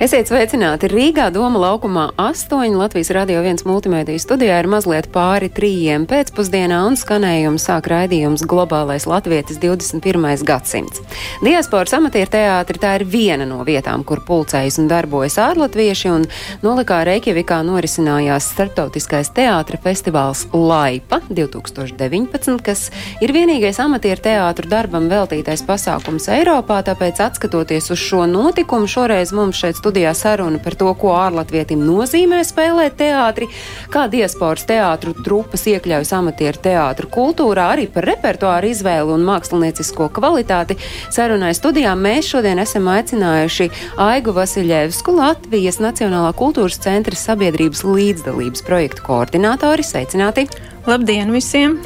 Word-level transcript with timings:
Esiet 0.00 0.30
sveicināti 0.30 0.88
Rīgā, 0.88 1.26
Doma 1.30 1.60
laukumā 1.60 2.06
8. 2.16 2.72
Latvijas 2.74 3.10
radio 3.12 3.42
1 3.44 3.66
multimediju 3.68 4.18
studijā 4.18 4.56
ir 4.62 4.66
mazliet 4.66 5.10
pāri 5.12 5.50
trījiem 5.52 6.06
pēcpusdienā 6.08 6.78
un 6.88 6.96
skanējumu 6.96 7.60
sāk 7.60 7.90
raidījums 7.92 8.42
Globālais 8.48 9.04
latvietis 9.06 9.60
21. 9.60 10.46
gadsimts. 10.48 11.02
Diasporas 11.44 11.92
amatieru 11.98 12.32
teātri 12.32 12.80
tā 12.80 12.94
ir 12.98 13.04
viena 13.04 13.44
no 13.46 13.60
vietām, 13.68 14.02
kur 14.08 14.24
pulcējas 14.24 14.80
un 14.80 14.88
darbojas 14.90 15.36
ārlatvieši, 15.44 16.08
un 16.10 16.24
nolikā 16.64 17.02
Reikjavikā 17.06 17.60
norisinājās 17.68 18.48
starptautiskais 18.56 19.30
teātra 19.36 19.78
festivāls 19.84 20.46
Laipa 20.56 21.20
2019, 21.28 22.56
kas 22.64 22.88
ir 23.20 23.36
vienīgais 23.36 23.78
amatieru 23.84 24.24
teātru 24.24 24.72
darbam 24.72 25.12
veltītais 25.12 25.62
pasākums 25.68 26.30
Eiropā, 26.32 26.80
tāpēc 26.88 27.22
atskatoties 27.28 27.92
uz 27.92 28.02
šo 28.02 28.24
notikumu, 28.26 28.90
šoreiz 28.90 29.36
mums 29.36 29.60
šeit 29.60 29.81
studijā 29.82 30.14
saruna 30.14 30.60
par 30.62 30.76
to, 30.78 30.92
ko 30.94 31.10
ārlatvietim 31.18 31.82
nozīmē 31.82 32.42
spēlēt 32.46 32.94
teātri, 33.00 33.48
kā 33.90 34.06
diasporas 34.12 34.66
teātru 34.68 35.16
trupas 35.24 35.66
iekļaujas 35.72 36.14
amatieru 36.20 36.62
teātru 36.62 37.10
kultūrā, 37.10 37.72
arī 37.74 37.88
par 37.90 38.06
repertuāru 38.06 38.70
izvēli 38.70 39.16
un 39.16 39.26
māksliniecisko 39.26 40.08
kvalitāti. 40.14 40.78
Sarunai 41.10 41.50
studijā 41.58 41.96
mēs 41.98 42.30
šodien 42.30 42.62
esam 42.62 42.86
aicinājuši 42.94 43.70
Aigu 44.06 44.36
Vasiljevsku, 44.36 45.16
Latvijas 45.18 45.82
Nacionālā 45.82 46.30
kultūras 46.38 46.78
centra 46.82 47.18
sabiedrības 47.18 47.82
līdzdalības 47.88 48.62
projektu 48.68 49.08
koordinātori. 49.08 49.86
Sveicināti! 49.86 50.46
Labdien 50.82 51.30
visiem! 51.30 51.76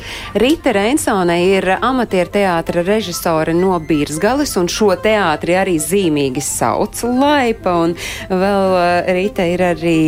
Rīta 0.40 0.72
Reinsone 0.72 1.34
ir 1.44 1.66
amatieru 1.74 2.32
teātra 2.32 2.80
režisore 2.86 3.52
no 3.52 3.76
Birzgalis, 3.84 4.54
un 4.56 4.70
šo 4.72 4.94
teātri 5.04 5.58
arī 5.60 5.76
zīmīgi 5.82 6.40
sauc 6.40 7.02
Laipa, 7.04 7.74
un 7.84 7.92
vēl 8.30 8.78
eh, 8.80 9.10
Rīta 9.18 9.44
ir 9.52 9.66
arī 9.74 9.98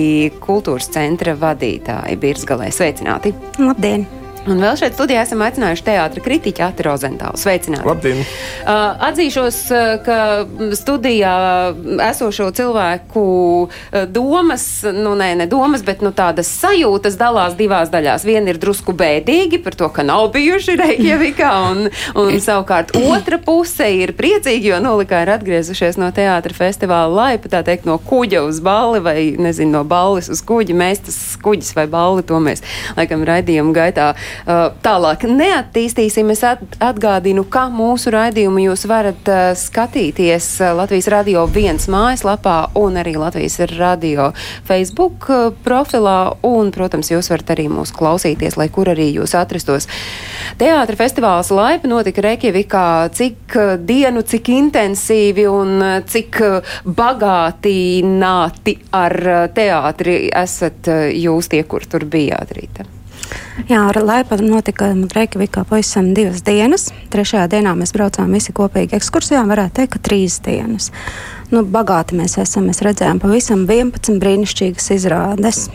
kultūras 0.41 0.89
centra 0.95 1.37
vadītāja 1.37 2.17
Birzgalē. 2.23 2.73
Sveicināti! 2.73 3.35
Labdien! 3.61 4.09
Un 4.47 4.61
vēl 4.63 4.77
šeit 4.79 4.95
studijā 4.95 5.23
esam 5.25 5.43
aicinājuši 5.43 5.85
teātra 5.87 6.23
kritiķu 6.23 6.63
Ati 6.69 6.85
Rozentālu. 6.87 7.39
Sveicināti! 7.41 7.87
Labdien! 7.89 8.21
Uh, 8.23 8.95
atzīšos, 9.09 9.59
uh, 9.73 9.89
ka 10.05 10.19
studijā 10.79 11.33
esošo 12.07 12.51
cilvēku 12.57 13.25
uh, 13.67 13.99
domas, 14.13 14.67
nu 14.95 15.15
nē, 15.19 15.33
ne 15.43 15.47
domas, 15.51 15.83
bet 15.87 16.05
nu, 16.05 16.13
tādas 16.17 16.51
sajūtas 16.61 17.19
dalās 17.21 17.57
divās 17.59 17.91
daļās. 17.93 18.27
Viena 18.29 18.53
ir 18.53 18.61
drusku 18.63 18.95
bēdīgi 18.97 19.61
par 19.65 19.77
to, 19.79 19.89
ka 19.93 20.05
nav 20.07 20.29
bijuši 20.37 20.77
Reikjavikā, 20.81 21.51
un, 21.73 21.91
un 22.21 22.39
savukārt 22.49 22.95
otra 23.01 23.41
puse 23.43 23.91
ir 23.99 24.15
priecīgi, 24.19 24.71
jo 24.73 24.81
nolikā 24.85 25.25
ir 25.25 25.35
atgriezušies 25.35 25.99
no 26.01 26.13
teātra 26.15 26.57
festivāla 26.57 27.11
laipa, 27.33 27.51
tā 27.53 27.65
teikt, 27.67 27.89
no 27.89 27.99
kuģa 27.99 28.45
uz 28.47 28.63
balli 28.65 29.03
vai, 29.05 29.19
nezinu, 29.41 29.75
no 29.81 29.85
balles 29.89 30.31
uz 30.33 30.45
kuģi. 30.47 30.79
Mēs 30.79 31.05
tas 31.09 31.21
kuģis 31.43 31.75
vai 31.77 31.89
balli, 31.91 32.25
to 32.29 32.39
mēs 32.43 32.65
laikam 32.97 33.27
raidījuma 33.29 33.77
gaitā 33.77 34.13
tālāk 34.85 35.25
neattīstīsim. 35.29 36.33
Es 36.35 36.45
at, 36.47 36.63
atgādinu, 36.85 37.45
ka 37.51 37.67
mūsu 37.73 38.13
raidījumu 38.15 38.65
jūs 38.69 38.87
varat 38.91 39.31
skatīties 39.59 40.51
Latvijas 40.79 41.11
radio 41.13 41.45
viens 41.51 41.89
mājaslapā 41.91 42.57
un 42.79 42.99
arī 43.01 43.17
Latvijas 43.21 43.61
radio 43.75 44.31
Facebook 44.69 45.29
profilā. 45.65 46.19
Un, 46.47 46.73
protams, 46.75 47.13
jūs 47.13 47.31
varat 47.33 47.55
arī 47.57 47.69
mūs 47.73 47.93
klausīties, 47.97 48.59
lai 48.61 48.69
kur 48.73 48.91
arī 48.93 49.11
jūs 49.15 49.37
atrastos. 49.39 49.89
Teātra 50.59 50.99
festivāls 50.99 51.53
Laipa 51.55 51.91
notika 51.91 52.25
Reikjavikā. 52.25 52.87
Cik 53.15 53.57
dienu, 53.89 54.25
cik 54.27 54.53
intensīvi 54.55 55.47
un 55.51 55.83
cik 56.09 56.41
uh, 56.45 56.77
bagātināti 56.99 58.77
ar 58.97 59.17
teātri 59.55 60.21
esat 60.35 60.93
jūs 61.15 61.51
tie, 61.53 61.65
kur 61.69 61.87
tur 61.89 62.09
bijāt 62.09 62.55
rīta? 62.57 62.98
Jā, 63.69 63.83
ar 63.91 63.99
Laipa 64.01 64.39
notika 64.41 64.93
Reikjavikā 64.95 65.65
pavisam 65.69 66.13
divas 66.17 66.41
dienas. 66.47 66.89
Trešajā 67.13 67.49
dienā 67.53 67.75
mēs 67.77 67.93
braucām 67.97 68.33
visi 68.33 68.55
kopīgi 68.57 68.97
ekskursijā, 68.97 69.43
varētu 69.49 69.81
teikt, 69.81 69.97
ka 69.97 70.03
trīs 70.09 70.39
dienas. 70.45 70.93
Nu, 71.53 71.65
bagāti 71.65 72.17
mēs 72.19 72.39
esam, 72.41 72.69
mēs 72.71 72.81
redzējām 72.87 73.21
pavisam 73.21 73.67
11 73.69 74.23
brīnišķīgas 74.23 74.91
izrādes. 74.97 75.67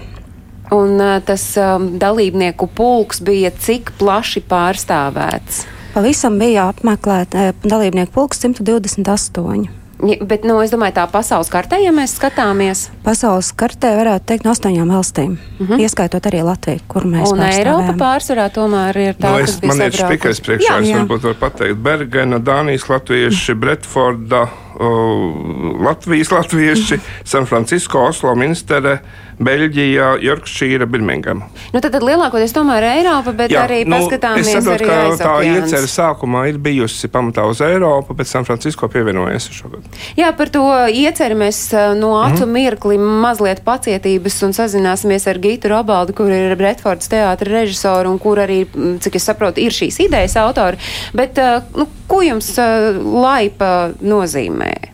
Un 0.74 0.98
tas 1.28 1.46
um, 1.62 1.92
dalībnieku 2.02 2.70
pulks 2.74 3.22
bija 3.22 3.52
cik 3.54 3.94
plaši 4.00 4.42
pārstāvēts? 4.50 5.64
Pavisam 5.94 6.40
bija 6.42 6.72
apmeklēta 6.72 7.52
dalībnieku 7.62 8.16
pulks 8.16 8.42
128. 8.42 9.83
Bet, 10.04 10.44
nu, 10.44 10.58
es 10.60 10.72
domāju, 10.74 10.98
tā 10.98 11.06
pasaules 11.12 11.48
kartē, 11.52 11.78
ja 11.80 11.94
mēs 11.96 12.18
skatāmies. 12.18 12.88
Pasaules 13.06 13.54
kartē 13.56 13.94
varētu 13.96 14.28
teikt 14.34 14.48
no 14.48 14.52
astoņām 14.52 14.92
valstīm, 14.92 15.38
uh 15.38 15.70
-huh. 15.70 15.80
ieskaitot 15.80 16.26
arī 16.28 16.42
Latviju, 16.44 16.82
kur 16.92 17.08
mēs 17.08 17.32
Un 17.32 17.40
Eiropa 17.40 17.94
pārsvarā 18.00 18.50
tomēr 18.52 18.98
ir 18.98 19.16
tā, 19.16 19.32
Nu, 19.32 19.46
kas 19.46 19.50
es, 19.50 19.60
bija 19.62 19.74
man 19.74 19.82
ir 19.88 19.96
spīkais 19.96 20.42
priekšā, 20.44 20.74
Jā, 20.74 20.82
es 20.82 20.90
jā. 20.90 20.98
varbūt 20.98 21.24
varu 21.24 21.40
pateikt 21.40 21.78
Bergena, 21.78 22.40
Dānijas 22.40 22.90
latvieši, 22.90 23.56
Bretforda, 23.62 24.42
uh, 24.44 25.84
Latvijas 25.86 26.32
latvieši, 26.32 27.00
San 27.24 27.46
Francisco, 27.46 28.04
Oslo, 28.08 28.36
Minstere, 28.36 29.00
Beļģija, 29.46 30.10
Jorkšīra, 30.24 30.88
Birmingama. 30.90 31.48
Nu, 31.74 31.82
tad, 31.82 31.92
tad 31.96 32.04
lielākoties 32.06 32.54
tomēr 32.56 32.86
Eiropa, 32.94 33.34
bet 33.36 33.54
Jā, 33.54 33.66
arī 33.68 33.82
nu, 33.86 33.98
paskatāmies 33.98 34.50
es 34.50 34.58
saprotu, 34.58 34.88
ka 34.90 35.18
tā 35.20 35.34
iecerē 35.48 35.90
sākumā 35.92 36.46
ir 36.52 36.60
bijusi 36.64 37.10
pamatā 37.12 37.46
uz 37.50 37.62
Eiropu, 37.66 38.16
bet 38.18 38.30
San 38.30 38.48
Francisco 38.48 38.88
pievienojies 38.92 39.50
šogad. 39.54 39.86
Jā, 40.20 40.32
par 40.38 40.52
to 40.54 40.64
ieceru 40.90 41.38
mēs 41.44 41.66
uh, 41.76 41.92
no 41.98 42.14
Mhm. 42.14 42.34
acu 42.34 42.46
mm. 42.46 42.54
mirkli 42.54 42.98
mazliet 42.98 43.64
pacietības 43.66 44.40
un 44.48 44.54
sazināsimies 44.56 45.28
ar 45.28 45.40
Gītu 45.44 45.72
Robaldu, 45.72 46.14
kur 46.14 46.32
ir 46.32 46.56
Bretfords 46.60 47.10
teātra 47.12 47.60
režisora 47.60 48.10
un 48.10 48.20
kur 48.20 48.38
arī, 48.38 48.64
cik 49.04 49.16
es 49.20 49.28
saprotu, 49.30 49.60
ir 49.64 49.72
šīs 49.76 50.00
idejas 50.08 50.38
autori. 50.40 50.78
Bet, 51.14 51.38
uh, 51.42 51.62
nu, 51.76 51.88
ko 52.08 52.22
jums 52.22 52.54
uh, 52.58 52.94
laipa 53.02 53.92
nozīmē? 54.02 54.93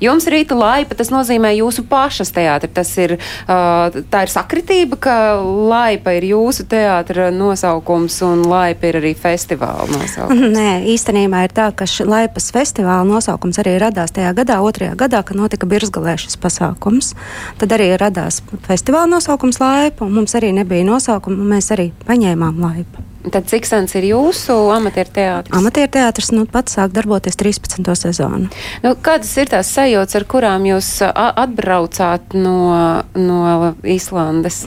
Jums 0.00 0.26
rīta 0.32 0.56
laipa, 0.56 0.96
tas 0.96 1.10
nozīmē 1.12 1.52
jūsu 1.58 1.84
pašas 1.88 2.32
teātri. 2.32 2.70
Tas 2.72 2.90
ir, 3.00 3.16
tā 3.46 4.22
ir 4.24 4.32
sakritība, 4.32 4.96
ka 5.00 5.16
laipa 5.42 6.14
ir 6.16 6.30
jūsu 6.30 6.64
teātra 6.70 7.28
nosaukums 7.34 8.16
un 8.26 8.46
laipa 8.48 8.88
ir 8.88 9.00
arī 9.02 9.12
festivāla 9.18 9.88
nosaukums. 9.92 10.46
Nē, 10.56 10.70
īstenībā 10.94 11.44
ir 11.46 11.54
tā, 11.56 11.68
ka 11.76 11.88
Laipas 12.08 12.48
festivāla 12.54 13.04
nosaukums 13.04 13.60
arī 13.60 13.76
radās 13.82 14.14
tajā 14.16 14.32
gadā, 14.38 14.60
otrajā 14.64 14.96
gadā, 14.98 15.20
kad 15.26 15.36
notika 15.38 15.68
Birzgalē 15.68 16.16
šis 16.20 16.38
pasākums. 16.40 17.12
Tad 17.60 17.76
arī 17.76 17.92
radās 18.00 18.40
festivāla 18.66 19.10
nosaukums 19.18 19.60
Laipa, 19.60 20.06
un 20.06 20.16
mums 20.16 20.36
arī 20.38 20.54
nebija 20.56 20.86
nosaukuma, 20.88 21.42
un 21.44 21.54
mēs 21.56 21.70
arī 21.76 21.90
paņēmām 22.08 22.60
Laipu. 22.64 23.04
Tad 23.20 23.50
cik 23.50 23.66
sens 23.68 23.92
ir 23.98 24.06
jūsu 24.08 24.54
amatieru 24.72 25.12
teātris? 25.12 25.52
Amatieru 25.58 25.90
teātris 25.92 26.30
nu, 26.32 26.46
pats 26.48 26.78
sāk 26.78 26.94
darboties 26.96 27.36
13. 27.36 27.84
sezonu. 28.00 28.48
Nu, 28.80 28.94
kādas 29.04 29.34
ir 29.36 29.50
tās 29.52 29.68
sajūtas, 29.76 30.16
ar 30.16 30.24
kurām 30.30 30.64
jūs 30.64 30.88
atbraucāt 31.04 32.32
no, 32.32 33.02
no 33.12 33.72
Īslandes? 33.84 34.64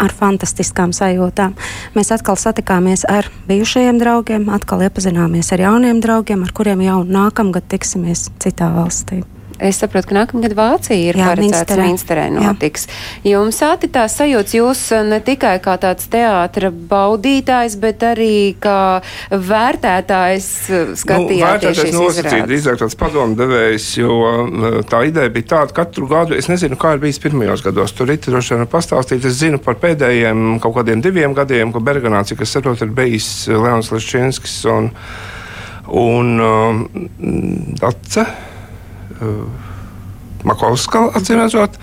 Ar 0.00 0.10
fantastiskām 0.16 0.94
sajūtām. 0.96 1.52
Mēs 1.94 2.10
atkal 2.16 2.40
satikāmies 2.40 3.04
ar 3.06 3.28
bijušajiem 3.46 4.00
draugiem, 4.00 4.48
atkal 4.50 4.82
iepazināmies 4.88 5.52
ar 5.54 5.62
jauniem 5.68 6.00
draugiem, 6.02 6.42
ar 6.42 6.56
kuriem 6.56 6.82
jau 6.82 7.02
nākamgad 7.04 7.68
tiksimies 7.70 8.30
citā 8.42 8.72
valstī. 8.74 9.20
Es 9.60 9.80
saprotu, 9.82 10.10
ka 10.10 10.16
nākamgad 10.20 10.54
Vācija 10.56 11.10
ir 11.10 11.18
Jā, 11.20 11.32
paredzēts 11.32 11.76
Minsterē. 11.80 12.28
Notiks. 12.32 12.86
Jums 13.26 13.60
āti 13.66 13.90
tā 13.92 14.06
sajūta, 14.08 14.56
jūs 14.56 14.86
uh, 14.96 15.04
ne 15.04 15.20
tikai 15.24 15.58
kā 15.64 15.76
tāds 15.80 16.08
teātra 16.12 16.70
baudītājs, 16.70 17.76
bet 17.82 18.06
arī 18.08 18.56
kā 18.62 19.02
vērtētājs 19.28 20.48
uh, 20.70 20.94
skatījāties 20.96 21.44
vērtētājs 21.44 21.82
šīs 21.82 21.96
nosacīt, 21.98 22.24
izrādes. 22.24 22.48
drīzāk 22.48 22.80
tāds 22.84 22.98
padomdevējs, 23.00 23.90
jo 24.00 24.18
uh, 24.24 24.80
tā 24.88 25.04
ideja 25.10 25.34
bija 25.34 25.50
tāda, 25.54 25.76
ka 25.76 25.84
katru 25.90 26.08
gadu, 26.10 26.36
es 26.38 26.48
nezinu, 26.50 26.78
kā 26.80 26.94
ir 26.96 27.02
bijis 27.02 27.20
pirmajos 27.22 27.64
gados, 27.66 27.94
tur 27.96 28.10
ir 28.12 28.20
droši 28.22 28.56
vien 28.56 28.70
pastāstīt, 28.70 29.24
es 29.26 29.40
zinu 29.40 29.60
par 29.62 29.78
pēdējiem 29.82 30.60
kaut 30.62 30.76
kādiem 30.80 31.02
diviem 31.04 31.34
gadiem, 31.36 31.72
ka 31.74 31.82
Berganā, 31.84 32.22
cik 32.28 32.44
es 32.44 32.54
saprotu, 32.54 32.86
ir 32.86 32.94
bijis 32.96 33.30
Leons 33.50 33.90
Leščinskis 33.94 34.60
un, 34.70 34.92
un 36.00 36.46
um, 36.46 36.86
Dace. 37.80 38.26
Uh, 39.20 39.76
Makovska, 40.44 41.02
acīm 41.18 41.36
redzot. 41.40 41.74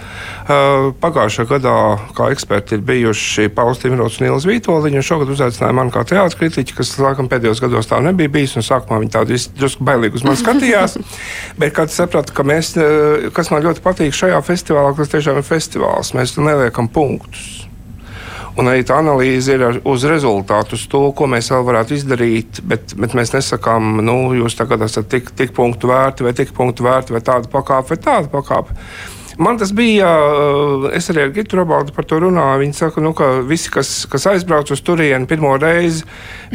Uh, 0.47 0.89
pagājušajā 1.01 1.49
gadā, 1.49 1.75
kā 2.17 2.29
eksperti, 2.33 2.77
ir 2.77 2.85
bijuši 2.87 3.51
Pauls 3.53 3.81
Timrots 3.81 4.17
un 4.21 4.29
Ilza 4.31 4.49
Vītoliņa. 4.49 5.03
Šogad 5.05 5.33
uzaicināja 5.33 5.75
mani 5.77 5.93
kā 5.93 6.01
teātris 6.07 6.37
kritiķi, 6.39 6.77
kas, 6.79 6.95
laikam, 7.01 7.29
pēdējos 7.29 7.61
gados 7.61 7.89
tā 7.91 7.99
nebija 8.03 8.31
bijis. 8.33 8.57
Sākumā 8.65 9.01
viņi 9.03 9.13
tādu 9.13 9.37
drusku 9.59 9.85
bailīgi 9.87 10.21
uz 10.21 10.25
mani 10.25 10.41
skatījās. 10.41 10.97
Bet, 11.61 11.75
kad 11.77 11.93
sapratu, 11.93 12.33
ka 12.37 12.47
mēs, 12.47 12.73
uh, 12.81 13.29
kas 13.35 13.53
man 13.53 13.65
ļoti 13.67 13.85
patīk 13.85 14.17
šajā 14.17 14.41
festivālā, 14.47 14.95
tas 14.97 15.13
tiešām 15.13 15.41
ir 15.41 15.47
festivāls, 15.47 16.15
mēs 16.17 16.37
neliekam 16.41 16.89
punktus. 16.89 17.56
Un 18.57 18.71
arī 18.71 18.81
tā 18.87 18.95
analīze 18.97 19.53
ir 19.53 19.81
uz 19.85 20.05
rezultātu, 20.09 20.77
uz 20.79 20.87
to, 20.89 21.03
ko 21.13 21.27
mēs 21.29 21.51
vēl 21.53 21.65
varētu 21.67 21.93
izdarīt. 21.93 22.61
Bet, 22.65 22.95
bet 22.97 23.13
mēs 23.17 23.35
nesakām, 23.35 23.99
nu, 24.05 24.17
jūs 24.39 24.57
tagad 24.57 24.81
esat 24.87 25.11
tik, 25.11 25.29
tik 25.37 25.53
punktu 25.57 25.91
vērti, 25.91 26.25
vai 26.25 26.33
tik 26.37 26.55
punktu 26.57 26.87
vērti, 26.87 27.13
vai 27.13 27.21
tāda 27.21 27.51
pakāpe, 27.53 27.93
vai 27.93 27.99
tāda 28.07 28.31
pakāpe. 28.33 28.77
Man 29.37 29.59
tas 29.61 29.69
bija, 29.75 30.07
es 30.97 31.11
arī 31.11 31.27
ar 31.27 31.31
Gitu 31.35 31.59
Robaldu 31.59 31.93
par 31.93 32.07
to 32.09 32.17
runāju. 32.23 32.63
Viņi 32.63 32.73
saka, 32.73 33.01
nu, 33.05 33.11
ka 33.17 33.27
visi, 33.45 33.69
kas, 33.69 33.91
kas 34.09 34.25
aizbrauc 34.31 34.71
uz 34.73 34.81
turieni 34.81 35.29
pirmo 35.29 35.51
reizi, 35.61 36.07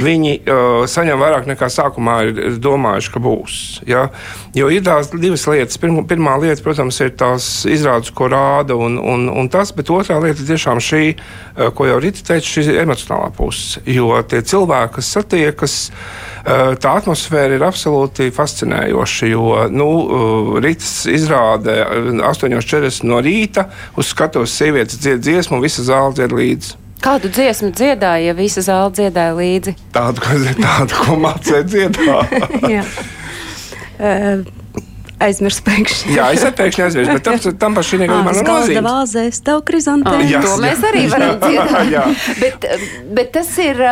viņi 0.03 0.33
uh, 0.41 0.83
saņem 0.91 1.21
vairāk 1.23 1.47
nekā 1.47 1.69
sākumā 1.71 2.17
ir 2.27 2.57
domājuši, 2.63 3.13
ka 3.15 3.23
būs. 3.23 3.59
Ja? 3.87 4.09
Jo 4.59 4.67
ir 4.75 4.83
tās 4.83 5.13
divas 5.15 5.47
lietas. 5.47 5.79
Pirma, 5.79 6.03
pirmā 6.11 6.35
lieta, 6.43 6.63
protams, 6.65 6.99
ir 7.05 7.15
tās 7.19 7.47
izrādes, 7.71 8.11
ko 8.11 8.27
rāda, 8.33 8.75
un, 8.75 8.99
un, 8.99 9.29
un 9.31 9.53
tas, 9.53 9.71
bet 9.77 9.93
otrā 9.95 10.19
lieta 10.23 10.43
ir 10.43 10.51
tiešām 10.51 10.83
šī, 10.83 11.05
ko 11.79 11.87
jau 11.87 12.01
Rīta 12.03 12.27
teica, 12.33 12.49
šī 12.51 12.67
emocionālā 12.83 13.31
puse. 13.37 13.85
Jo 13.87 14.19
tie 14.27 14.43
cilvēki, 14.43 14.97
kas 14.99 15.13
satiekas, 15.21 15.79
tā 16.83 16.97
atmosfēra 16.99 17.55
ir 17.55 17.63
absolūti 17.63 18.33
fascinējoša. 18.35 19.31
Jo 19.31 19.69
nu, 19.71 19.89
Rītas 20.65 21.07
izrāde 21.15 21.79
8.40 22.73 23.09
no 23.09 23.21
rīta 23.25 23.69
uz 23.97 24.13
skatuves 24.13 24.55
sievietes 24.57 25.01
dzied 25.03 25.21
dziesmu, 25.25 25.59
un 25.59 25.65
visa 25.65 25.85
zāle 25.87 26.15
dzied 26.17 26.33
līdzi. 26.37 26.79
Kādu 27.03 27.33
dziesmu 27.35 27.73
dziedāja, 27.75 28.31
ja 28.31 28.35
visa 28.39 28.63
zāle 28.63 28.93
dziedāja 28.95 29.35
līdzi? 29.35 29.77
Tādu, 29.95 30.23
tādu 30.67 31.05
ko 31.05 31.19
mācīja 31.21 31.63
dziedāt. 31.67 32.27
uh, 34.03 34.45
aizmirsu 35.23 35.65
pēkšņi. 35.67 36.15
Jā, 36.17 36.29
es 36.35 36.45
pēkšņi 36.59 36.85
aizmirsu, 36.87 37.17
bet 37.17 37.27
tam, 37.27 37.41
tam 37.65 37.77
pašai 37.79 38.01
gadījumā 38.03 38.35
nav 38.39 38.47
nozīmes. 38.49 38.87
Vāzēs, 38.87 39.43
tev 39.47 39.63
krizantēm. 39.69 40.25
Jā, 40.31 40.45
to 40.47 40.55
mēs 40.63 40.87
arī 40.89 41.05
varam 41.13 41.37
dziedāt. 41.43 42.25
bet, 42.43 42.69
bet 43.19 43.35
tas 43.35 43.51
ir, 43.63 43.83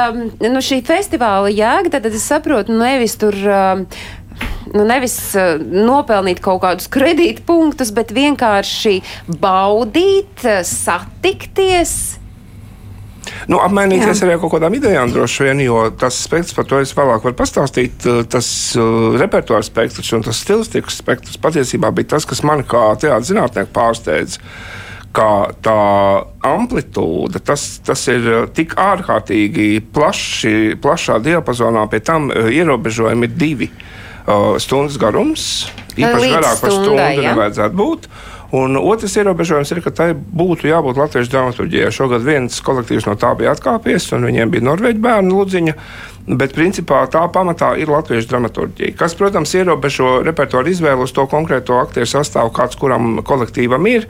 nu, 0.47 0.65
šī 0.65 0.81
festivāla 0.87 1.53
jēga, 1.53 1.97
tad 1.99 2.11
es 2.11 2.27
saprotu, 2.27 2.79
nevis 2.79 3.19
tur. 3.21 3.37
Nu, 4.71 4.85
nevis 4.87 5.17
uh, 5.35 5.59
nopelnīt 5.61 6.43
kaut 6.45 6.63
kādus 6.63 6.87
kredītpunktus, 6.93 7.91
bet 7.97 8.15
vienkārši 8.15 9.01
baudīt, 9.41 10.47
satikties, 10.69 12.21
Nu, 13.51 13.59
apmainīties 13.63 14.23
arī 14.25 14.35
ar 14.35 14.43
kaut 14.43 14.55
kādām 14.55 14.75
idejām, 14.77 15.13
droši 15.13 15.47
vien, 15.47 15.63
jo 15.65 15.85
tas 16.01 16.19
spektrs, 16.25 16.55
par 16.57 16.67
to 16.69 16.81
es 16.83 16.93
vēlāk 16.97 17.25
varu 17.27 17.37
pastāstīt, 17.39 18.05
eh, 18.09 18.21
tas 18.31 18.49
uh, 18.79 19.17
repertuāra 19.21 19.67
spektrs 19.67 20.13
un 20.17 20.27
tas 20.27 20.43
stilistikas 20.45 21.01
spektrs 21.03 21.41
patiesībā 21.43 21.93
bija 21.97 22.15
tas, 22.17 22.29
kas 22.29 22.45
man 22.47 22.65
kā 22.69 22.91
teātris 23.01 23.33
zinātnieku 23.33 23.75
pārsteidza. 23.77 24.43
Kā 25.11 25.51
tā 25.59 25.79
amplitūda, 26.47 27.41
tas, 27.43 27.65
tas 27.87 28.05
ir 28.13 28.29
eh, 28.31 28.45
tik 28.57 28.77
ārkārtīgi 28.79 29.73
plaši, 29.95 30.77
plašā 30.83 31.19
diapazonā, 31.25 31.89
pie 31.91 32.03
tam 32.07 32.31
ierobežojumi 32.31 33.31
ir 33.31 33.41
divi. 33.41 33.71
Uh, 33.71 34.00
stundas 34.63 34.99
garums, 35.01 35.47
īpaši 35.97 36.35
garāk 36.35 36.61
par 36.63 36.75
stundu 36.75 37.01
ja? 37.01 37.33
nevajadzētu 37.33 37.81
būt. 37.81 38.11
Un 38.51 38.75
otrs 38.81 39.13
ierobežojums 39.15 39.71
ir, 39.71 39.79
ka 39.85 39.93
tai 39.95 40.09
būtu 40.15 40.67
jābūt 40.67 40.99
latviešu 40.99 41.31
dramaturgijai. 41.31 41.93
Šogad 41.95 42.25
viens 42.27 42.57
kolektīvs 42.67 43.07
no 43.07 43.15
tā 43.15 43.31
bija 43.39 43.53
atkāpies, 43.55 44.09
un 44.17 44.27
viņiem 44.27 44.51
bija 44.51 44.67
norvēģi 44.67 45.03
bērnu 45.05 45.39
ludziņa. 45.39 45.75
Bet 46.29 46.53
principā 46.53 47.01
tā 47.11 47.23
pamatā 47.33 47.71
ir 47.81 47.89
latviešu 47.89 48.29
dramaturgija, 48.29 48.93
kas, 48.99 49.15
protams, 49.17 49.55
ierobežo 49.57 50.21
repertuāru 50.27 50.69
izvēli 50.69 51.07
uz 51.07 51.15
to 51.17 51.25
konkrēto 51.31 51.79
aktieru 51.81 52.07
sastāvu, 52.07 52.53
kāds 52.55 52.77
kuram 52.79 53.23
kolektīvam 53.27 53.87
ir. 53.89 54.05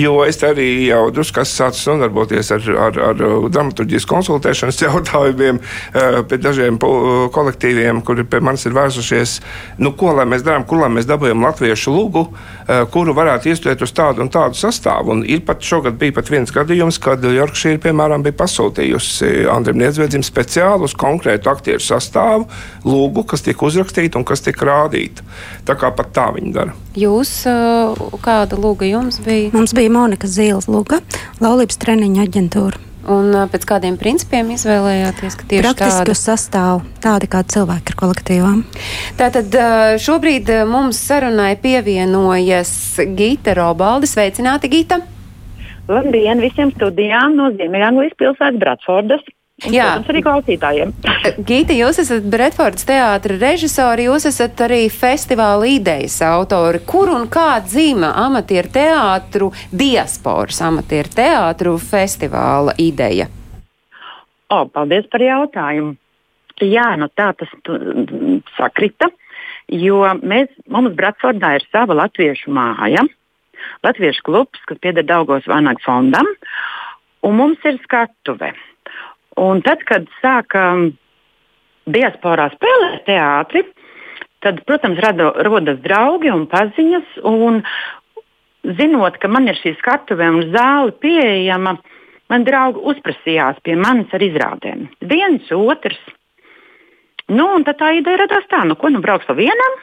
Jo 0.00 0.22
es 0.24 0.40
arī 0.46 0.86
jau 0.88 1.02
drusku 1.12 1.42
esmu 1.42 1.58
sācis 1.60 1.84
nodarboties 1.90 2.50
ar, 2.56 2.70
ar, 2.86 3.00
ar 3.10 3.20
dramaturgijas 3.52 4.08
konsultēšanas 4.08 4.80
jautājumiem 4.86 5.60
eh, 5.60 6.16
pie 6.30 6.38
dažiem 6.40 6.78
kolektīviem, 6.80 8.00
kuri 8.08 8.24
pie 8.24 8.40
manis 8.40 8.64
ir 8.64 8.74
vērsušies. 8.78 9.36
Nu, 9.84 9.92
ko 10.00 10.14
lai 10.16 10.24
mēs 10.32 10.46
darām, 10.46 10.64
kur 10.64 10.80
lai 10.80 10.90
mēs 10.96 11.08
dabūjam 11.10 11.44
latviešu 11.44 11.92
lugu, 11.92 12.24
eh, 12.64 12.86
kuru 12.90 13.14
varētu 13.20 13.52
iestudēt 13.52 13.84
uz 13.84 13.92
tādu 13.92 14.24
un 14.24 14.32
tādu 14.32 14.56
sastāvu. 14.58 15.12
Un 15.12 15.22
ir 15.28 15.44
pat 15.44 15.60
šogad 15.60 16.00
bija 16.00 16.16
pat 16.16 16.32
viens 16.32 16.56
gadījums, 16.56 16.98
kad 17.04 17.20
Jorkšīra, 17.20 17.84
piemēram, 17.84 18.24
bija 18.24 18.40
pasūtījusi 18.40 19.44
Andriem 19.52 19.84
Niedzvedzim 19.84 20.24
speciālu 20.24 20.88
uz 20.88 20.96
konkrētu 20.96 21.49
aktu 21.50 21.70
aktieru 21.70 21.84
sastāvu, 21.84 22.48
lūgu, 22.84 23.24
kas 23.30 23.44
tiek 23.46 23.62
uzrakstīta 23.62 24.18
un 24.18 24.26
kas 24.26 24.42
tiek 24.42 24.58
rādīta. 24.58 25.22
Tā 25.68 25.76
kā 25.78 25.92
pat 25.94 26.12
tā 26.16 26.30
viņi 26.34 26.52
dara. 26.56 26.74
Jūs 26.98 27.44
kāda 28.24 28.58
lūga 28.58 28.88
jums 28.88 29.20
bija? 29.22 29.52
Mums 29.54 29.74
bija 29.76 29.92
Monika 29.94 30.26
Zīles 30.30 30.66
lūga, 30.70 31.02
laulības 31.40 31.78
treniņa 31.80 32.26
aģentūra. 32.26 32.86
Un 33.10 33.32
pēc 33.50 33.64
kādiem 33.66 33.94
principiem 33.98 34.50
izvēlējāties, 34.52 35.36
ka 35.40 35.46
tieši 35.48 35.64
Praktiski 35.64 36.12
uz 36.12 36.20
sastāvu 36.20 36.82
tādi, 37.02 37.30
kādi 37.32 37.54
cilvēki 37.54 37.94
ir 37.94 37.96
kolektīvām. 38.02 38.60
Tātad 39.18 39.56
šobrīd 40.04 40.52
mums 40.68 41.00
sarunai 41.08 41.54
pievienojas 41.62 43.00
Gita 43.16 43.56
Robaldi. 43.56 44.10
Sveicināti, 44.10 44.68
Gita! 44.70 45.00
Labdien 45.90 46.44
visiem 46.44 46.70
studijām 46.76 47.34
no 47.40 47.48
Ziemeļanglijas 47.56 48.18
pilsētas 48.20 48.60
Bratfordas. 48.60 49.24
Jā, 49.68 49.90
protams, 49.90 50.08
arī 50.08 50.20
klausītājiem. 50.24 50.92
Gīti, 51.48 51.76
jūs 51.76 52.00
esat 52.00 52.24
Bretfords 52.32 52.86
teātra 52.88 53.36
režisori, 53.36 54.06
jūs 54.08 54.24
esat 54.30 54.62
arī 54.64 54.86
festivāla 54.92 55.68
idejas 55.68 56.16
autori. 56.24 56.80
Kur 56.88 57.12
un 57.12 57.26
kā 57.32 57.58
dzīva 57.66 58.14
amatieru 58.24 58.72
teātru, 58.72 59.50
diasporas 59.68 60.62
amatieru 60.64 61.12
teātru 61.12 61.74
festivāla 61.82 62.72
ideja? 62.80 63.28
O, 64.50 64.64
paldies 64.72 65.04
par 65.12 65.22
jautājumu. 65.22 65.94
Jā, 66.60 66.88
nu 67.00 67.08
tā 67.16 67.30
tas 67.40 67.52
sakrita, 68.56 69.08
jo 69.72 70.00
mēs, 70.20 70.50
mums 70.68 70.96
Bratfordā 70.96 71.54
ir 71.56 71.64
sava 71.70 71.96
latviešu 72.02 72.52
māja, 72.52 73.04
latviešu 73.84 74.24
klubs, 74.26 74.60
kas 74.68 74.80
pieder 74.82 75.06
Daugos 75.08 75.48
Vanaga 75.48 75.80
fondam, 75.84 76.28
un 77.24 77.38
mums 77.38 77.64
ir 77.68 77.80
skatuve. 77.84 78.52
Un 79.40 79.62
tad, 79.64 79.84
kad 79.88 80.08
sākām 80.20 80.90
diasporā 81.90 82.50
spēlēt 82.52 83.06
teātri, 83.08 83.64
tad, 84.44 84.60
protams, 84.68 85.00
rado, 85.00 85.30
rodas 85.46 85.80
draugi 85.84 86.32
un 86.32 86.46
paziņas. 86.50 87.16
Un, 87.28 87.62
zinot, 88.76 89.16
ka 89.20 89.28
man 89.32 89.48
ir 89.48 89.58
šī 89.60 89.74
skatuve 89.78 90.28
un 90.28 90.42
zāle 90.54 90.92
pieejama, 91.02 91.76
man 92.30 92.46
draugi 92.46 92.82
uzprasījās 92.92 93.60
pie 93.64 93.76
manis 93.80 94.12
ar 94.16 94.24
izrādēm. 94.24 94.88
Viens, 95.12 95.48
otrs. 95.56 96.00
Nu, 97.30 97.46
un 97.54 97.64
tā 97.64 97.92
ideja 97.94 98.24
radās 98.24 98.48
tā, 98.50 98.64
nu, 98.66 98.76
ko 98.76 98.90
nu 98.90 99.00
brauks 99.02 99.28
pa 99.28 99.36
vienam, 99.38 99.78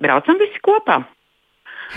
braucam 0.00 0.38
visi 0.40 0.60
kopā. 0.62 1.02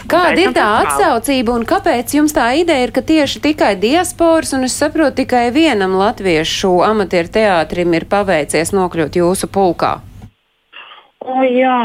Kāda 0.04 0.36
ir 0.42 0.52
tā 0.56 0.66
atsaucība 0.84 1.54
un 1.56 1.64
kāpēc 1.68 2.14
jums 2.18 2.36
tā 2.36 2.50
ideja 2.60 2.84
ir, 2.86 2.92
ka 2.96 3.02
tieši 3.06 3.42
tikai 3.48 3.72
diasporas 3.80 4.52
un 4.58 4.68
es 4.68 4.76
saprotu 4.76 5.24
tikai 5.24 5.48
vienam 5.56 5.96
latviešu 5.98 6.74
amatieru 6.86 7.32
teātrim 7.38 7.96
ir 7.96 8.06
paveicies 8.12 8.74
nokļūt 8.76 9.18
jūsu 9.22 9.50
pulkā? 9.56 9.96
O 11.26 11.42
jā, 11.48 11.80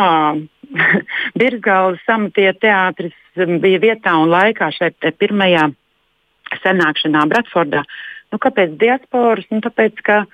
Birzgāles 1.39 2.03
amatieru 2.11 2.59
teātris 2.61 3.17
bija 3.63 3.83
vietā 3.87 4.17
un 4.19 4.29
laikā 4.35 4.73
šeit 4.75 5.11
pirmajā 5.23 5.71
sanākšanā 6.65 7.25
Bratfordā. 7.31 7.85
Nu, 8.31 8.39
kāpēc 8.43 8.75
diasporas? 8.79 9.47
Nu, 9.51 9.63
tāpēc, 9.65 10.03
ka 10.07 10.25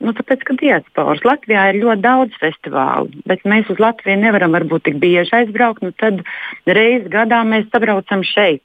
Nu, 0.00 0.14
tāpēc, 0.16 0.44
ka 0.48 0.56
diasporas 0.56 1.20
Latvijā 1.28 1.66
ir 1.70 1.82
ļoti 1.82 2.00
daudz 2.00 2.36
festivālu, 2.40 3.10
bet 3.28 3.42
mēs 3.48 3.68
uz 3.72 3.80
Latviju 3.82 4.16
nevaram 4.22 4.54
varbūt 4.56 4.86
tik 4.88 5.00
bieži 5.02 5.34
aizbraukt. 5.42 5.84
Nu, 5.84 5.92
tad 5.92 6.22
reizes 6.64 7.10
gadā 7.12 7.42
mēs 7.44 7.68
sabraucam 7.68 8.24
šeit. 8.24 8.64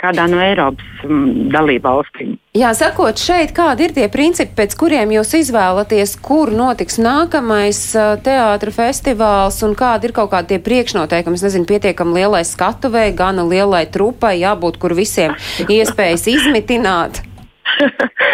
Kādā 0.00 0.24
no 0.26 0.40
Eiropas 0.42 1.04
mm, 1.06 1.52
dalībvalstīm. 1.52 2.32
Jā, 2.58 2.72
sakot, 2.76 3.20
šeit 3.20 3.52
kādi 3.54 3.86
ir 3.86 3.94
tie 3.94 4.08
principi, 4.12 4.56
pēc 4.56 4.74
kuriem 4.80 5.12
jūs 5.14 5.30
izvēlaties, 5.38 6.16
kur 6.24 6.50
notiks 6.52 6.98
nākamais 6.98 7.82
teātris 8.24 8.74
festivāls 8.80 9.60
un 9.68 9.76
kādi 9.78 10.10
ir 10.10 10.16
kaut 10.16 10.32
kādi 10.32 10.54
tie 10.54 10.60
priekšnoteikumi? 10.64 11.38
Es 11.38 11.46
nezinu, 11.46 11.68
pietiekami 11.70 12.18
lielai 12.24 12.42
skatuvei, 12.48 13.12
gana 13.16 13.46
lielai 13.46 13.84
trupai, 13.92 14.34
jābūt, 14.40 14.80
kur 14.82 14.96
visiem 14.98 15.36
iespējas 15.68 16.26
izmitināt. 16.34 17.22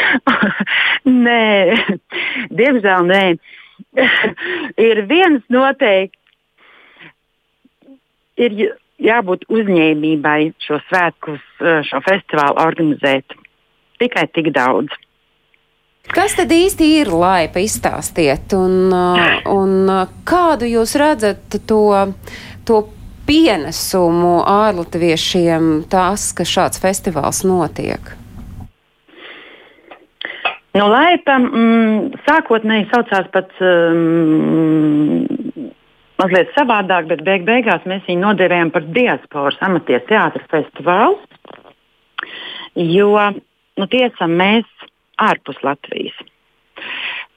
nē, 1.27 1.45
diemžēl 2.51 3.09
nē. 3.09 3.25
ir 4.89 5.05
viens 5.11 5.45
noteikti. 5.53 6.17
Ir 8.41 8.57
jābūt 9.01 9.45
uzņēmībai 9.53 10.53
šo 10.65 10.81
svētkus, 10.89 11.43
uh, 11.61 11.81
šo 11.85 12.01
festivālu 12.07 12.61
organizēt. 12.63 13.37
Tikai 14.01 14.27
tik 14.33 14.53
daudz. 14.57 14.95
Kas 16.11 16.33
tad 16.39 16.51
īsti 16.55 16.87
ir 17.03 17.11
laipa? 17.13 17.61
Izstāstiet, 17.61 18.55
un, 18.57 18.89
uh, 18.89 19.43
un 19.53 19.75
uh, 19.93 20.15
kādu 20.25 20.71
jūs 20.71 20.97
redzat 20.99 21.61
to, 21.69 21.83
to 22.65 22.81
pienesumu 23.29 24.41
ārlatviešiem 24.49 25.85
tas, 25.93 26.31
ka 26.33 26.49
šāds 26.49 26.81
festivāls 26.83 27.45
notiek? 27.47 28.17
Nu, 30.71 30.87
laipa 30.87 31.35
mm, 31.41 32.21
sākotnēji 32.29 32.87
saucās 32.93 33.27
pat 33.35 33.51
mm, 33.59 35.25
mazliet 36.23 36.53
savādāk, 36.55 37.09
bet 37.11 37.25
beig 37.27 37.47
beigās 37.49 37.87
mēs 37.91 38.05
viņu 38.07 38.23
nodēvējam 38.23 38.71
par 38.75 38.87
diasporas 38.95 39.59
amatieru 39.67 40.07
teātris 40.07 40.47
festivālu. 40.53 41.19
Jo 42.79 43.11
nu, 43.35 43.89
tiesa 43.91 44.31
mēs 44.31 44.69
ārpus 45.21 45.59
Latvijas. 45.67 46.15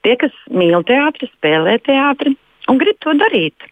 Tie, 0.05 0.13
kas 0.19 0.35
mīl 0.53 0.85
teātri, 0.85 1.31
spēlē 1.33 1.79
teātri 1.81 2.35
un 2.69 2.79
grib 2.79 2.99
to 3.01 3.15
darīt. 3.17 3.65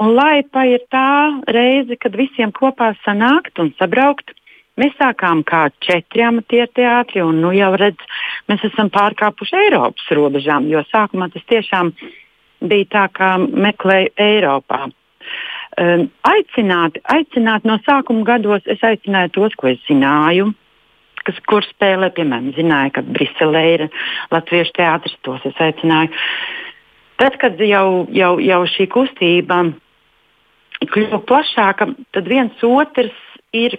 Un 0.00 0.16
laipa 0.16 0.64
ir 0.68 0.82
tā 0.92 1.08
reize, 1.52 1.96
kad 2.00 2.16
visiem 2.16 2.52
kopā 2.56 2.94
sanākt 3.04 3.60
un 3.60 3.74
sabraukt 3.76 4.32
Mēs 4.76 4.92
sākām 4.98 5.40
kā 5.48 5.66
četri 5.80 6.24
amatieru 6.26 6.68
teātri, 6.76 7.22
un 7.24 7.40
nu, 7.40 7.52
jau 7.56 7.70
redz, 7.80 8.02
mēs 8.50 8.64
esam 8.68 8.90
pārkāpuši 8.92 9.56
Eiropas 9.64 10.10
robežām, 10.18 10.68
jo 10.68 10.82
sākumā 10.90 11.30
tas 11.32 11.46
tiešām 11.48 11.94
bija 12.60 12.88
tā, 12.92 13.06
kā 13.16 13.30
meklēju 13.40 14.12
Eiropā. 14.20 14.86
Um, 15.76 16.06
aicināt, 16.24 17.00
aicināt 17.12 17.66
no 17.68 17.78
sākuma 17.84 18.24
gados 18.24 18.68
es 18.70 18.84
aicināju 18.84 19.32
tos, 19.34 19.56
ko 19.60 19.72
es 19.72 19.80
zināju, 19.88 20.50
kas, 21.26 21.40
kur 21.48 21.64
spēlē, 21.66 22.12
piemēram, 22.16 22.52
zināju, 22.56 22.94
ka 22.96 23.04
Briselē 23.16 23.64
ir 23.74 23.86
latviešu 24.32 24.76
teātris, 24.78 25.16
tos 25.26 25.44
es 25.48 25.58
aicināju. 25.60 26.12
Tad, 27.20 27.36
kad 27.40 27.60
jau, 27.64 28.06
jau, 28.12 28.32
jau 28.44 28.62
šī 28.68 28.88
kustība 28.92 29.62
kļuva 30.84 31.22
plašāka, 31.28 31.88
tad 32.12 32.28
viens 32.28 32.64
otrs 32.64 33.16
ir 33.56 33.78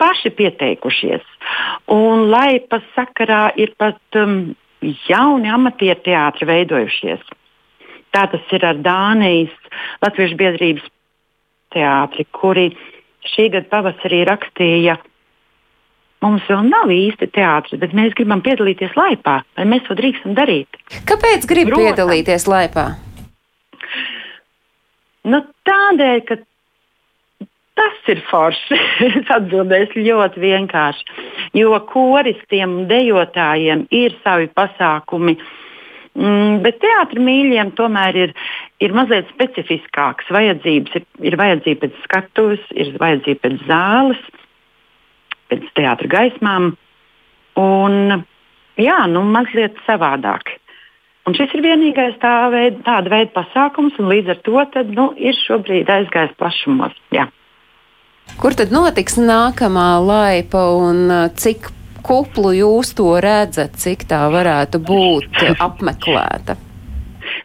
paši 0.00 0.32
pieteikušies. 0.34 1.24
Un 1.92 2.28
lai 2.32 2.58
pa 2.68 2.80
sakarā 2.94 3.46
ir 3.60 3.74
pat 3.78 4.20
um, 4.20 4.54
jauni 5.08 5.50
amatieru 5.52 6.00
teātri 6.04 6.48
veidojušies. 6.48 7.24
Tā 8.14 8.26
tas 8.30 8.52
ir 8.54 8.64
ar 8.66 8.78
Dānijas 8.78 9.54
Latviešu 10.04 10.38
biedrības 10.38 10.84
teātri, 11.74 12.26
kuri 12.36 12.68
šī 13.34 13.48
gada 13.56 13.70
pavasarī 13.72 14.22
rakstīja. 14.28 14.98
Mums 16.24 16.46
vēl 16.48 16.68
nav 16.70 16.92
īsti 16.94 17.28
teātris, 17.34 17.80
bet 17.82 17.92
mēs 17.96 18.14
gribam 18.16 18.40
piedalīties 18.44 18.94
laipā. 18.96 19.40
Vai 19.58 19.66
mēs 19.68 19.84
to 19.88 19.96
drīkstam 19.98 20.36
darīt? 20.38 20.78
Kāpēc 21.08 21.44
gribat 21.50 21.76
piedalīties 21.80 22.46
laipā? 22.48 22.86
Nu, 25.28 25.40
tādēļ, 25.68 26.22
ka 26.28 26.38
Tas 27.74 28.08
ir 28.10 28.22
forši. 28.28 28.78
es 29.08 29.34
atbildēšu 29.34 30.04
ļoti 30.06 30.42
vienkārši. 30.44 31.18
Jo 31.58 31.74
koristiem 31.90 32.80
un 32.80 32.88
dejotājiem 32.90 33.86
ir 33.94 34.16
savi 34.22 34.50
pasākumi. 34.54 35.36
Mm, 36.14 36.60
bet 36.62 36.78
teātris 36.82 37.22
mīļiem 37.26 37.72
tomēr 37.74 38.18
ir, 38.20 38.34
ir 38.84 38.94
mazliet 38.94 39.26
specifiskāks. 39.34 40.30
Vajadzības 40.34 41.00
ir, 41.00 41.06
ir 41.26 41.38
vajadzība 41.40 41.88
pēc 41.88 42.00
skatuves, 42.06 42.62
ir 42.78 42.94
vajadzība 43.02 43.42
pēc 43.42 43.66
zāles, 43.66 44.22
pēc 45.50 45.66
teātris 45.74 46.14
gaismām. 46.14 46.74
Un, 47.58 48.20
jā, 48.78 49.00
nu, 49.10 49.26
mazliet 49.34 49.78
savādāk. 49.88 50.60
Un 51.24 51.34
šis 51.34 51.54
ir 51.56 51.64
vienīgais 51.64 52.18
tā 52.22 52.50
veida, 52.52 52.82
tāda 52.86 53.10
veida 53.10 53.32
pasākums, 53.34 53.96
un 53.98 54.10
līdz 54.12 54.34
ar 54.34 54.42
to 54.46 54.64
tad, 54.74 54.90
nu, 54.94 55.08
ir 55.16 55.34
šobrīd 55.40 55.90
aizgājis 55.90 56.36
plašumos. 56.38 56.94
Jā. 57.16 57.26
Kur 58.40 58.56
tad 58.58 58.72
notiks 58.74 59.16
nākamā 59.20 59.88
laipa 60.04 60.62
un 60.76 61.10
cik 61.38 61.70
kuplu 62.04 62.52
jūs 62.56 62.92
to 62.98 63.14
redzat, 63.22 63.78
cik 63.80 64.04
tā 64.10 64.24
varētu 64.32 64.80
būt 64.84 65.40
apmeklēta? 65.62 66.56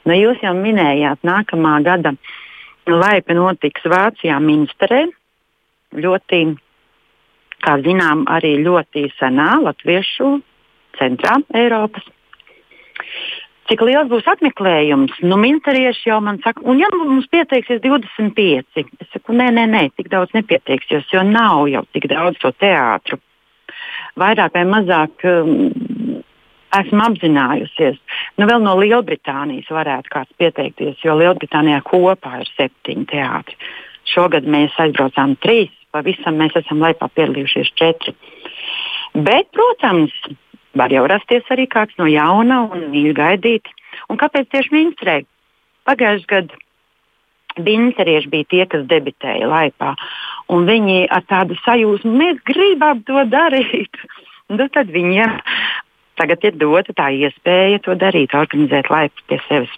Nu, 0.08 0.16
jūs 0.16 0.42
jau 0.44 0.54
minējāt, 0.58 1.22
nākamā 1.28 1.78
gada 1.86 2.14
laipa 2.90 3.36
notiks 3.38 3.86
Vācijā, 3.86 4.40
Minsterē. 4.44 5.06
Ļoti, 6.00 6.42
kā 7.66 7.76
zinām, 7.86 8.26
arī 8.30 8.58
ļoti 8.66 9.08
senā 9.18 9.56
latviešu 9.64 10.36
centrā 11.00 11.38
Eiropas 11.56 12.06
cik 13.70 13.84
liels 13.86 14.10
būs 14.12 14.28
apmeklējums. 14.30 15.20
Nu, 15.26 15.38
Minsterieši 15.42 16.10
jau 16.10 16.20
man 16.26 16.42
saka, 16.44 16.64
un 16.66 16.82
ja 16.82 16.90
mums 16.96 17.30
pieteiksies 17.32 17.82
25, 17.86 18.84
es 18.84 19.12
saku, 19.14 19.36
nē, 19.38 19.50
nē, 19.56 19.66
nē, 19.70 19.84
tik 19.98 20.10
daudz 20.12 20.34
nepieteiksies, 20.38 21.08
jo 21.14 21.24
nav 21.26 21.68
jau 21.72 21.86
tik 21.94 22.10
daudz 22.12 22.40
to 22.42 22.52
teātru. 22.58 23.20
Vairāk 24.20 24.58
vai 24.58 24.66
mazāk 24.68 25.26
um, 25.30 25.54
esmu 26.76 27.06
apzinājusies. 27.06 28.00
Nu, 28.38 28.48
vēl 28.50 28.64
no 28.66 28.76
Lielbritānijas 28.80 29.70
varētu 29.74 30.14
kāds 30.14 30.34
pieteikties, 30.42 31.00
jo 31.06 31.16
Lielbritānijā 31.20 31.82
kopā 31.86 32.42
ir 32.44 32.52
septiņi 32.56 33.08
teātri. 33.14 33.58
Šogad 34.10 34.48
mēs 34.50 34.76
aizbraucām 34.82 35.36
trīs, 35.44 35.72
pavisam 35.94 36.40
mēs 36.42 36.56
esam 36.58 36.82
laipā 36.82 37.10
piedalījušies 37.14 37.74
četri. 37.78 38.16
Bet, 39.14 39.50
protams, 39.54 40.14
Var 40.80 40.96
jau 40.96 41.04
rasties 41.12 41.52
arī 41.54 41.68
kāds 41.68 41.98
no 42.00 42.08
jauna 42.10 42.64
un 42.70 42.88
mīļi 42.94 43.14
gaidīt. 43.18 43.70
Un 44.10 44.20
kāpēc 44.22 44.50
tieši 44.54 44.76
Minstrē? 44.76 45.22
Pagājušajā 45.90 46.32
gadā 46.34 46.66
Bincerieši 47.60 48.30
bija 48.32 48.48
tie, 48.50 48.64
kas 48.70 48.86
debitēja 48.88 49.48
laipā. 49.50 49.94
Un 50.54 50.68
viņi 50.70 51.08
ar 51.12 51.26
tādu 51.28 51.58
sajūsmu, 51.66 52.14
mēs 52.22 52.42
gribam 52.48 53.02
to 53.08 53.26
darīt. 53.30 54.00
nu, 54.56 54.68
tad 54.72 54.92
viņiem 54.94 55.40
tagad 56.20 56.44
ir 56.44 56.58
dota 56.60 56.96
tā 56.96 57.10
iespēja 57.16 57.82
to 57.86 57.96
darīt, 58.00 58.36
organizēt 58.36 58.92
laipu 58.92 59.26
pie 59.28 59.40
sevis. 59.48 59.76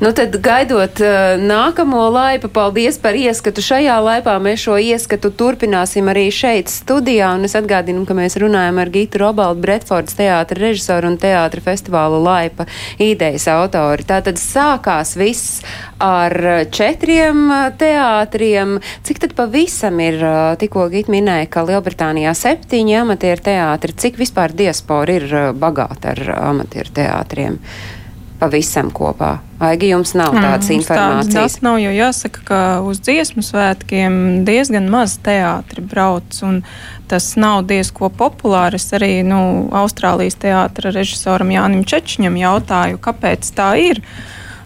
Nu 0.00 0.12
tad 0.16 0.34
gaidot 0.42 1.00
uh, 1.02 1.34
nākamo 1.38 2.06
laipu, 2.12 2.48
paldies 2.52 2.98
par 3.02 3.16
ieskatu 3.18 3.62
šajā 3.64 3.98
laipā. 4.02 4.34
Mēs 4.42 4.64
šo 4.64 4.78
ieskatu 4.80 5.30
turpināsim 5.34 6.10
arī 6.10 6.28
šeit 6.34 6.70
studijā, 6.72 7.32
un 7.36 7.46
es 7.48 7.56
atgādinu, 7.58 8.04
ka 8.08 8.16
mēs 8.16 8.38
runājam 8.40 8.80
ar 8.82 8.92
Gitu 8.92 9.20
Robaldu, 9.22 9.62
Bretfords 9.62 10.16
teātra 10.18 10.58
režisoru 10.58 11.12
un 11.12 11.18
teātra 11.22 11.62
festivāla 11.64 12.20
laipa 12.22 12.66
idejas 13.02 13.46
autori. 13.52 14.06
Tātad 14.08 14.40
sākās 14.40 15.14
viss 15.18 15.62
ar 16.02 16.34
četriem 16.74 17.46
teātriem. 17.78 18.78
Cik 19.06 19.22
tad 19.26 19.36
pavisam 19.38 20.02
ir, 20.02 20.20
uh, 20.22 20.42
tikko 20.60 20.88
Gita 20.92 21.14
minēja, 21.14 21.48
ka 21.52 21.66
Lielbritānijā 21.68 22.34
septiņi 22.38 23.00
amatieru 23.02 23.48
teātri, 23.52 23.96
cik 24.04 24.20
vispār 24.20 24.54
diaspora 24.56 25.18
ir 25.18 25.28
uh, 25.30 25.50
bagāta 25.56 26.16
ar 26.16 26.32
amatieru 26.52 26.96
teātriem? 27.02 27.58
Pavisam 28.42 28.90
kopā? 28.94 29.36
Aigi, 29.62 29.92
jums 29.92 30.16
nav 30.18 30.34
mm, 30.34 30.42
tādas 30.42 30.68
mm, 30.68 30.80
informācijas? 30.80 31.36
Tas 31.36 31.60
nav, 31.62 31.78
jo 31.78 31.92
jāsaka, 31.94 32.42
ka 32.48 32.60
uz 32.82 32.98
dziesmu 33.04 33.44
svētkiem 33.46 34.42
diezgan 34.48 34.90
maz 34.90 35.14
teātri 35.22 35.84
brauc, 35.86 36.34
un 36.42 36.62
tas 37.10 37.32
nav 37.38 37.62
diezko 37.70 38.10
populāri. 38.10 38.80
Es 38.82 38.90
arī 38.96 39.14
nu, 39.26 39.70
Austrālijas 39.78 40.40
teātra 40.42 40.90
režisoram 40.94 41.54
Jānim 41.54 41.86
Čečņam 41.86 42.38
jautāju, 42.40 43.02
kāpēc 43.02 43.52
tā 43.54 43.74
ir. 43.92 44.02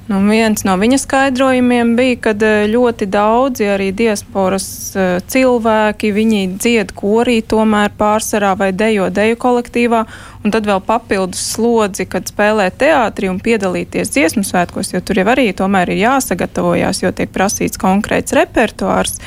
Nu, 0.07 0.21
viens 0.31 0.63
no 0.63 0.77
viņa 0.79 1.01
skaidrojumiem 1.03 1.97
bija, 1.99 2.17
ka 2.29 2.33
eh, 2.47 2.69
ļoti 2.71 3.09
daudzi 3.11 3.67
arī 3.75 3.89
diasporas 3.91 4.69
uh, 4.95 5.17
cilvēki, 5.27 6.13
viņi 6.15 6.43
dzied 6.63 6.93
korī 6.95 7.41
tomēr 7.43 7.91
pārsvarā 7.99 8.53
vai 8.61 8.71
dejo 8.71 9.09
deju 9.11 9.39
kolektīvā, 9.43 10.05
un 10.47 10.55
tad 10.55 10.69
vēl 10.69 10.79
papildus 10.87 11.43
slodzi, 11.57 12.07
kad 12.11 12.31
spēlē 12.31 12.69
teātri 12.79 13.31
un 13.33 13.41
piedalīties 13.43 14.13
dziesmu 14.15 14.45
svētkos, 14.47 14.93
jo 14.95 15.03
tur 15.03 15.19
jau 15.19 15.27
arī 15.35 15.51
tomēr 15.57 15.91
ir 15.93 16.05
jāsagatavojās, 16.05 17.03
jo 17.03 17.11
tiek 17.17 17.33
prasīts 17.35 17.81
konkrēts 17.83 18.37
repertuārs. 18.37 19.19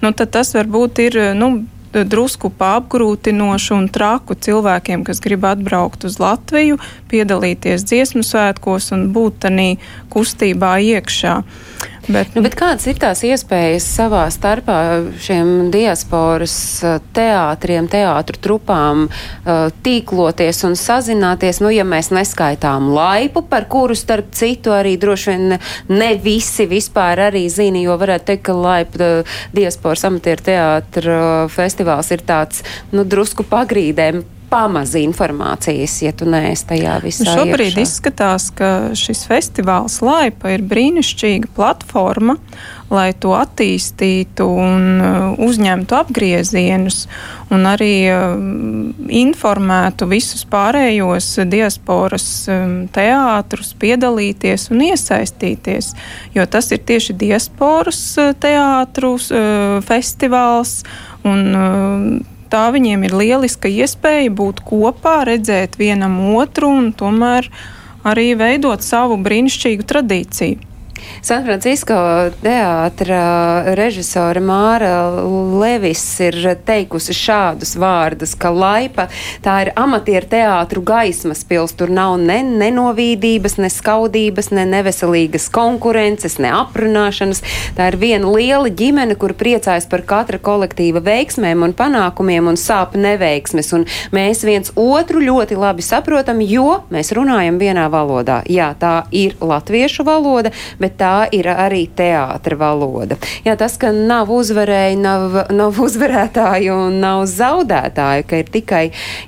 Nu, 0.00 0.14
tad 0.16 0.32
tas 0.34 0.54
varbūt 0.56 1.04
ir, 1.04 1.20
nu, 1.36 1.52
drusku 1.92 2.48
apgrūtinošu 2.56 3.76
un 3.76 3.88
traku 3.92 4.34
cilvēkiem, 4.34 5.04
kas 5.04 5.20
grib 5.20 5.44
atbraukt 5.44 6.06
uz 6.08 6.16
Latviju, 6.22 6.78
piedalīties 7.12 7.84
dziesmu 7.84 8.24
svētkos 8.24 8.92
un 8.96 9.10
būt 9.12 9.42
tādā 9.44 9.68
kustībā 10.12 10.78
iekšā. 10.80 11.42
Bet, 12.08 12.32
nu, 12.34 12.42
bet 12.42 12.56
kādas 12.58 12.88
ir 12.90 12.96
tās 12.98 13.20
iespējas 13.22 13.84
savā 13.86 14.24
starpā 14.34 14.76
šiem 15.22 15.68
diasporas 15.70 16.54
uh, 16.82 16.96
teātriem, 17.14 17.86
teātru 17.90 18.40
trupām 18.42 19.04
uh, 19.06 19.68
tīkloties 19.86 20.64
un 20.66 20.74
sazināties, 20.78 21.60
nu, 21.62 21.70
ja 21.70 21.86
mēs 21.86 22.10
neskaitām 22.10 22.90
laipu, 22.96 23.44
par 23.46 23.68
kuru 23.70 23.94
starp 23.98 24.34
citu 24.34 24.74
arī 24.74 24.96
droši 24.98 25.30
vien 25.30 25.56
ne 25.94 26.10
visi 26.18 26.66
vispār 26.66 27.28
arī 27.28 27.46
zina, 27.52 27.78
jo 27.86 27.94
varētu 28.02 28.32
teikt, 28.32 28.46
ka 28.50 28.58
laipa 28.58 28.98
uh, 29.06 29.40
diasporas 29.54 30.02
amatieru 30.10 30.48
teātra 30.50 31.18
festivāls 31.54 32.10
ir 32.10 32.26
tāds, 32.26 32.66
nu, 32.90 33.06
drusku 33.06 33.46
pagrīdēm 33.46 34.24
pamaz 34.52 34.92
informācijas, 34.98 35.96
ja 36.04 36.12
tu 36.16 36.28
neesi 36.28 36.66
tajā 36.68 36.98
visā. 37.04 37.24
Nu 37.26 37.36
šobrīd 37.40 37.72
iekšā. 37.72 37.86
izskatās, 37.86 38.50
ka 38.56 38.68
šis 38.98 39.24
festivāls 39.28 40.00
Laipa 40.04 40.52
ir 40.52 40.64
brīnišķīga 40.68 41.52
platforma, 41.56 42.36
lai 42.92 43.10
to 43.16 43.32
attīstītu 43.32 44.44
un 44.44 44.82
uh, 45.00 45.38
uzņemtu 45.40 45.96
apgriezienus 45.96 47.06
un 47.52 47.64
arī 47.68 47.94
uh, 48.12 48.34
informētu 49.22 50.08
visus 50.10 50.44
pārējos 50.52 51.30
diasporas 51.48 52.26
um, 52.52 52.74
teātrus, 52.92 53.72
piedalīties 53.80 54.68
un 54.74 54.84
iesaistīties, 54.90 55.94
jo 56.36 56.44
tas 56.44 56.68
ir 56.76 56.84
tieši 56.84 57.16
diasporas 57.24 58.02
uh, 58.20 58.34
teātrus 58.36 59.30
festivāls 59.88 60.82
un 61.24 61.42
uh, 61.56 62.31
tā 62.52 62.66
viņiem 62.74 63.06
ir 63.08 63.16
lieliska 63.16 63.70
iespēja 63.72 64.32
būt 64.36 64.60
kopā, 64.66 65.22
redzēt 65.28 65.78
vienam 65.80 66.18
otru 66.36 66.68
un 66.68 66.90
tomēr 66.92 67.48
arī 68.04 68.32
veidot 68.36 68.84
savu 68.84 69.16
brīnišķīgu 69.24 69.88
tradīciju. 69.88 70.71
San 71.22 71.44
Francisco 71.46 71.96
teātra 72.42 73.74
režisore 73.78 74.40
Māra 74.42 74.92
Levis 75.60 76.02
ir 76.24 76.36
teikusi 76.66 77.14
šādus 77.16 77.76
vārdus, 77.78 78.34
ka 78.38 78.50
laipa 78.50 79.08
tā 79.44 79.58
ir 79.66 79.72
amatieru 79.78 80.28
teātru 80.32 80.82
gaismas 80.86 81.44
pils. 81.46 81.74
Tur 81.78 81.92
nav 81.94 82.16
ne 82.20 82.40
nenovīdības, 82.42 83.58
ne 83.62 83.70
skaudības, 83.72 84.50
ne 84.56 84.66
neveselīgas 84.68 85.48
konkurences, 85.54 86.38
ne 86.42 86.50
aprunāšanas. 86.56 87.42
Tā 87.76 87.92
ir 87.92 87.98
viena 88.00 88.32
liela 88.32 88.70
ģimene, 88.70 89.16
kur 89.20 89.36
priecājas 89.38 89.88
par 89.90 90.04
katra 90.08 90.40
kolektīva 90.42 91.02
veiksmēm 91.04 91.64
un 91.66 91.76
panākumiem 91.76 92.50
un 92.50 92.58
sāp 92.60 92.96
neveiksmes. 92.98 93.72
Un 93.76 93.86
mēs 94.14 94.44
viens 94.46 94.74
otru 94.78 95.22
ļoti 95.22 95.58
labi 95.58 95.86
saprotam, 95.86 96.42
jo 96.42 96.82
mēs 96.92 97.12
runājam 97.16 97.60
vienā 97.62 97.88
valodā. 97.92 98.42
Jā, 98.50 98.72
tā 98.78 99.04
ir 99.14 99.36
latviešu 99.40 100.06
valoda, 100.08 100.52
bet 100.82 100.91
tā 100.98 101.26
ir 101.34 101.48
arī 101.50 101.84
teātra 101.96 102.58
valoda. 102.58 103.18
Jā, 103.46 103.56
tas, 103.60 103.76
ka 103.80 103.92
nav 103.94 104.30
uzvarēji, 104.32 104.98
nav, 105.02 105.38
nav 105.52 105.78
uzvarētāji 105.82 106.70
un 106.74 107.00
nav 107.02 107.24
zaudētāji, 107.30 108.26
ka 108.28 108.42
ir 108.42 108.52
tikai 108.52 108.82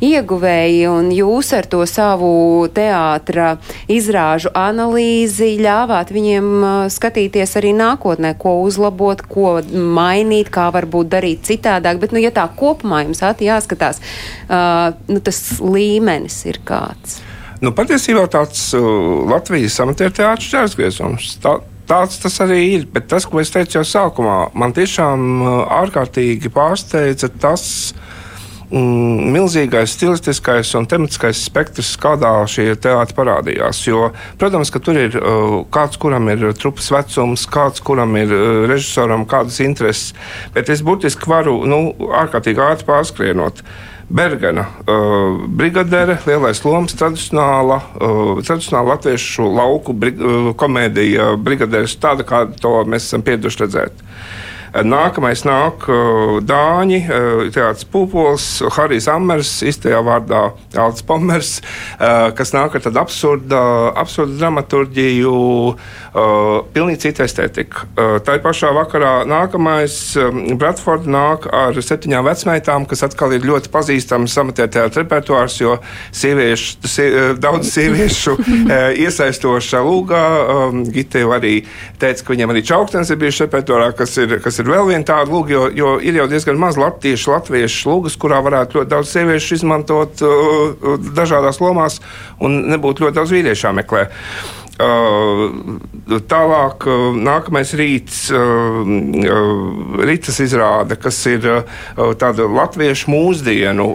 ieguvēji 0.04 0.84
un 0.90 1.10
jūs 1.14 1.52
ar 1.56 1.68
to 1.70 1.82
savu 1.88 2.32
teātra 2.74 3.56
izrāžu 3.90 4.52
analīzi 4.54 5.54
ļāvāt 5.62 6.12
viņiem 6.14 6.48
skatīties 6.92 7.56
arī 7.60 7.74
nākotnē, 7.76 8.34
ko 8.38 8.56
uzlabot, 8.64 9.24
ko 9.28 9.58
mainīt, 9.74 10.52
kā 10.54 10.70
varbūt 10.74 11.12
darīt 11.16 11.44
citādāk. 11.48 12.00
Bet, 12.02 12.14
nu, 12.14 12.22
ja 12.22 12.32
tā 12.34 12.46
kopumā 12.58 13.04
jums 13.04 13.22
jāskatās, 13.44 14.00
uh, 14.48 14.92
nu, 15.10 15.20
tas 15.24 15.40
līmenis 15.60 16.44
ir 16.50 16.60
kāds. 16.66 17.20
Nu, 17.64 17.72
patiesībā 17.72 18.26
tāds 18.28 18.66
uh, 18.76 18.82
Latvijas 19.30 19.78
amatieru 19.80 20.12
teātris 20.18 20.50
ķērsgriezums. 20.52 21.28
Tā, 21.40 21.54
tāds 21.88 22.18
tas 22.20 22.36
arī 22.44 22.58
ir. 22.74 22.88
Bet 22.92 23.08
tas, 23.12 23.24
ko 23.28 23.40
es 23.40 23.52
teicu 23.54 23.78
jau 23.78 23.84
sākumā, 23.88 24.38
man 24.58 24.74
tiešām 24.76 25.30
uh, 25.40 25.54
ārkārtīgi 25.82 26.52
pārsteidza 26.52 27.32
tas. 27.40 27.94
Mm, 28.74 29.28
milzīgais 29.30 29.92
stilistiskais 29.92 30.70
un 30.74 30.86
tematiskais 30.90 31.42
spektrs, 31.46 31.92
kādā 32.00 32.32
šie 32.50 32.72
teātri 32.80 33.16
parādījās. 33.16 33.82
Jo, 33.86 34.08
protams, 34.40 34.72
ka 34.74 34.80
tur 34.82 34.98
ir 34.98 35.16
uh, 35.20 35.58
kāds, 35.72 36.00
kuram 36.00 36.28
ir 36.32 36.46
trupas 36.58 36.88
vecums, 36.90 37.44
kāds, 37.54 37.84
kuram 37.84 38.16
ir 38.18 38.32
uh, 38.34 38.64
režisoram 38.68 39.28
kādas 39.30 39.60
intereses, 39.62 40.12
bet 40.56 40.72
es 40.72 40.82
burtiski 40.84 41.28
varu 41.30 41.60
nu, 41.70 41.82
ārkārtīgi 42.24 42.64
ātri 42.66 42.88
pārskrienot. 42.88 43.62
Bergena, 44.08 44.66
uh, 44.84 45.46
brigadere, 45.48 46.18
lielais 46.26 46.60
lomas, 46.64 46.92
tradicionāla, 46.98 47.78
uh, 47.96 48.40
tradicionāla 48.44 48.94
latviešu 48.94 49.46
lauku 49.48 49.94
brig, 49.96 50.20
uh, 50.20 50.50
komēdija, 50.60 51.32
brigaderes, 51.40 51.96
tāda 52.00 52.26
kā 52.28 52.44
to 52.60 52.76
mēs 52.84 53.08
esam 53.08 53.24
pieraduši 53.24 53.62
redzēt. 53.64 54.04
Nākamais 54.82 55.44
nāk 55.46 55.84
uh, 55.86 56.40
Dāņi, 56.42 56.98
uh, 57.06 57.42
Teātris 57.54 57.86
Pūpols, 57.86 58.46
Harijs 58.74 59.06
Ammers, 59.12 59.52
īstajā 59.62 60.00
vārdā 60.02 60.48
Alts 60.82 61.04
Pomers, 61.06 61.60
uh, 61.60 62.32
kas 62.34 62.50
nāk 62.56 62.74
ar 62.74 62.82
tādu 62.82 62.98
absurdu, 63.04 63.60
absurdu 63.94 64.34
dramaturģiju, 64.40 65.34
pilnīgi 66.74 67.00
cita 67.02 67.24
estetika. 67.26 67.84
Tā 68.24 68.36
pašā 68.42 68.70
vakarā 68.74 69.12
nākamais 69.28 69.94
um, 70.20 70.40
Bratfords 70.58 71.08
nāk 71.10 71.48
ar 71.50 71.74
septiņām 71.74 72.26
vecmeitām, 72.26 72.86
kas 72.90 73.02
atkal 73.06 73.34
ir 73.34 73.46
ļoti 73.46 73.70
pazīstams 73.74 74.36
amatierteātris 74.42 75.02
repertuārs, 75.02 75.58
jo 75.60 75.76
sieviešu, 76.14 76.90
sie, 76.90 77.08
daudz 77.42 77.72
sieviešu 77.74 78.36
iesaistoša 79.04 79.82
lūgā. 79.86 80.24
Um, 80.54 80.84
Gita 80.94 81.24
jau 81.24 81.34
arī 81.36 81.56
teica, 82.02 82.22
ka 82.22 82.34
viņiem 82.34 82.54
arī 82.54 82.64
čaukstens 82.66 83.10
ir 83.10 83.20
bijuši 83.22 83.46
repertuārā, 83.46 83.90
kas 83.98 84.14
ir, 84.22 84.38
kas 84.44 84.60
ir 84.62 84.63
ir 84.64 84.72
vēl 84.72 84.88
viena 84.88 85.06
tāda 85.06 85.30
lūga, 85.30 85.52
jo, 85.52 85.62
jo 85.76 85.92
ir 86.00 86.18
jau 86.18 86.26
diezgan 86.30 86.58
maz 86.60 86.78
latviešu, 86.80 87.34
latviešu 87.34 87.90
lūgas, 87.90 88.18
kurā 88.20 88.40
varētu 88.44 88.80
ļoti 88.80 88.92
daudz 88.94 89.12
sieviešu 89.12 89.58
izmantot 89.60 90.24
uh, 90.24 90.98
dažādās 91.14 91.60
lomās 91.62 92.00
un 92.40 92.62
nebūtu 92.72 93.06
ļoti 93.06 93.20
daudz 93.20 93.34
vīriešu 93.36 93.68
jāmeklē. 93.68 94.08
Uh, 94.74 95.52
tālāk, 96.26 96.82
uh, 96.90 97.14
nākamais 97.14 97.70
rīts, 97.78 98.24
uh, 98.34 98.80
rītas 100.02 100.40
izrāde, 100.42 100.96
kas 100.98 101.20
ir 101.30 101.46
tāda 102.18 102.48
latviešu 102.50 103.12
mūsdienu 103.12 103.86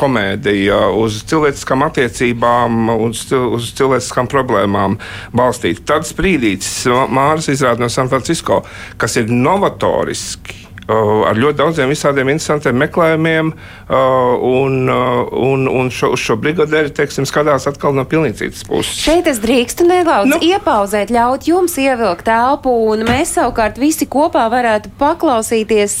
komēdija 0.00 0.80
uz 0.96 1.20
cilvēciskām 1.28 1.84
attiecībām, 1.90 2.88
uz, 3.04 3.26
uz 3.28 3.70
cilvēciskām 3.76 4.30
problēmām 4.32 4.96
balstīta. 5.36 5.84
Tad 5.92 6.08
sprīdīts 6.08 6.72
Māras 6.88 7.50
izrāde 7.52 7.84
no 7.84 7.92
San 7.92 8.08
Francisco, 8.08 8.62
kas 8.96 9.20
ir 9.20 9.28
novatoriski 9.28 10.63
ar 10.88 11.38
ļoti 11.38 11.58
daudziem 11.58 11.92
visādiem 11.92 12.28
interesantiem 12.32 12.76
meklējumiem, 12.82 13.52
un, 13.88 14.74
un, 14.90 15.68
un 15.70 15.90
šo, 15.94 16.12
šo 16.20 16.36
brigadēri 16.40 16.92
teiksim, 16.94 17.26
skatās 17.28 17.68
atkal 17.70 17.94
no 17.96 18.04
pilnīgi 18.08 18.42
citas 18.42 18.64
puses. 18.68 18.98
Šeit 19.00 19.28
es 19.30 19.40
drīkstu 19.42 19.86
nedaudz 19.88 20.34
nu. 20.34 20.40
iepauzēt, 20.44 21.12
ļaut 21.14 21.48
jums 21.48 21.76
ievilkt 21.80 22.26
telpu, 22.28 22.72
un 22.92 23.06
mēs 23.08 23.34
savukārt 23.38 23.80
visi 23.80 24.08
kopā 24.10 24.44
varētu 24.52 24.92
paklausīties. 25.00 25.96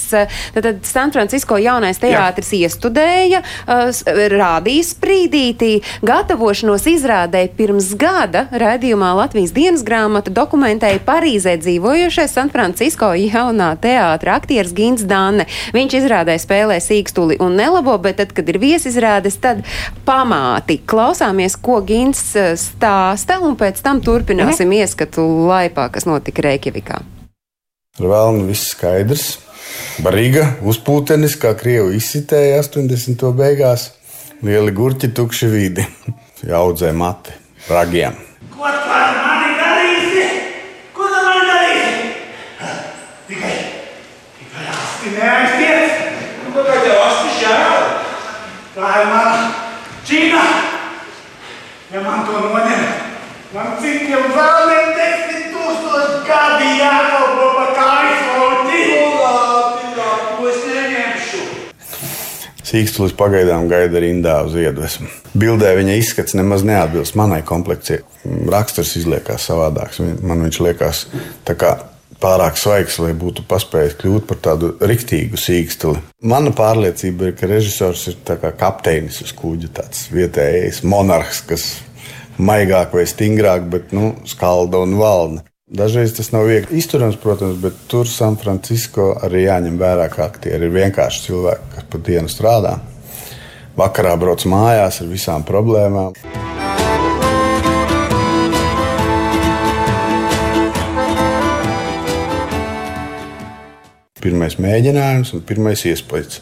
Tad, 0.54 0.60
tad 0.60 0.84
San 0.88 1.14
Francisco 1.14 1.56
jaunais 1.60 2.00
teātris 2.02 2.52
Jā. 2.52 2.68
iestudēja, 2.68 3.40
rādīja 4.34 4.88
sprīdītī, 4.90 5.72
gatavošanos 6.04 6.86
izrādēja 6.92 7.52
pirms 7.56 7.92
gada 8.00 8.46
raidījumā 8.52 9.14
Latvijas 9.22 9.54
dienas 9.56 9.84
grāmata 9.86 10.32
dokumentēja 10.34 11.00
Parīzē 11.06 11.56
dzīvojošais 11.62 12.36
San 12.36 12.52
Francisco 12.52 13.12
jaunā 13.16 13.72
teātra 13.80 14.36
aktieris 14.38 14.73
Gins 14.74 15.06
Dāne. 15.08 15.46
Viņš 15.76 15.98
izrādē 16.00 16.36
spēlē 16.40 16.80
sīkstuli 16.82 17.38
un 17.42 17.56
nelabo, 17.58 17.96
bet 18.02 18.20
tad, 18.20 18.34
kad 18.36 18.48
ir 18.50 18.60
viesizrādes, 18.62 19.38
tad 19.42 19.62
pamāti. 20.06 20.80
Klausāmies, 20.84 21.56
ko 21.60 21.80
Gins 21.86 22.22
eh, 22.36 22.52
stāsta, 22.60 23.40
un 23.44 23.58
pēc 23.60 23.80
tam 23.84 24.02
turpināsim 24.04 24.70
ne? 24.70 24.82
ieskatu 24.84 25.24
laipā, 25.48 25.88
kas 25.94 26.08
notika 26.10 26.44
Reikjavikā. 26.48 27.00
Ar 28.00 28.10
vēlnu 28.10 28.48
viss 28.50 28.72
skaidrs. 28.74 29.26
Barīga 30.02 30.56
uzpūtenis, 30.66 31.36
kā 31.38 31.54
krievi 31.58 31.94
izsitēja 32.00 32.58
80. 32.64 33.22
beigās. 33.38 33.92
Lieli 34.44 34.74
gurķi, 34.74 35.12
tukši 35.14 35.46
vidi. 35.48 35.86
Jaudzē 36.50 36.90
mati, 36.92 37.32
ragiem. 37.70 38.16
Ko 38.52 38.66
tā 38.66 39.04
mani 39.14 39.54
darīsi? 39.60 40.24
Ko 40.96 41.06
tā 41.08 41.20
mani 41.24 41.46
darīsi? 41.48 41.94
Tikai 43.28 43.54
Neaiztiec! 45.14 46.02
Nu, 46.44 46.52
kā 46.58 46.74
tev 46.82 46.98
asti 47.06 47.28
žēl? 47.38 47.72
Tā 48.94 49.00
ir 49.02 49.08
mana 49.10 49.46
čīna. 50.06 50.40
Ja 51.90 52.00
man 52.04 52.20
to 52.28 52.38
noņem, 52.44 52.82
man 53.50 53.72
citiem 53.82 54.28
vēlniem 54.30 54.92
desmit 54.94 55.48
tūkstoši 55.50 56.20
gadi 56.28 56.68
jākalpo 56.78 57.48
pa 57.56 57.64
kājas 57.74 58.28
loķi. 58.36 58.84
Ko 60.36 60.46
es 60.46 60.60
neņemšu? 60.68 61.40
Sīkstulis 62.70 63.16
pagaidām 63.18 63.66
gaida 63.72 64.04
rindā 64.04 64.36
uz 64.46 64.54
iedvesmu. 64.62 65.10
Bildē 65.42 65.74
viņa 65.80 65.98
izskats 65.98 66.38
nemaz 66.38 66.62
neatbilst 66.62 67.18
manai 67.18 67.40
komplekcijai. 67.42 68.04
Raksturs 68.54 68.94
izliekās 69.02 69.50
savādāks. 69.50 69.98
Man 70.22 70.46
viņš 70.46 70.62
liekas 70.68 71.08
tā 71.42 71.58
kā 71.58 71.74
pārāk 72.24 72.58
svaigs, 72.58 72.98
lai 73.02 73.12
būtu 73.16 73.44
paspējis 73.48 73.96
kļūt 74.00 74.28
par 74.28 74.40
tādu 74.48 74.74
riktīgu 74.80 75.40
sīkstuli. 75.40 76.00
Mana 76.24 76.54
pārliecība 76.56 77.30
ir, 77.30 77.34
ka 77.38 77.50
režisors 77.50 78.06
ir 78.10 78.20
kā 78.24 78.52
kapteinis 78.56 79.20
uz 79.24 79.34
kuģa, 79.36 79.72
tāds 79.80 80.06
vietējais 80.14 80.82
monarhs, 80.88 81.42
kas 81.48 81.66
maigāk 82.38 82.94
vai 82.96 83.04
stingrāk, 83.08 83.68
bet 83.70 83.92
nu, 83.96 84.14
skalda 84.28 84.80
un 84.84 84.96
valda. 85.00 85.44
Dažreiz 85.74 86.12
tas 86.14 86.28
nav 86.30 86.46
viegli 86.46 86.78
izturams, 86.78 87.16
protams, 87.20 87.56
bet 87.62 87.86
tur 87.90 88.08
San 88.08 88.36
Francisco 88.40 89.14
arī 89.24 89.46
jāņem 89.46 89.78
vērā, 89.80 90.10
ka 90.12 90.26
aktieri 90.28 90.68
ir 90.68 90.74
vienkārši 90.74 91.24
cilvēki, 91.28 91.70
kas 91.74 91.88
pa 91.90 92.02
dienu 92.10 92.30
strādā. 92.30 92.74
Vakarā 93.74 94.14
brauc 94.20 94.44
mājās 94.46 95.00
ar 95.02 95.10
visām 95.10 95.46
problēmām. 95.48 96.14
Pirmais 104.24 104.56
mēģinājums 104.60 105.34
un 105.36 105.44
pirmais 105.46 105.84
iespējas. 105.86 106.40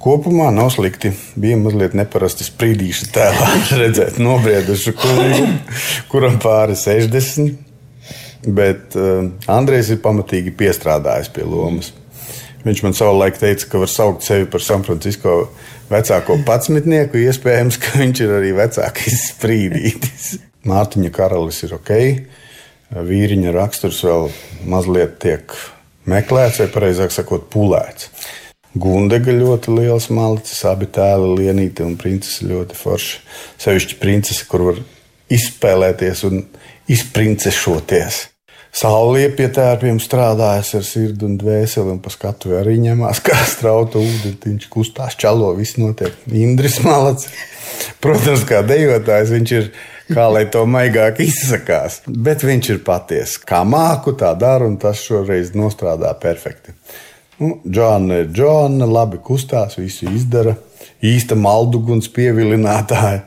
Kopumā 0.00 0.48
nav 0.54 0.70
slikti. 0.72 1.12
Bija 1.36 1.58
mazliet 1.60 1.92
neparasti 1.98 2.46
sprīdīša 2.46 3.08
tēlā 3.12 3.48
redzēt 3.82 4.20
nobriedušu 4.22 4.94
kungu, 4.96 5.48
kuram 6.08 6.38
pāri 6.40 6.76
60. 6.78 7.58
Bet 8.56 8.96
uh, 8.96 9.26
Andrejs 9.52 9.90
ir 9.92 10.00
pamatīgi 10.00 10.54
piestrādājis 10.56 11.28
pie 11.34 11.44
lomas. 11.44 11.92
Viņš 12.64 12.80
man 12.84 12.96
savulaik 12.96 13.36
teica, 13.40 13.68
ka 13.68 13.80
var 13.82 13.92
saukt 13.92 14.24
sevi 14.24 14.48
par 14.48 14.64
San 14.64 14.84
Francisco 14.84 15.34
vecāko 15.92 16.38
patsmitnieku. 16.48 17.20
Iespējams, 17.20 17.76
ka 17.80 18.00
viņš 18.00 18.22
ir 18.24 18.32
arī 18.38 18.54
vecākais 18.56 19.26
sprīdītis. 19.34 20.30
Mārtiņa 20.68 21.12
karalis 21.12 21.60
ir 21.68 21.76
ok. 21.76 21.92
Vīriņa 23.10 23.52
raksturs 23.54 24.00
vēl 24.08 24.32
mazliet 24.68 25.20
tiek 25.22 25.52
meklēts, 26.10 26.60
vai 26.62 26.68
precīzāk 26.74 27.14
sakot, 27.14 27.48
pulēts. 27.52 28.10
Gundega 28.70 29.34
ļoti 29.34 29.74
liels 29.74 30.06
malicis, 30.14 30.62
abi 30.68 30.86
tēli, 30.94 31.32
Lienīte 31.40 31.82
un 31.82 31.96
princese 31.98 32.46
ļoti 32.46 32.76
forši. 32.78 33.22
Sevišķi 33.64 33.98
princese, 34.02 34.46
kur 34.50 34.68
var 34.68 34.82
izspēlēties 35.30 36.22
un 36.28 36.44
izprincešoties. 36.90 38.29
Saulē 38.70 39.26
pie 39.34 39.48
tērpiem 39.50 39.98
strādājas 39.98 40.76
ar 40.78 40.84
sirdi 40.86 41.26
un 41.26 41.34
dvēseli, 41.40 41.96
un 41.96 41.98
pa 42.02 42.12
skatu 42.14 42.54
arī 42.60 42.76
ņemās 42.84 43.22
kā 43.26 43.38
strauta 43.50 43.98
ūdeni. 43.98 44.38
Viņš 44.44 44.68
kustās, 44.70 45.18
čalo, 45.18 45.50
viss 45.58 45.78
notiek. 45.80 46.14
Indris 46.30 46.78
Malacis. 46.84 47.32
Protams, 48.02 48.44
kā 48.46 48.62
dejotājs 48.66 49.32
viņš 49.34 49.56
ir 49.58 49.72
kā 50.14 50.26
lai 50.30 50.44
to 50.52 50.64
maigāk 50.70 51.20
izsakās. 51.24 52.00
Bet 52.06 52.44
viņš 52.46 52.72
ir 52.74 52.82
patiesa. 52.86 53.42
Kā 53.46 53.62
māku, 53.66 54.14
tā 54.18 54.32
dara, 54.38 54.66
un 54.68 54.78
tas 54.80 55.02
šoreiz 55.02 55.54
nostrādā 55.58 56.12
perfekti. 56.20 56.74
Nu, 57.40 57.56
Džona 57.64 58.22
ir 58.22 58.30
Džona, 58.34 58.86
labi 58.86 59.20
kustās, 59.24 59.78
visu 59.80 60.10
izdara. 60.12 60.56
Īsta 61.04 61.36
malduguns 61.38 62.10
pievilinātāja. 62.12 63.24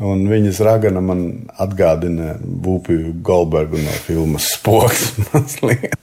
Un 0.00 0.24
viņas 0.30 0.62
ragana 0.64 1.02
man 1.04 1.26
atgādina 1.60 2.34
Būpiju 2.40 3.18
Goldbergu 3.20 3.82
no 3.84 3.92
filmas 4.06 4.54
Spoks. 4.54 5.12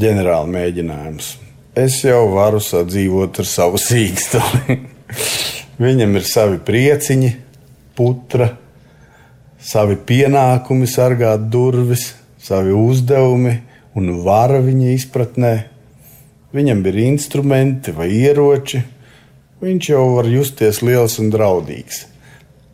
ģenerāla 0.00 0.48
mēģinājums 0.48 1.34
es 1.80 1.98
jau 2.04 2.22
varu 2.32 2.60
sadzīvot 2.62 3.42
ar 3.42 3.48
savu 3.48 3.80
sīkstuli. 3.80 4.78
Viņam 5.84 6.16
ir 6.18 6.26
savi 6.28 6.58
prieciņi, 6.64 7.30
putra, 7.96 8.50
savi 9.60 9.96
pienākumi 10.08 10.88
sargāt 10.90 11.46
durvis, 11.52 12.10
savi 12.40 12.74
uzdevumi 12.76 13.54
un 13.98 14.12
vara 14.24 14.60
viņa 14.64 14.92
izpratnē. 14.96 15.54
Viņam 16.54 16.84
ir 16.90 17.00
instrumenti 17.06 17.94
vai 17.94 18.10
ieroči. 18.10 18.82
Viņš 19.60 19.90
jau 19.92 20.04
var 20.16 20.30
justies 20.30 20.82
liels 20.82 21.18
un 21.22 21.30
draudīgs 21.32 22.06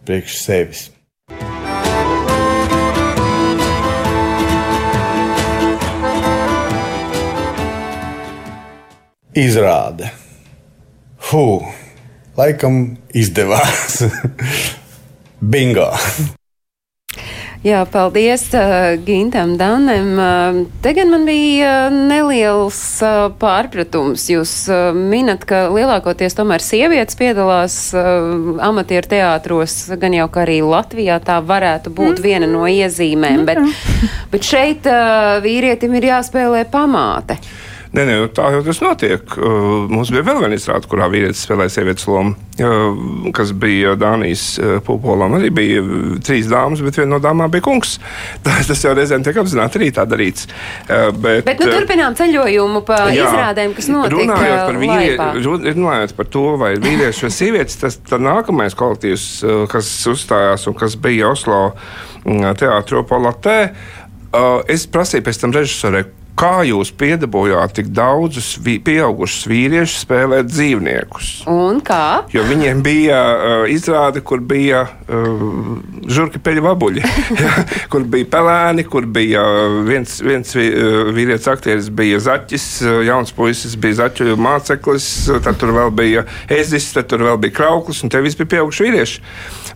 priekš 0.07 0.37
sevis. 0.39 0.85
izrāde. 9.37 10.11
Fū, 11.21 11.61
laikam 12.39 12.97
izdevās. 13.15 14.01
Bingo! 15.53 15.93
Jā, 17.67 17.81
paldies 17.91 18.45
uh, 18.55 18.93
Gintam 19.03 19.57
Danem. 19.59 20.13
Uh, 20.15 20.59
te 20.85 20.93
gan 20.95 21.09
man 21.11 21.25
bija 21.27 21.89
uh, 21.89 21.95
neliels 21.95 22.79
uh, 23.03 23.25
pārpratums. 23.41 24.29
Jūs 24.31 24.53
uh, 24.71 24.95
minat, 24.95 25.43
ka 25.49 25.65
lielākoties 25.75 26.39
tomēr 26.39 26.63
sievietes 26.63 27.19
piedalās 27.19 27.81
uh, 27.97 28.55
amatieru 28.63 29.11
teātros, 29.11 29.75
gan 29.99 30.15
jau 30.15 30.29
ka 30.31 30.45
arī 30.45 30.61
Latvijā 30.63 31.19
tā 31.27 31.41
varētu 31.43 31.91
būt 31.91 32.21
mm. 32.21 32.23
viena 32.23 32.51
no 32.53 32.69
iezīmēm, 32.71 33.43
bet, 33.49 33.59
bet 34.31 34.47
šeit 34.47 34.87
uh, 34.87 35.41
vīrietim 35.43 35.99
ir 35.99 36.13
jāspēlē 36.13 36.69
pamāte. 36.71 37.41
Nē, 37.95 38.03
nē, 38.03 38.15
tā 38.35 38.49
jau 38.51 38.63
tas 38.67 38.81
notiek. 38.83 39.37
Uh, 39.39 39.87
mums 39.91 40.11
bija 40.11 40.25
vēl 40.27 40.41
viena 40.43 40.57
izrāde, 40.59 40.89
kurā 40.91 41.07
vīrietis 41.13 41.45
spēlēja 41.47 41.73
sievietes 41.77 42.07
lomu, 42.11 42.35
uh, 42.35 43.29
kas 43.37 43.53
bija 43.57 43.95
Dānijas 44.01 44.45
uh, 44.59 44.73
pupolam. 44.85 45.37
Arī 45.39 45.53
bija 45.55 45.85
trīs 46.27 46.49
dāmas, 46.51 46.83
bet 46.85 46.99
viena 46.99 47.13
no 47.15 47.21
dāmām 47.23 47.53
bija 47.53 47.65
kungs. 47.67 47.97
Tas 48.67 48.83
jau 48.83 48.95
reizēm 48.97 49.23
tiek 49.27 49.39
apzināti 49.39 49.81
arī 49.81 49.93
tā 49.95 50.07
darīts. 50.09 50.49
Bet, 50.87 51.47
bet 51.47 51.63
nu, 51.63 51.71
turpinām 51.71 52.17
ceļojumu 52.19 52.83
pa 52.87 52.99
jā, 53.15 53.29
izrādēm, 53.29 53.77
kas 53.77 53.91
notiek. 53.93 54.19
Runājot 54.19 54.61
par, 54.67 54.81
vīrie, 54.83 55.73
runājot 55.77 56.17
par 56.19 56.31
to, 56.35 56.45
vai 56.61 56.73
vīrieši 56.83 57.27
vai 57.27 57.33
sievietes, 57.39 57.79
tas 57.83 58.01
nākamais 58.23 58.77
kolektīvs, 58.79 59.27
kas 59.71 59.93
uzstājās 60.11 60.67
un 60.71 60.77
kas 60.79 60.99
bija 61.01 61.31
Oslo 61.31 61.63
mm, 62.25 62.51
teātro 62.61 63.07
palatē, 63.09 63.59
es 64.73 64.87
prasīju 64.91 65.27
pēc 65.27 65.43
tam 65.43 65.55
režisorai, 65.57 66.07
Kā 66.37 66.61
jūs 66.69 66.91
piedabūjāt 66.93 67.79
tik 67.79 67.87
daudzus 67.97 68.59
pieaugušus 68.61 69.47
vīriešus 69.49 70.03
spēlēt 70.05 70.51
dzīvniekus? 70.51 71.31
Un 71.49 71.79
kā? 71.85 72.27
Jo 72.35 72.43
viņiem 72.45 72.83
bija 72.85 73.21
uh, 73.25 73.55
izrāde, 73.73 74.21
kur 74.21 74.43
bija 74.45 74.83
uh, 74.85 75.47
žurka 76.13 76.43
peļu 76.45 76.67
vabuļi, 76.67 77.05
kur 77.93 78.05
bija 78.13 78.29
pelēni, 78.35 78.85
kur 78.85 79.09
bija 79.09 79.47
uh, 79.49 79.79
viens, 79.89 80.19
viens 80.21 80.53
uh, 80.61 81.09
vīrietis 81.17 81.49
aktieris, 81.49 81.89
bija 81.89 82.21
zaķis, 82.29 82.69
uh, 82.85 82.99
jauns 83.09 83.33
puisis 83.37 83.79
bija 83.81 84.03
zaķu 84.03 84.37
māceklis, 84.37 85.09
tad 85.41 85.57
tur 85.63 85.73
vēl 85.79 85.95
bija 85.97 86.27
ezis, 86.53 86.91
tad 86.99 87.09
tur 87.15 87.25
vēl 87.31 87.41
bija 87.47 87.63
krauklis, 87.63 88.05
un 88.05 88.13
te 88.13 88.21
viss 88.21 88.37
bija 88.37 88.59
pieauguši 88.59 88.91
vīrieši. 88.91 89.25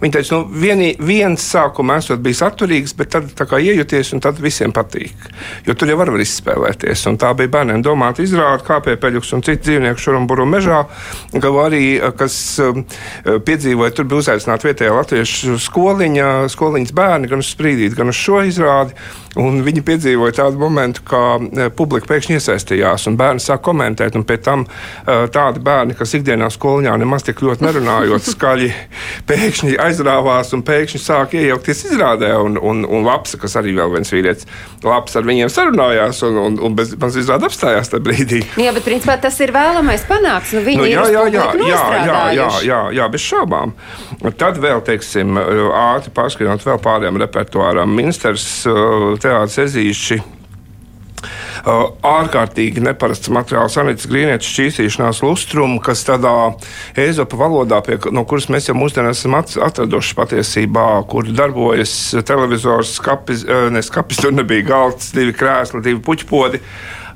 Viņi 0.00 0.14
teica, 0.16 0.36
nu, 0.36 0.60
vieni, 0.60 0.92
viens 1.04 1.42
sākumā 1.44 1.98
esot 2.00 2.20
bijis 2.24 2.40
atturīgs, 2.44 2.94
bet 2.96 3.12
tad 3.12 3.32
kā 3.36 3.58
iejuties, 3.60 4.14
un 4.16 4.22
tad 4.24 4.38
visiem 4.40 4.72
patīk. 4.76 5.28
Jo 5.66 5.76
tur 5.76 5.92
jau 5.92 5.98
var 6.00 6.12
izspēlēties. 6.50 7.06
Un 7.10 7.18
tā 7.20 7.32
bija 7.36 7.50
bērniem 7.50 7.82
domāta 7.82 8.22
izrāde, 8.22 8.64
kā 8.66 8.80
pēpeļus 8.84 9.34
un 9.36 9.42
citu 9.42 9.68
dzīvnieku 9.68 10.00
šurum 10.00 10.26
buru 10.26 10.46
mežā, 10.46 10.84
ka 11.32 11.52
arī, 11.64 12.00
kas 12.16 12.58
um, 12.64 12.84
piedzīvoja, 13.24 13.94
tur 13.94 14.08
bija 14.10 14.24
uzaicināta 14.24 14.68
vietējā 14.68 14.94
latviešu 14.96 15.58
skoliņa, 15.60 16.28
skoliņas 16.50 16.94
bērni 16.96 17.30
gan 17.30 17.44
uz 17.44 17.50
sprīdīt, 17.54 17.96
gan 17.98 18.10
uz 18.10 18.18
šo 18.18 18.42
izrādi. 18.48 18.96
Un 19.38 19.60
viņi 19.62 19.84
piedzīvoja 19.86 20.34
tādu 20.40 20.58
momentu, 20.58 21.04
kā 21.06 21.22
e, 21.38 21.68
publika 21.70 22.08
pēkšņi 22.10 22.34
iesaistījās, 22.34 23.04
un 23.06 23.14
bērni 23.20 23.42
sāk 23.42 23.62
komentēt. 23.62 24.16
Pēc 24.26 24.42
tam 24.42 24.64
e, 24.66 25.14
tādi 25.30 25.62
bērni, 25.62 25.94
kas 25.94 26.16
ikdienā 26.18 26.48
skolā 26.50 26.96
nemaz 26.98 27.22
tik 27.28 27.42
ļoti 27.46 27.62
nerunājot, 27.62 28.26
skaļi 28.34 28.72
pēkšņi 29.30 29.76
aizrāvās 29.84 30.50
un 30.56 30.64
pēkšņi 30.66 31.02
sāk 31.04 31.36
iejaukties 31.38 31.84
izrādē. 31.92 32.32
Un, 32.42 32.58
un, 32.58 32.82
un 32.82 33.06
Lapsa, 33.06 33.38
kas 33.38 33.54
arī 33.60 33.76
vēl 33.78 33.94
viens 33.94 34.10
vīrietis, 34.10 34.48
Laps 34.82 35.14
ar 35.20 35.28
viņiem 35.28 35.52
sarunājās 35.52 36.24
un, 36.26 36.40
un, 36.40 36.58
un 36.66 36.74
bez 36.74 36.96
manas 36.96 37.20
izrādes 37.20 37.52
apstājās 37.52 37.92
tajā 37.92 38.02
brīdī. 38.02 38.42
Jā, 38.58 38.74
bet 38.74 38.86
principā 38.88 39.14
tas 39.22 39.38
ir 39.44 39.54
vēlamais 39.54 40.08
panāks. 40.10 40.56
Nu, 40.58 40.64
nu, 40.64 40.90
jā, 40.90 41.06
jā, 41.06 41.24
jā, 41.30 41.46
jā, 41.60 41.78
jā, 42.08 42.20
jā, 42.34 42.50
jā, 42.66 42.82
jā, 42.98 43.08
bez 43.14 43.28
šaubām. 43.28 43.76
Tad 44.40 44.58
vēl, 44.58 44.82
teiksim, 44.84 45.38
ātri 45.38 46.10
pārskatot 46.16 46.66
vēl 46.66 46.82
pārējām 46.82 47.22
repertuāram, 47.22 47.94
ministrs 47.94 48.48
teātris 49.30 49.64
ezīši. 49.68 50.20
Uh, 51.60 51.90
ārkārtīgi 52.06 52.80
neparasts 52.80 53.28
materiāls, 53.28 53.74
Anītas 53.82 54.08
Grīnietes 54.08 54.48
šķīstīšanās 54.48 55.18
lustrumu, 55.20 55.76
kas 55.84 56.06
tādā 56.08 56.32
ezopa 56.96 57.36
valodā, 57.36 57.82
pie, 57.84 57.98
no 58.16 58.22
kuras 58.28 58.48
mēs 58.52 58.70
jau 58.70 58.76
mūsdienās 58.78 59.20
esam 59.20 59.36
atraduši 59.36 60.16
patiesībā, 60.16 60.86
kur 61.10 61.28
darbojas 61.28 61.92
televizors, 62.24 62.94
skapis, 62.96 63.44
ne 63.44 63.84
skapis, 63.84 64.22
tur 64.24 64.32
nebija 64.32 64.64
galds, 64.70 65.12
divi 65.12 65.36
krēsli, 65.36 65.84
divi 65.84 66.00
puķpodi. 66.06 66.62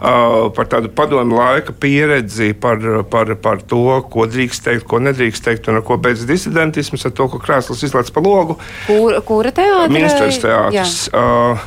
uh, 0.05 0.51
par 0.55 0.69
tādu 0.71 0.91
padomu 0.95 1.39
laika 1.39 1.73
pieredzi, 1.73 2.53
par, 2.61 2.81
par, 3.11 3.35
par 3.41 3.63
to, 3.63 4.01
ko 4.11 4.27
drīkst 4.31 4.67
teikt, 4.67 4.87
ko 4.91 5.01
nedrīkst 5.03 5.47
teikt, 5.47 5.69
un 5.71 5.81
ar 5.81 5.87
ko 5.87 5.97
beidz 6.01 6.27
disidentisms, 6.29 7.07
ar 7.07 7.15
to, 7.17 7.29
ko 7.33 7.41
krēsls 7.43 7.85
izlaiž 7.89 8.13
pa 8.15 8.25
logu. 8.25 8.59
Kur, 8.89 9.17
kura 9.27 9.55
teātris? 9.55 9.95
Ministrs 9.95 10.41
teātris. 10.45 10.97
Uh, 11.13 11.65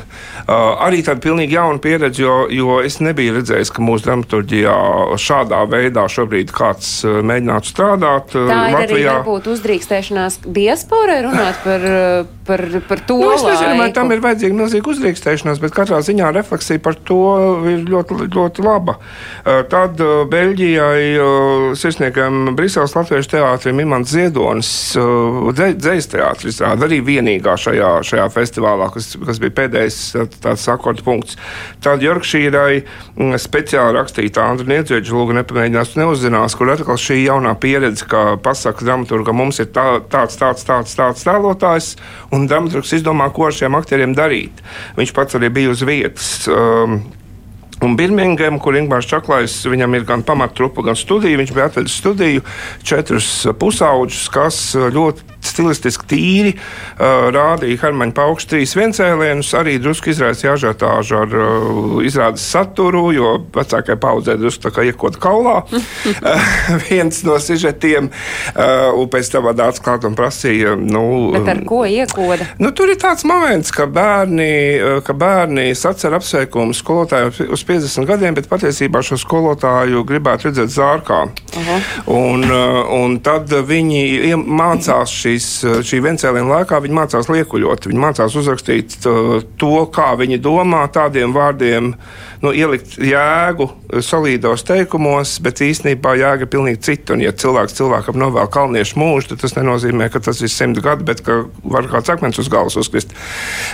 arī 0.48 1.02
tāda 1.04 1.20
pilnīgi 1.20 1.56
jauna 1.58 1.80
pieredze, 1.82 2.22
jo, 2.22 2.36
jo 2.48 2.78
es 2.84 2.98
nebiju 3.04 3.36
redzējis, 3.36 3.72
ka 3.74 3.84
mūsu 3.84 4.06
dramaturgijā 4.06 4.76
šādā 5.20 5.60
veidā 5.68 6.06
šobrīd 6.08 6.52
kāds 6.56 7.02
uh, 7.04 7.18
mēģinātu 7.28 7.68
strādāt. 7.68 8.32
Uh, 8.32 8.48
Tā 8.48 8.60
ir 8.70 8.76
Latvijā. 8.78 8.86
arī 8.86 9.02
varbūt 9.10 9.50
uzdrīkstēšanās 9.52 10.40
diasporai 10.46 11.18
runāt 11.26 11.60
par, 11.64 11.84
par, 12.48 12.64
par 12.88 13.02
to. 13.08 13.18
Nu, 13.20 13.32
es 13.36 13.44
nezinu, 13.44 13.74
vai 13.80 13.90
tam 13.96 14.12
ir 14.14 14.22
vajadzīga 14.24 14.56
milzīga 14.62 14.92
uzdrīkstēšanās, 14.94 15.60
bet 15.60 15.76
katrā 15.76 16.00
ziņā 16.06 16.32
refleksija 16.38 16.80
par 16.84 16.96
to 16.96 17.20
ir 17.68 17.84
ļoti, 17.88 18.18
ļoti 18.38 18.64
laba. 18.64 18.96
Tad 19.44 20.00
Beļģijai 20.32 21.76
sirsniekam 21.78 22.54
Briseles 22.56 22.96
Latviešu 22.96 23.34
teātrim 23.34 23.84
Imants 23.84 24.14
Ziedonis 24.16 24.70
uh, 24.96 25.52
dzējas 25.52 26.10
teātris 26.14 26.62
arī 26.64 27.02
vienīgā 27.04 27.56
šajā, 27.60 27.92
šajā 28.06 28.26
festivālā, 28.32 28.88
kas, 28.94 29.12
kas 29.28 29.40
bija 29.42 29.56
pēdējais 29.62 30.00
tāds 30.44 30.64
sakorta 30.66 31.04
punkts. 31.06 31.38
Tad 31.84 32.02
Jorkšīrai 32.04 32.80
mm, 32.80 33.36
speciāli 33.42 33.96
rakstīta 33.98 34.46
Andra 34.48 34.68
Niedzēģa 34.72 35.14
lūga 35.14 35.38
nepamēģinās 35.40 35.94
neuzzinās, 35.98 36.56
kur 36.58 36.72
atkal 36.72 37.00
šī 37.00 37.20
jaunā 37.24 37.54
pieredze, 37.60 38.06
ka 38.08 38.24
pasaka 38.42 38.86
dramaturga 38.86 39.34
mums 39.36 39.60
ir 39.62 39.70
tā, 39.74 39.86
tāds, 40.10 40.38
tāds, 40.40 40.66
tāds, 40.68 40.96
tāds 40.98 41.28
tēlotājs, 41.28 41.94
un 42.34 42.48
dramaturgs 42.50 42.96
izdomā, 42.98 43.30
ko 43.34 43.48
ar 43.48 43.56
šiem 43.56 43.78
aktieriem 43.78 44.16
darīt. 44.18 44.64
Viņš 44.98 45.14
pats 45.16 45.38
arī 45.38 45.52
bija 45.60 45.74
uz 45.74 45.84
vietas. 45.86 46.32
Um, 46.52 47.00
Un 47.84 47.94
Birmingham, 47.98 48.58
kur 48.62 48.76
Ingūns 48.78 49.06
Čaklais, 49.08 49.54
viņam 49.68 49.94
ir 49.98 50.06
gan 50.08 50.24
pamattrupa, 50.26 50.82
gan 50.86 50.98
studija. 50.98 51.38
Viņš 51.38 51.54
bija 51.54 51.68
atvedis 51.70 51.98
studiju 52.00 52.44
četrus 52.86 53.30
pusauģus, 53.58 54.24
kas 54.34 54.60
ļoti 54.94 55.36
stilistiski 55.48 56.06
tīri 56.10 56.52
uh, 56.56 57.28
rādīja 57.34 57.78
Hermaņa 57.84 58.14
paukstu 58.16 58.56
trīs 58.56 58.74
viencēlienus. 58.76 59.52
Arī 59.58 59.76
drusku 59.82 60.10
izraisīja 60.12 60.56
ažiotāžu 60.56 61.20
ar 61.20 61.36
uh, 61.38 62.00
izrādes 62.06 62.44
saturu, 62.50 63.04
jo 63.14 63.36
vecākai 63.54 63.98
paudzē 64.00 64.34
drusku 64.40 64.66
tā 64.66 64.74
kā 64.74 64.86
iekot 64.88 65.20
kaulā. 65.22 65.60
uh, 65.70 66.50
viens 66.88 67.22
no 67.26 67.38
sižetiem, 67.42 68.10
uh, 68.10 68.90
un 68.98 69.10
pēc 69.12 69.30
tam 69.34 69.48
nāca 69.52 69.84
klāt 69.84 70.08
un 70.08 70.18
prasīja, 70.18 70.74
nu, 70.78 71.06
Bet 71.34 71.48
ar 71.54 71.62
ko 71.68 71.82
iekoda? 71.86 72.46
Nu, 72.58 72.72
tur 72.76 72.90
ir 72.92 72.98
tāds 73.00 73.24
moments, 73.28 73.70
ka 73.74 73.86
bērni, 73.90 74.48
eh, 74.48 74.98
ka 75.04 75.14
bērni 75.18 75.70
sacer 75.78 76.14
apsveikumu 76.16 76.76
skolotājiem 76.76 77.52
uz 77.54 77.64
50 77.68 78.08
gadiem, 78.08 78.36
bet 78.38 78.48
patiesībā 78.48 79.02
šo 79.04 79.18
skolotāju 79.20 80.04
gribētu 80.08 80.48
redzēt 80.48 80.72
zārkā. 80.72 81.20
Aha. 81.60 81.76
Un, 82.14 82.44
eh, 82.44 82.78
un 82.96 83.18
tad 83.24 83.52
viņi 83.52 84.32
mācās 84.40 85.12
šīs, 85.12 85.48
eh, 85.64 85.80
šī 85.84 86.00
vencēliena 86.06 86.48
laikā, 86.54 86.80
viņi 86.84 86.98
mācās 87.00 87.28
liekuļot. 87.28 87.90
Viņi 87.90 88.04
mācās 88.06 88.38
uzrakstīt 88.40 88.96
eh, 89.04 89.44
to, 89.60 89.74
kā 89.92 90.14
viņi 90.16 90.40
domā, 90.40 90.86
tādiem 90.92 91.34
vārdiem, 91.36 91.94
nu, 92.44 92.52
ielikt 92.54 92.96
jēgu 93.02 93.68
solīdos 94.04 94.64
teikumos, 94.68 95.36
bet 95.44 95.62
īstenībā 95.64 96.14
jēga 96.18 96.46
ir 96.46 96.50
pilnīgi 96.52 96.80
cita. 96.88 97.14
Un, 97.14 97.22
ja 97.24 97.32
cilvēks 97.32 97.76
cilvēkam 97.78 98.18
novēl 98.20 98.50
kalniešu 98.52 98.98
mūžu, 99.00 99.32
tad 99.32 99.42
tas 99.44 99.56
nenozīmē, 99.56 100.10
ka 100.12 100.22
tas 100.24 100.42
ir 100.44 100.52
simt 100.52 100.80
gadi, 100.84 101.06
bet 101.08 101.22
ka 101.26 101.40
var 101.64 101.88
kāds 101.90 102.12
akmens 102.12 102.38
uz 102.40 102.50
galvas 102.52 102.78
uzkrist. 102.80 103.14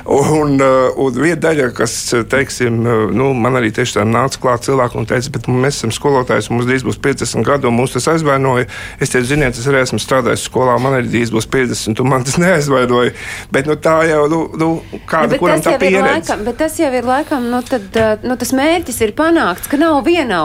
Un, 0.05 0.57
eh, 0.61 1.01
un 1.01 1.19
viena 1.19 1.41
daļa, 1.45 1.71
kas, 1.77 1.97
teiksim, 2.31 2.81
eh, 2.87 3.05
nu, 3.15 3.33
man 3.35 3.59
arī 3.61 3.73
tiešām 3.75 4.13
nāca 4.15 4.41
klāt 4.43 4.69
cilvēku 4.69 5.01
un 5.01 5.09
teica, 5.11 5.33
bet 5.35 5.51
mēs 5.51 5.81
esam 5.83 5.95
skolotājs, 5.95 6.51
mums 6.53 6.69
drīz 6.69 6.87
būs 6.87 7.01
50 7.01 7.45
gadi, 7.47 7.69
un 7.69 7.77
mūs 7.79 7.97
tas 7.97 8.09
aizvainoja. 8.15 8.69
Es 9.01 9.13
teicu, 9.13 9.29
ziniet, 9.35 9.59
es 9.59 9.69
arī 9.71 9.83
esmu 9.85 10.01
strādājis 10.03 10.47
skolā, 10.49 10.79
man 10.81 10.99
arī 11.01 11.11
drīz 11.13 11.35
būs 11.35 11.49
50, 11.51 12.01
un 12.01 12.09
man 12.09 12.25
tas 12.25 12.39
neaizvainoja. 12.41 13.15
Bet 13.53 13.69
nu, 13.71 13.77
tā 13.77 13.97
jau, 14.09 14.25
nu, 14.31 14.41
nu 14.59 14.71
kāda 15.11 15.35
bet, 15.35 15.43
kuram 15.43 15.61
tas 15.61 15.75
tā 15.75 15.81
pieredze. 15.83 16.07
laikam, 16.09 16.45
bet 16.47 16.59
tas 16.63 16.79
jau 16.79 16.91
ir 16.95 17.09
laikam, 17.09 17.51
nu, 17.51 17.63
tad, 17.67 17.89
uh, 17.99 18.25
nu, 18.25 18.39
tas 18.41 18.54
mērķis 18.57 19.01
ir 19.07 19.13
panākts, 19.19 19.69
ka 19.71 19.79
nav 19.81 20.01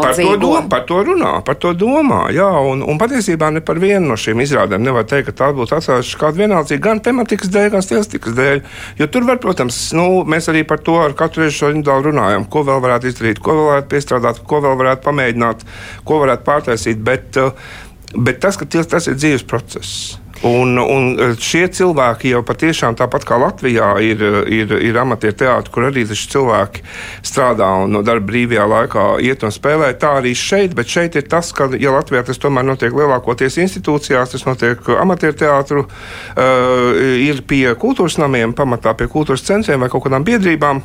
Par 0.06 0.17
to, 0.17 0.36
dom, 0.41 0.69
par 0.72 0.86
to 0.89 1.00
runā, 1.08 1.32
par 1.45 1.58
to 1.62 1.74
domā. 1.78 2.22
Jā, 2.36 2.50
un, 2.72 2.84
un 2.86 3.00
patiesībā 3.02 3.52
ne 3.56 3.63
par 3.65 3.82
vienu 3.82 4.12
no 4.12 4.17
šīm 4.19 4.43
izrādēm 4.43 4.84
nevar 4.86 5.08
teikt, 5.10 5.30
ka 5.30 5.38
tā 5.43 5.50
būtu 5.56 5.78
atstājusi 5.78 6.19
kādu 6.22 6.43
vienaldzību 6.43 6.86
gan 6.86 7.04
tematikas 7.06 7.52
dēļ, 7.54 7.69
gan 7.76 7.86
stilistikas 7.86 8.38
dēļ. 8.38 8.63
Jo 9.02 9.10
tur 9.13 9.28
var, 9.30 9.41
protams, 9.43 9.82
nu, 9.98 10.08
mēs 10.30 10.50
arī 10.52 10.65
par 10.67 10.84
to 10.86 11.00
ar 11.02 11.15
katru 11.17 11.50
šo 11.54 11.74
individuāli 11.74 12.12
runājam, 12.12 12.48
ko 12.52 12.65
vēl 12.67 12.82
varētu 12.86 13.12
izdarīt, 13.12 13.43
ko 13.43 13.58
vēl 13.58 13.69
varētu 13.74 13.93
piestrādāt, 13.93 14.41
ko 14.50 14.63
vēl 14.65 14.80
varētu 14.80 15.06
pamēģināt, 15.06 15.67
ko 16.08 16.24
varētu 16.24 16.48
pārtaisīt. 16.48 17.06
Bet, 17.06 17.39
uh, 17.39 17.78
bet 18.15 18.41
tas, 18.43 18.60
ka 18.60 18.67
tas 18.69 19.10
ir 19.10 19.19
dzīves 19.19 19.48
process. 19.50 20.17
Un, 20.47 20.78
un 20.80 21.10
šie 21.36 21.65
cilvēki 21.67 22.30
jau 22.32 22.39
patiešām 22.47 22.95
tāpat 22.95 23.25
kā 23.28 23.36
Latvijā 23.41 23.89
ir, 23.99 24.21
ir, 24.47 24.71
ir 24.88 24.99
amatieru 25.02 25.36
teātris, 25.41 25.71
kur 25.73 25.89
arī 25.89 26.06
cilvēki 26.08 26.84
strādā 27.28 27.67
un 27.84 27.91
no 27.97 28.02
darba 28.08 28.30
brīvajā 28.32 28.67
laikā 28.71 29.04
iet 29.25 29.43
un 29.43 29.52
spēlē. 29.52 29.91
Tā 29.99 30.13
arī 30.21 30.32
šeit, 30.38 30.78
bet 30.78 30.88
šeit 30.88 31.17
ir 31.19 31.28
tas, 31.28 31.52
ka, 31.56 31.67
ja 31.75 31.91
Latvijā 31.91 32.23
tas 32.23 32.39
tomēr 32.39 32.69
notiek 32.69 32.95
lielākoties 32.95 33.60
institūcijās, 33.65 34.32
tas 34.32 34.47
notiek 34.47 34.88
amatieru 34.95 35.36
teātru, 35.43 35.84
uh, 35.89 37.04
ir 37.19 37.43
pie 37.43 37.65
kultūras 37.80 38.15
namiem, 38.21 38.56
pamatā 38.56 38.95
pie 38.95 39.10
kultūras 39.12 39.43
centriem 39.43 39.84
vai 39.84 39.91
kaut 39.91 40.08
kādām 40.08 40.23
biedrībām, 40.23 40.80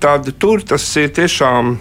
tad 0.00 0.32
tur 0.40 0.64
tas 0.64 0.88
ir 0.96 1.12
tiešām. 1.20 1.76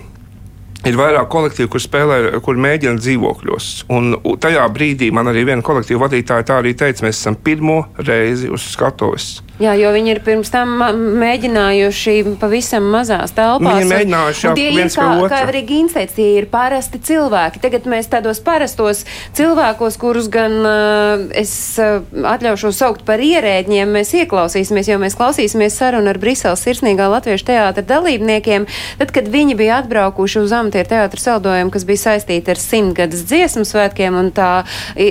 Ir 0.87 0.95
vairāk 0.95 1.27
kolektīvu, 1.31 1.73
kur 1.73 1.83
spēlē, 1.83 2.17
kur 2.43 2.59
mēģina 2.61 3.01
dzīvokļos. 3.01 3.67
Un 3.91 4.13
tajā 4.39 4.63
brīdī 4.71 5.09
man 5.11 5.27
arī 5.27 5.43
viena 5.49 5.65
kolektīva 5.65 6.05
vadītāja 6.05 6.47
tā 6.47 6.61
arī 6.61 6.71
teica, 6.79 7.03
mēs 7.03 7.19
esam 7.19 7.35
pirmo 7.35 7.81
reizi 7.99 8.47
uz 8.53 8.63
skatuves. 8.77 9.27
Jā, 9.59 9.73
jo 9.75 9.89
viņi 9.91 10.13
ir 10.13 10.19
pirms 10.23 10.47
tam 10.53 10.77
mēģinājuši 11.19 12.13
pavisam 12.39 12.85
mazās 12.93 13.33
telpās. 13.35 13.73
Viņi 13.75 13.83
ir 13.83 13.89
mēģinājuši, 13.89 14.51
ir, 14.55 14.75
viens 14.77 14.93
kā, 14.95 15.03
pie 15.03 15.17
kā 15.17 15.25
otra. 15.25 15.39
arī 15.49 15.63
Gīns 15.67 15.95
teica, 15.97 16.15
tie 16.15 16.27
ir 16.39 16.47
parasti 16.47 17.01
cilvēki. 17.03 17.59
Tagad 17.65 17.89
mēs 17.91 18.07
tādos 18.07 18.39
parastos 18.45 19.01
cilvēkos, 19.35 19.97
kurus 19.99 20.29
gan 20.31 20.55
uh, 20.63 21.25
es 21.35 21.51
uh, 21.83 21.99
atļaušos 22.31 22.79
saukt 22.79 23.03
par 23.07 23.19
ierēģiem, 23.19 23.91
mēs 23.97 24.13
ieklausīsimies, 24.21 24.93
jo 24.93 24.99
mēs 25.03 25.19
klausīsimies 25.19 25.75
sarunu 25.75 26.07
ar 26.13 26.21
Briseles 26.23 26.63
sirsnīgā 26.63 27.09
latviešu 27.11 27.49
teātra 27.51 27.83
dalībniekiem, 27.83 28.69
tad, 29.01 29.11
kad 29.11 29.27
viņi 29.27 29.59
bija 29.59 29.81
atbraukuši 29.83 30.39
uz 30.39 30.55
amatieru 30.55 30.93
teātra 30.93 31.25
saldojumu, 31.25 31.75
kas 31.75 31.87
bija 31.89 32.05
saistīti 32.05 32.55
ar 32.55 32.63
simtgadus 32.63 33.27
dziesmu 33.27 33.67
svētkiem, 33.67 34.15
un 34.23 34.31
tā, 34.31 34.63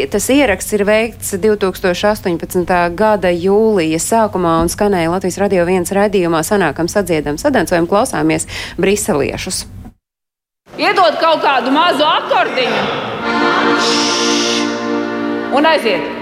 tas 0.09 0.33
ieraksts 0.33 0.81
ir 0.81 0.89
veikts 0.89 1.37
2018. 1.37 2.75
gada 2.97 3.37
jūlija 3.37 4.01
sākumā 4.01 4.38
un 4.46 4.70
skanēja 4.70 5.11
Latvijas 5.11 5.38
radio 5.42 5.64
viens 5.66 5.90
raidījumā 5.90 6.44
sanākam 6.46 6.88
sadziedam 6.88 7.38
sadancojumu 7.40 7.90
klausāmies 7.90 8.46
briseliešus. 8.79 9.64
Iedod 10.79 11.18
kaut 11.18 11.42
kādu 11.42 11.72
mazu 11.74 12.05
akordiņu. 12.07 12.83
Un 15.59 15.66
aiziet. 15.66 16.14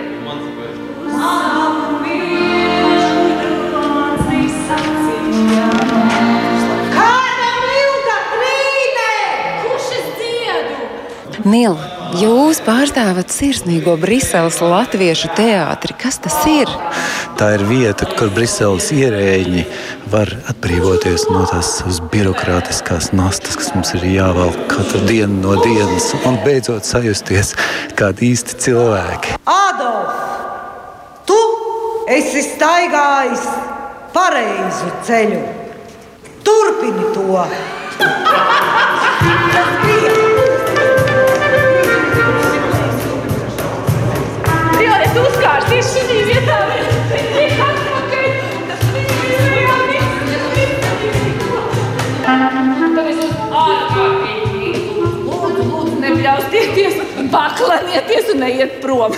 Nila, 11.46 11.95
jūs 12.14 12.60
pārstāvat 12.64 13.32
sirsnīgo 13.34 13.96
Briseles 14.00 14.58
latviešu 14.62 15.30
teātri. 15.36 15.94
Kas 15.98 16.18
tas 16.22 16.36
ir? 16.48 16.70
Tā 17.38 17.52
ir 17.56 17.64
vieta, 17.68 18.06
kur 18.16 18.30
Briseles 18.34 18.88
ierēģi 18.94 19.64
var 20.12 20.30
atbrīvoties 20.52 21.26
no 21.32 21.44
tās 21.50 22.00
birokrātiskās 22.12 23.10
nastas, 23.16 23.58
kas 23.58 23.72
mums 23.74 23.92
ir 23.98 24.06
jāvelk 24.14 24.58
katru 24.70 25.02
dienu 25.08 25.40
no 25.42 25.56
dienas, 25.64 26.12
un 26.28 26.38
beidzot 26.46 26.86
sajusties 26.88 27.54
kā 27.98 28.12
īsti 28.14 28.60
cilvēki. 28.66 29.38
Adolf, 29.50 30.14
tu 31.28 31.40
esi 32.16 32.44
staigājis 32.46 33.48
pareizu 34.16 34.92
ceļu. 35.08 35.42
Turpini 36.46 37.10
to! 37.16 37.42
Jā, 39.96 40.14
es 45.06 45.14
uzkārstīšu 45.22 46.02
šī 46.08 46.18
vietā. 46.28 46.56
Viņš 47.12 47.36
ir 47.42 47.52
atpakaļ. 47.66 48.26
Tas 48.70 48.82
Tad 52.96 53.08
es 53.12 53.22
ārkārtīgi. 53.62 54.70
Lūdzu, 55.26 55.64
lūdzu, 55.70 55.96
nebļaustieties, 56.04 56.94
paklanieties 57.36 58.32
un 58.34 58.44
neiet 58.46 58.80
prom. 58.84 59.12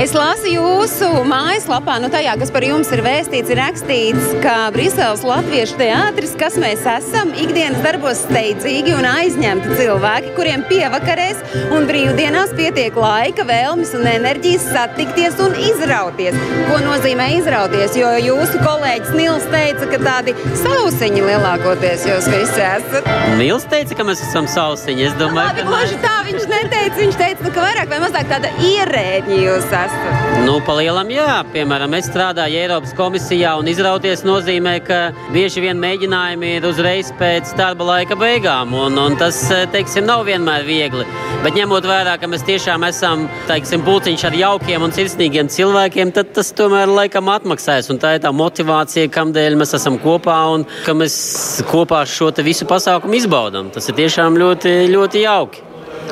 Es 0.00 0.12
lasu 0.16 0.48
jūsu 0.48 1.08
mājaslapā, 1.28 1.96
nu 2.00 2.08
tajā, 2.12 2.32
kas 2.40 2.52
par 2.54 2.64
jums 2.64 2.88
ir 2.94 3.02
vēstīts, 3.04 3.50
ir 3.52 3.58
rakstīts, 3.58 4.28
ka 4.40 4.54
Briseles 4.72 5.24
Latviešu 5.26 5.76
teātris, 5.80 6.32
kas 6.40 6.56
mēs 6.62 6.86
esam, 6.88 7.32
ikdienas 7.36 7.82
darbos 7.84 8.22
steidzīgi 8.24 8.94
un 8.96 9.08
aizņemti 9.08 9.74
cilvēki, 9.80 10.32
kuriem 10.38 10.62
pievakarēs 10.70 11.42
un 11.76 11.88
brīvdienās 11.90 12.54
pietiek 12.56 12.96
laika, 12.96 13.44
vēlmes 13.50 13.92
un 13.98 14.08
enerģijas 14.08 14.68
satikties 14.70 15.36
un 15.42 15.58
izrauties. 15.58 16.38
Ko 16.70 16.80
nozīmē 16.86 17.28
izrauties? 17.36 17.98
Jo 17.98 18.14
jūsu 18.22 18.62
kolēģis 18.64 19.12
Nils 19.18 19.50
teica, 19.52 19.90
ka 19.90 20.00
tādi 20.06 20.36
sausiņi 20.62 21.26
lielākoties 21.28 22.06
jūs 22.08 22.30
visi 22.30 22.64
esat. 22.64 23.10
Nils 23.42 23.68
teica, 23.68 23.98
ka 23.98 24.08
mēs 24.08 24.24
esam 24.30 24.48
sausiņi. 24.48 25.10
Es 25.10 25.20
domāju, 25.20 25.50
Labi, 25.50 25.68
gluži 25.68 25.99
tā 26.04 26.14
viņš 26.26 26.46
neteica. 26.50 26.96
Viņš 27.00 27.18
teica, 27.20 27.44
nu, 27.46 27.52
ka 27.54 27.64
vairāk 27.64 27.90
vai 27.90 28.00
mazāk 28.02 28.28
tāda 28.30 28.50
ierēģi 28.66 29.38
jūs 29.44 29.66
esat. 29.68 30.20
Nu, 30.46 30.58
palielam, 30.64 31.10
jā. 31.12 31.40
Piemēram, 31.54 31.94
es 31.98 32.08
strādāju 32.10 32.60
Eiropas 32.60 32.94
komisijā, 32.96 33.54
un 33.60 33.68
izrauties 33.70 34.24
nozīmē, 34.26 34.76
ka 34.86 35.00
bieži 35.34 35.64
vien 35.64 35.80
mēģinājumi 35.80 36.54
ir 36.58 36.66
uzreiz 36.68 37.12
pēc 37.20 37.54
darba 37.58 37.86
laika 37.94 38.18
beigām, 38.18 38.74
un, 38.76 38.98
un 39.00 39.16
tas, 39.20 39.38
teiksim, 39.74 40.06
nav 40.08 40.26
vienmēr 40.28 40.66
viegli. 40.66 41.06
Bet 41.44 41.56
ņemot 41.56 41.86
vērā, 41.88 42.16
ka 42.20 42.28
mēs 42.28 42.44
tiešām 42.48 42.84
esam, 42.88 43.24
teiksim, 43.48 43.84
pulciņš 43.86 44.26
ar 44.28 44.36
jaukiem 44.36 44.84
un 44.84 44.92
sirsnīgiem 44.96 45.48
cilvēkiem, 45.52 46.12
tad 46.16 46.34
tas 46.36 46.52
tomēr 46.56 46.90
laikam 46.90 47.30
atmaksājas, 47.32 47.88
un 47.92 48.00
tā 48.02 48.16
ir 48.16 48.24
tā 48.26 48.32
motivācija, 48.34 49.12
kamdēļ 49.14 49.56
mēs 49.60 49.74
esam 49.80 49.96
kopā 50.02 50.36
un 50.54 50.68
ka 50.84 50.96
mēs 50.96 51.16
kopā 51.70 52.04
šo 52.08 52.30
visu 52.44 52.68
pasākumu 52.68 53.16
izbaudam. 53.18 53.72
Tas 53.74 53.88
ir 53.88 53.98
tiešām 53.98 54.38
ļoti, 54.40 54.76
ļoti 54.92 55.24
jauki. 55.26 55.69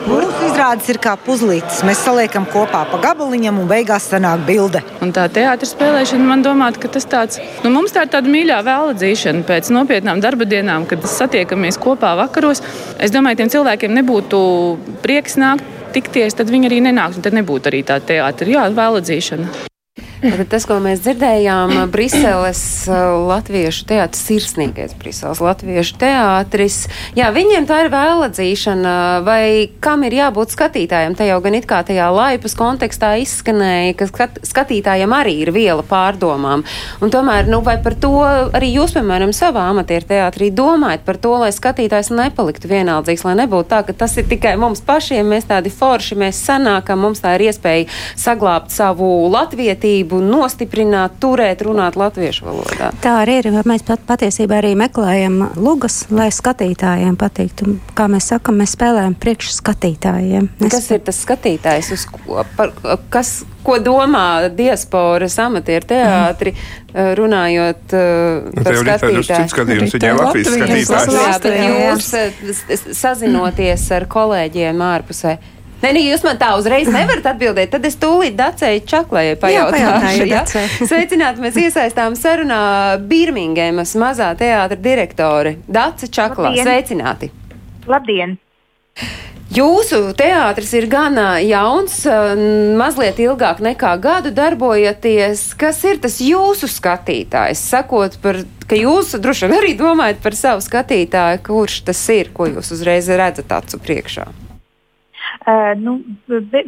Mūsu 0.08 0.46
izrādes 0.46 0.86
ir 0.88 0.96
kā 1.04 1.12
puzlītes. 1.20 1.82
Mēs 1.84 2.00
saliekam 2.00 2.46
kopā 2.48 2.80
pa 2.88 3.00
gabaliņam, 3.02 3.58
un 3.60 3.68
beigās 3.68 4.06
sanāk 4.08 4.46
bilde. 4.48 4.80
Un 5.04 5.12
tā 5.12 5.26
teātris 5.28 5.74
spēlēšana, 5.74 6.24
man 6.30 6.44
domāt, 6.46 6.78
ka 6.80 6.88
tas 6.94 7.04
tāds, 7.04 7.36
nu, 7.60 7.74
mums 7.74 7.92
tā 7.92 8.06
ir 8.06 8.12
tāda 8.14 8.32
mīļā 8.32 8.62
vēladzīšana 8.64 9.44
pēc 9.48 9.68
nopietnām 9.76 10.24
darba 10.24 10.48
dienām, 10.48 10.88
kad 10.88 11.04
satiekamies 11.04 11.76
kopā 11.84 12.14
vakaros. 12.22 12.64
Es 12.96 13.12
domāju, 13.12 13.42
tiem 13.42 13.52
cilvēkiem 13.58 13.96
nebūtu 14.00 14.40
prieks 15.04 15.36
nākt 15.36 15.92
tikties, 15.92 16.40
tad 16.40 16.48
viņi 16.56 16.72
arī 16.72 16.84
nenāks, 16.88 17.20
tad 17.20 17.36
nebūtu 17.36 17.68
arī 17.68 17.84
tā 17.84 18.00
teātris. 18.00 18.56
Jā, 18.56 18.70
vēladzīšana. 18.72 19.68
Tad 20.18 20.48
tas, 20.50 20.64
ko 20.66 20.80
mēs 20.82 20.98
dzirdējām, 21.04 21.76
Briseles 21.94 22.60
Latviešu 22.90 23.84
teātris, 23.86 24.24
sirsnīgais 24.26 24.96
Briseles 24.98 25.38
Latviešu 25.38 25.94
teātris. 26.00 26.78
Jā, 27.14 27.28
viņiem 27.34 27.68
tā 27.68 27.84
ir 27.84 27.90
vēladzīšana, 27.92 28.94
vai 29.22 29.70
kam 29.84 30.02
ir 30.08 30.16
jābūt 30.18 30.56
skatītājiem? 30.56 31.14
Te 31.14 31.28
jau 31.28 31.36
gan 31.44 31.54
it 31.54 31.68
kā 31.70 31.84
tajā 31.86 32.08
laipas 32.10 32.56
kontekstā 32.58 33.12
izskanēja, 33.22 33.92
ka 34.00 34.08
skat, 34.10 34.40
skatītājiem 34.48 35.14
arī 35.14 35.36
ir 35.44 35.52
viela 35.54 35.84
pārdomām. 35.86 36.66
Un 36.98 37.14
tomēr, 37.14 37.46
nu, 37.46 37.62
vai 37.62 37.76
par 37.84 37.94
to 37.94 38.10
arī 38.26 38.72
jūs, 38.74 38.96
piemēram, 38.98 39.30
savā 39.30 39.68
amatieru 39.70 40.10
teātrī 40.10 40.50
domājat 40.50 41.06
par 41.06 41.22
to, 41.22 41.36
lai 41.44 41.52
skatītājs 41.54 42.10
nepaliktu 42.10 42.72
vienaldzīgs, 42.72 43.22
lai 43.28 43.36
nebūtu 43.44 43.70
tā, 43.70 43.84
ka 43.86 43.94
tas 44.02 44.18
ir 44.18 44.26
tikai 44.26 44.56
mums 44.58 44.82
pašiem, 44.82 45.30
mēs 45.30 45.46
tādi 45.46 45.70
forši, 45.70 46.18
mēs 46.18 46.42
sanākam, 46.42 47.06
mums 47.06 47.22
tā 47.22 47.38
ir 47.38 47.52
iespēja 47.52 47.86
saglābt 48.18 48.74
savu 48.74 49.14
latvietību 49.30 50.07
vērtību 50.08 50.20
nostiprināt, 50.24 51.18
turēt, 51.20 51.62
runāt 51.62 51.96
latviešu 51.96 52.46
valodā. 52.46 52.92
Tā 53.02 53.22
arī 53.22 53.40
ir. 53.42 53.50
Mēs 53.68 53.82
pat 53.82 54.00
patiesībā 54.06 54.60
arī 54.60 54.74
meklējam 54.76 55.54
lugas, 55.56 56.06
lai 56.10 56.30
skatītājiem 56.30 57.16
patiktu. 57.16 57.78
Kā 57.94 58.08
mēs 58.08 58.30
sakam, 58.32 58.58
mēs 58.58 58.74
spēlējam 58.76 59.14
priekš 59.18 59.52
skatītājiem. 59.58 60.48
Mēs... 60.60 60.72
Kas 60.72 60.90
ir 60.90 61.02
tas 61.04 61.18
skatītājs, 61.24 61.92
uz 61.92 62.06
ko, 62.06 62.44
par, 62.56 62.72
kas, 63.10 63.44
ko 63.64 63.78
domā 63.82 64.48
diasporas 64.54 65.38
amatieru 65.38 65.88
teātri, 65.88 66.54
mm. 66.54 67.12
runājot 67.18 67.94
uh, 67.98 68.48
par 68.62 68.80
skatītāju? 68.80 69.50
Skatījums, 69.52 69.94
viņai 69.98 70.16
Latvijas 70.22 70.50
skatītājs. 70.54 71.14
Jā, 71.18 71.36
bet 71.44 72.42
jūs 72.48 72.96
sazinoties 72.96 73.88
ar 73.96 74.08
kolēģiem 74.10 74.84
ārpusē. 74.88 75.38
Nē, 75.78 75.92
nē, 75.94 76.00
jūs 76.08 76.24
man 76.26 76.38
tā 76.40 76.50
uzreiz 76.58 76.88
nevarat 76.90 77.28
atbildēt. 77.30 77.70
Tad 77.70 77.84
es 77.86 77.94
tūlīt 78.02 78.34
Dacei 78.38 78.80
Čaklējai 78.82 79.36
pajautāšu. 79.38 80.26
Jā, 80.26 80.40
ja? 80.40 80.42
Sveicināti, 80.90 81.44
mēs 81.44 81.58
iesaistām 81.62 82.18
sarunā 82.18 82.98
Birmingemas 82.98 83.94
mazā 84.00 84.32
teātra 84.38 84.78
direktori 84.78 85.54
Dace 85.70 86.10
Čaklā. 86.10 86.50
Labdien. 86.50 86.66
Sveicināti! 86.66 87.30
Labdien! 87.88 88.34
Jūsu 89.54 90.10
teātris 90.18 90.74
ir 90.76 90.88
gan 90.92 91.14
jauns, 91.40 92.02
mazliet 92.76 93.20
ilgāk 93.22 93.62
nekā 93.64 93.94
gadu 94.02 94.32
darbojaties. 94.34 95.46
Kas 95.56 95.78
ir 95.88 96.02
tas 96.02 96.18
jūsu 96.20 96.68
skatītājs? 96.68 97.62
Sakot 97.70 98.18
par, 98.20 98.42
ka 98.68 98.76
jūs 98.76 99.14
droši 99.16 99.46
vien 99.46 99.56
arī 99.62 99.72
domājat 99.78 100.20
par 100.26 100.36
savu 100.36 100.66
skatītāju, 100.66 101.40
kurš 101.46 101.80
tas 101.88 102.02
ir, 102.12 102.34
ko 102.34 102.50
jūs 102.50 102.74
uzreiz 102.76 103.08
redzat 103.08 103.56
acu 103.62 103.80
priekšā? 103.86 104.28
Uh, 105.48 105.70
nu, 105.80 105.94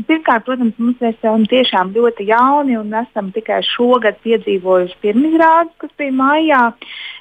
pirmkārt, 0.08 0.46
protams, 0.46 0.76
mums 0.80 1.02
esam 1.04 1.42
tiešām 1.50 1.90
ļoti 1.92 2.24
jauni 2.30 2.78
un 2.78 2.94
esam 2.96 3.26
tikai 3.34 3.58
šogad 3.66 4.16
piedzīvojuši 4.24 4.96
pirmizrādes, 5.02 5.74
kas 5.82 5.90
bija 6.00 6.14
maijā 6.16 6.60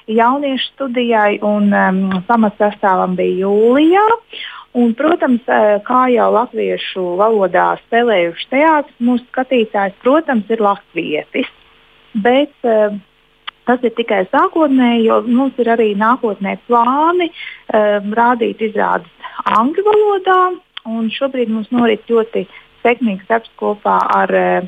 jauniešu 0.08 0.70
studijai 0.70 1.34
un 1.44 1.68
um, 1.68 1.98
pamatsastāvam 2.30 3.18
bija 3.18 3.42
jūlijā. 3.42 4.06
Un, 4.80 4.94
protams, 4.94 5.44
kā 5.84 6.00
jau 6.14 6.30
latviešu 6.30 7.04
valodā 7.18 7.74
spēlējuši 7.82 8.48
teātris, 8.54 8.96
mūsu 9.02 9.26
skatītājs, 9.26 9.98
protams, 10.00 10.48
ir 10.48 10.62
latvietis. 10.64 11.52
Bet 12.14 12.54
uh, 12.70 12.94
tas 13.68 13.84
ir 13.84 13.92
tikai 13.98 14.22
sākotnēji, 14.30 15.10
jo 15.10 15.20
mums 15.28 15.60
ir 15.60 15.74
arī 15.74 15.92
nākotnē 15.98 16.56
plāni 16.70 17.28
um, 17.28 18.12
rādīt 18.16 18.64
izrādes 18.70 19.12
angļu 19.58 19.88
valodā. 19.92 20.40
Un 20.88 21.10
šobrīd 21.12 21.50
mums 21.52 21.70
norit 21.74 22.06
ļoti 22.08 22.46
sekmīgs 22.84 23.28
darbs 23.28 23.50
kopā 23.60 23.98
ar 24.16 24.32
uh, 24.32 24.66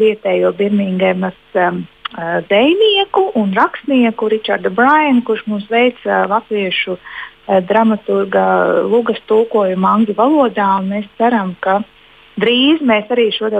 vietējo 0.00 0.52
Birmingemas 0.58 1.38
um, 1.54 1.84
uh, 2.16 2.40
dejnieku 2.50 3.30
un 3.38 3.54
rakstnieku 3.54 4.30
Richardu 4.32 4.72
Bryanu, 4.74 5.22
kurš 5.26 5.46
mums 5.46 5.68
veica 5.70 6.24
latviešu 6.30 6.96
uh, 6.96 7.60
dramaturga 7.68 8.44
lugas 8.90 9.22
tulkojumu 9.30 9.86
angļu 9.86 10.18
valodā. 10.18 10.72
Mēs 10.86 11.06
ceram, 11.18 11.54
ka 11.62 11.80
drīz 12.40 12.82
mēs 12.82 13.10
arī 13.10 13.30
šo 13.34 13.50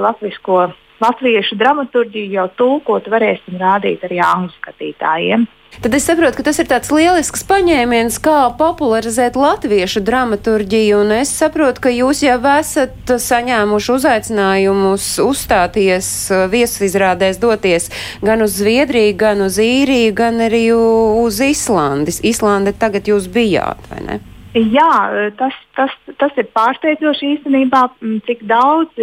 latviešu 1.01 1.57
dramaturgiju 1.57 2.35
jau 2.35 2.49
tulkot 2.59 3.07
varēsim 3.09 3.57
rādīt 3.61 4.05
arī 4.05 4.21
angļu 4.21 4.53
skatītājiem. 4.59 5.47
Tad 5.79 5.95
es 5.95 6.05
saprotu, 6.05 6.37
ka 6.37 6.45
tas 6.51 6.59
ir 6.59 6.67
tāds 6.69 6.91
lielisks 6.93 7.45
paņēmiens, 7.49 8.19
kā 8.21 8.51
popularizēt 8.59 9.39
latviešu 9.39 10.03
dramaturģiju, 10.05 10.99
un 11.05 11.15
es 11.21 11.31
saprotu, 11.33 11.87
ka 11.87 11.93
jūs 11.95 12.25
jau 12.27 12.37
esat 12.59 13.15
saņēmuši 13.23 13.93
uzaicinājumus 13.95 15.07
uzstāties 15.25 16.11
viesizrādēs, 16.53 17.39
doties 17.41 17.89
gan 18.21 18.45
uz 18.45 18.59
Zviedriju, 18.59 19.15
gan 19.23 19.47
uz 19.47 19.57
Īriju, 19.63 20.13
gan 20.19 20.43
arī 20.51 20.67
uz 20.75 21.41
Islandis. 21.41 22.21
Islande 22.27 22.75
tagad 22.77 23.09
jūs 23.09 23.31
bijāt, 23.31 23.81
vai 23.95 24.05
ne? 24.05 24.21
Jā, 24.51 25.31
tas, 25.39 25.55
tas, 25.79 25.93
tas 26.19 26.39
ir 26.41 26.49
pārsteidzoši 26.51 27.37
īstenībā, 27.37 27.85
cik 28.27 28.43
daudz 28.51 28.99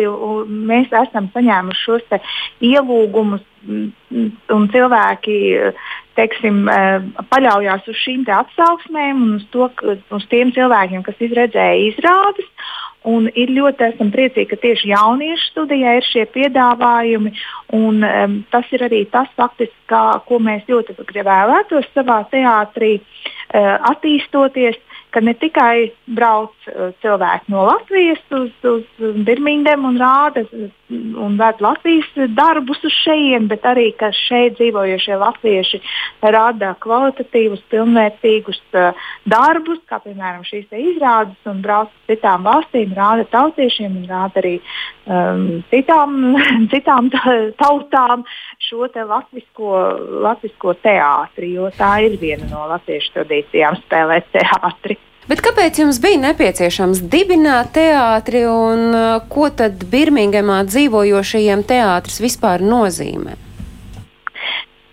mēs 0.51 0.91
esam 0.91 1.29
saņēmuši 1.31 1.85
šos 1.85 2.17
ielūgumus, 2.67 3.45
un 4.51 4.67
cilvēki 4.73 5.37
teiksim, 6.17 6.65
paļaujās 7.31 7.87
uz 7.87 8.01
šīm 8.01 8.25
atsauksmēm 8.27 9.23
un 9.23 9.31
uz, 9.37 9.45
to, 9.53 9.69
uz 10.17 10.27
tiem 10.31 10.51
cilvēkiem, 10.55 11.05
kas 11.07 11.23
izredzēja 11.23 11.79
izrādes. 11.93 12.51
Un 13.07 13.29
ir 13.39 13.53
ļoti 13.55 13.85
esam 13.85 14.09
priecīgi, 14.11 14.49
ka 14.51 14.57
tieši 14.59 14.89
jauniešu 14.89 15.45
studijā 15.53 15.93
ir 15.95 16.07
šie 16.09 16.25
piedāvājumi. 16.33 17.31
Un, 17.77 18.01
um, 18.03 18.33
tas 18.51 18.67
ir 18.75 18.83
arī 18.83 19.05
tas, 19.13 19.29
faktiski, 19.39 19.77
kā, 19.87 20.01
ko 20.27 20.41
mēs 20.43 20.67
ļoti 20.67 20.97
vēlētos 21.15 21.87
savā 21.93 22.17
teātrī 22.33 22.97
uh, 22.97 23.77
attīstoties 23.93 24.81
ka 25.11 25.21
ne 25.23 25.33
tikai 25.39 25.91
brauc 26.17 26.53
uh, 26.71 26.91
cilvēki 27.03 27.53
no 27.53 27.65
Latvijas 27.67 28.21
uz, 28.35 28.51
uz 28.67 29.13
Birmingham 29.27 29.87
un 29.89 29.99
rāda 30.01 30.43
un 30.89 31.37
ved 31.39 31.61
Latvijas 31.63 32.07
darbus 32.35 32.79
uz 32.87 32.95
šejienes, 33.03 33.49
bet 33.51 33.65
arī, 33.67 33.89
ka 33.99 34.09
šeit 34.15 34.57
dzīvojošie 34.59 35.17
latvieši 35.19 35.81
rada 36.23 36.73
kvalitatīvus, 36.83 37.63
pilnvērtīgus 37.71 38.59
uh, 38.75 39.07
darbus, 39.27 39.81
kā 39.89 39.99
piemēram 40.03 40.45
šīs 40.47 40.69
izrādes, 40.71 41.39
un 41.49 41.61
brauc 41.65 41.91
uz 41.91 42.11
citām 42.11 42.47
valstīm, 42.47 42.95
rāda 42.97 43.27
tautiešiem 43.31 43.99
un 44.01 44.07
rāda 44.11 44.41
arī 44.43 44.55
um, 44.59 45.63
citām, 45.73 46.17
citām 46.73 47.11
tautām 47.59 48.23
šo 48.67 48.87
te 48.91 49.03
latvisko, 49.07 49.73
latvisko 50.23 50.75
teātri, 50.83 51.53
jo 51.55 51.71
tā 51.77 51.97
ir 52.07 52.17
viena 52.19 52.47
no 52.51 52.67
latviešu 52.73 53.13
tradīcijām 53.15 53.79
spēlēt 53.85 54.27
teātri. 54.35 54.99
Bet 55.27 55.41
kāpēc 55.43 55.81
jums 55.81 55.99
bija 56.03 56.19
nepieciešams 56.23 57.01
dibināt 57.11 57.73
teātri 57.75 58.45
un 58.47 58.85
uh, 58.93 59.07
ko 59.31 59.49
tad 59.51 59.83
Birmingemā 59.91 60.61
dzīvojošajiem 60.69 61.65
teātris 61.67 62.21
vispār 62.23 62.63
nozīmē? 62.63 63.46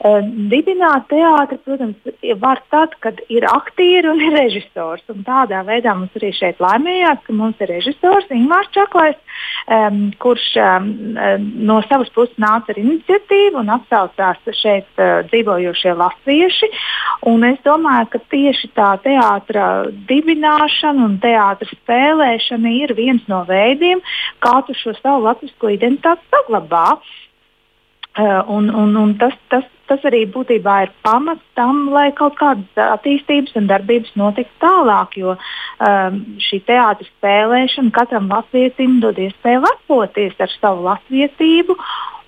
Uh, 0.05 0.19
dibināt 0.53 1.07
teātri, 1.09 1.57
protams, 1.65 2.11
var 2.37 2.59
tad, 2.69 2.93
kad 3.01 3.23
ir 3.33 3.47
aktieri 3.49 4.11
un 4.11 4.19
ir 4.21 4.35
režisors. 4.43 5.01
Un 5.09 5.23
tādā 5.25 5.63
veidā 5.65 5.95
mums 5.97 6.13
arī 6.19 6.29
šeit 6.37 6.61
laimējās, 6.61 7.23
ka 7.25 7.33
mums 7.33 7.63
ir 7.65 7.73
režisors 7.73 8.29
Ingūns 8.37 8.69
Čaklais, 8.77 9.17
um, 9.65 10.03
kurš 10.21 10.45
um, 10.61 10.91
no 11.71 11.79
savas 11.89 12.13
puses 12.13 12.37
nāca 12.37 12.75
ar 12.75 12.83
iniciatīvu 12.83 13.63
un 13.63 13.73
atsaucās 13.79 14.45
šeit 14.61 15.01
uh, 15.01 15.25
dzīvojošie 15.31 15.97
latvieši. 15.97 16.69
Un 17.33 17.49
es 17.49 17.65
domāju, 17.65 18.13
ka 18.13 18.21
tieši 18.35 18.75
tā 18.77 18.91
teātra 19.07 19.69
dibināšana 20.11 21.09
un 21.09 21.17
teātra 21.23 21.71
spēlēšana 21.81 22.77
ir 22.83 22.93
viens 22.99 23.25
no 23.33 23.41
veidiem, 23.49 24.05
kā 24.45 24.59
tu 24.69 24.77
šo 24.77 24.93
savu 25.01 25.25
latviešu 25.31 25.79
identitāti 25.79 26.29
saglabā. 26.29 26.91
Uh, 28.15 28.45
un, 28.53 28.69
un, 28.69 28.93
un 29.01 29.17
tas, 29.19 29.33
tas 29.51 29.65
tas 29.91 30.05
arī 30.09 30.25
būtībā 30.31 30.77
ir 30.85 30.93
pamats 31.07 31.45
tam, 31.59 31.89
lai 31.95 32.09
kaut 32.17 32.37
kādas 32.41 32.81
attīstības 32.87 33.57
un 33.61 33.69
darbības 33.71 34.15
notiktu 34.21 34.55
tālāk. 34.65 35.19
Jo 35.21 35.37
um, 35.37 36.19
šī 36.43 36.63
teātris 36.69 37.11
spēlēšana 37.19 37.95
katram 37.95 38.31
latvietim 38.33 38.99
dod 39.05 39.21
iespēju 39.21 39.65
lepoties 39.67 40.41
ar 40.41 40.57
savu 40.61 40.89
latvietību. 40.89 41.79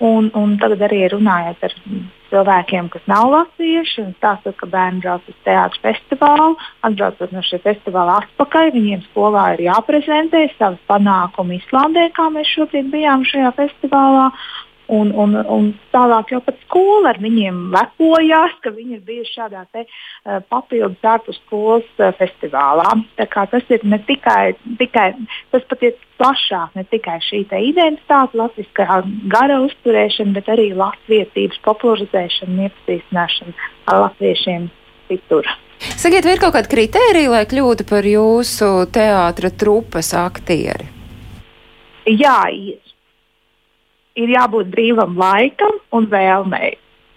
Un, 0.04 0.28
un 0.36 0.58
tagad 0.60 0.82
arī 0.84 1.06
runājot 1.08 1.62
ar 1.64 1.74
cilvēkiem, 2.30 2.90
kas 2.92 3.04
nav 3.08 3.30
latvieši, 3.32 4.02
un 4.02 4.12
stāstot, 4.18 4.56
ka 4.60 4.68
bērni 4.68 5.00
brauc 5.00 5.24
uz 5.30 5.38
teātros 5.46 5.80
festivālu, 5.84 6.56
atbraucot 6.84 7.32
no 7.32 7.42
šī 7.46 7.62
festivāla 7.64 8.18
atpakaļ, 8.22 8.72
viņiem 8.74 9.06
skolā 9.06 9.46
ir 9.54 9.66
jāprezentē 9.70 10.46
savas 10.56 10.82
panākumi 10.90 11.60
Islandē, 11.62 12.10
kā 12.16 12.28
mēs 12.34 12.52
šobrīd 12.52 12.92
bijām 12.92 13.24
šajā 13.24 13.54
festivālā. 13.56 14.28
Un, 14.86 15.10
un, 15.18 15.34
un 15.34 15.64
tālāk 15.90 16.30
jau 16.30 16.38
pat 16.46 16.58
skola 16.62 17.10
ar 17.10 17.18
viņiem 17.18 17.56
lepojās, 17.74 18.52
ka 18.62 18.70
viņi 18.70 18.98
ir 18.98 19.00
bijuši 19.08 19.32
šādā 19.34 19.64
te, 19.74 19.82
uh, 19.82 20.38
papildus 20.46 21.02
ārpus 21.02 21.40
skolas 21.42 21.88
uh, 21.98 22.12
festivālā. 22.20 22.92
Tas 23.18 23.72
ir 23.74 23.82
ne 23.82 23.98
tikai, 24.06 24.54
tikai 24.78 25.08
tas 25.50 25.66
pat 25.66 25.82
ir 25.88 25.98
plašāk, 26.20 26.78
ne 26.78 26.86
tikai 26.86 27.18
šī 27.26 27.42
identitāte, 27.46 28.38
latviskā 28.38 29.02
gara 29.32 29.58
uzturēšana, 29.66 30.36
bet 30.38 30.54
arī 30.54 30.70
latviedzības 30.78 31.60
popularizēšana 31.66 32.52
un 32.54 32.66
iepazīstināšana 32.68 33.70
ar 33.90 34.02
latviešiem 34.06 34.70
citur. 35.10 35.50
Sakiet, 35.96 36.24
vai 36.24 36.36
ir 36.36 36.40
kaut 36.40 36.54
kāda 36.56 36.70
kritērija, 36.72 37.32
lai 37.32 37.44
kļūtu 37.48 37.84
par 37.88 38.06
jūsu 38.08 38.70
teātra 38.94 39.50
trupas 39.52 40.14
aktieri? 40.16 40.88
Jā, 42.06 42.46
ir 44.16 44.32
jābūt 44.34 44.70
brīvam 44.72 45.16
laikam 45.20 45.80
un 45.96 46.08
vēlmei. 46.12 46.76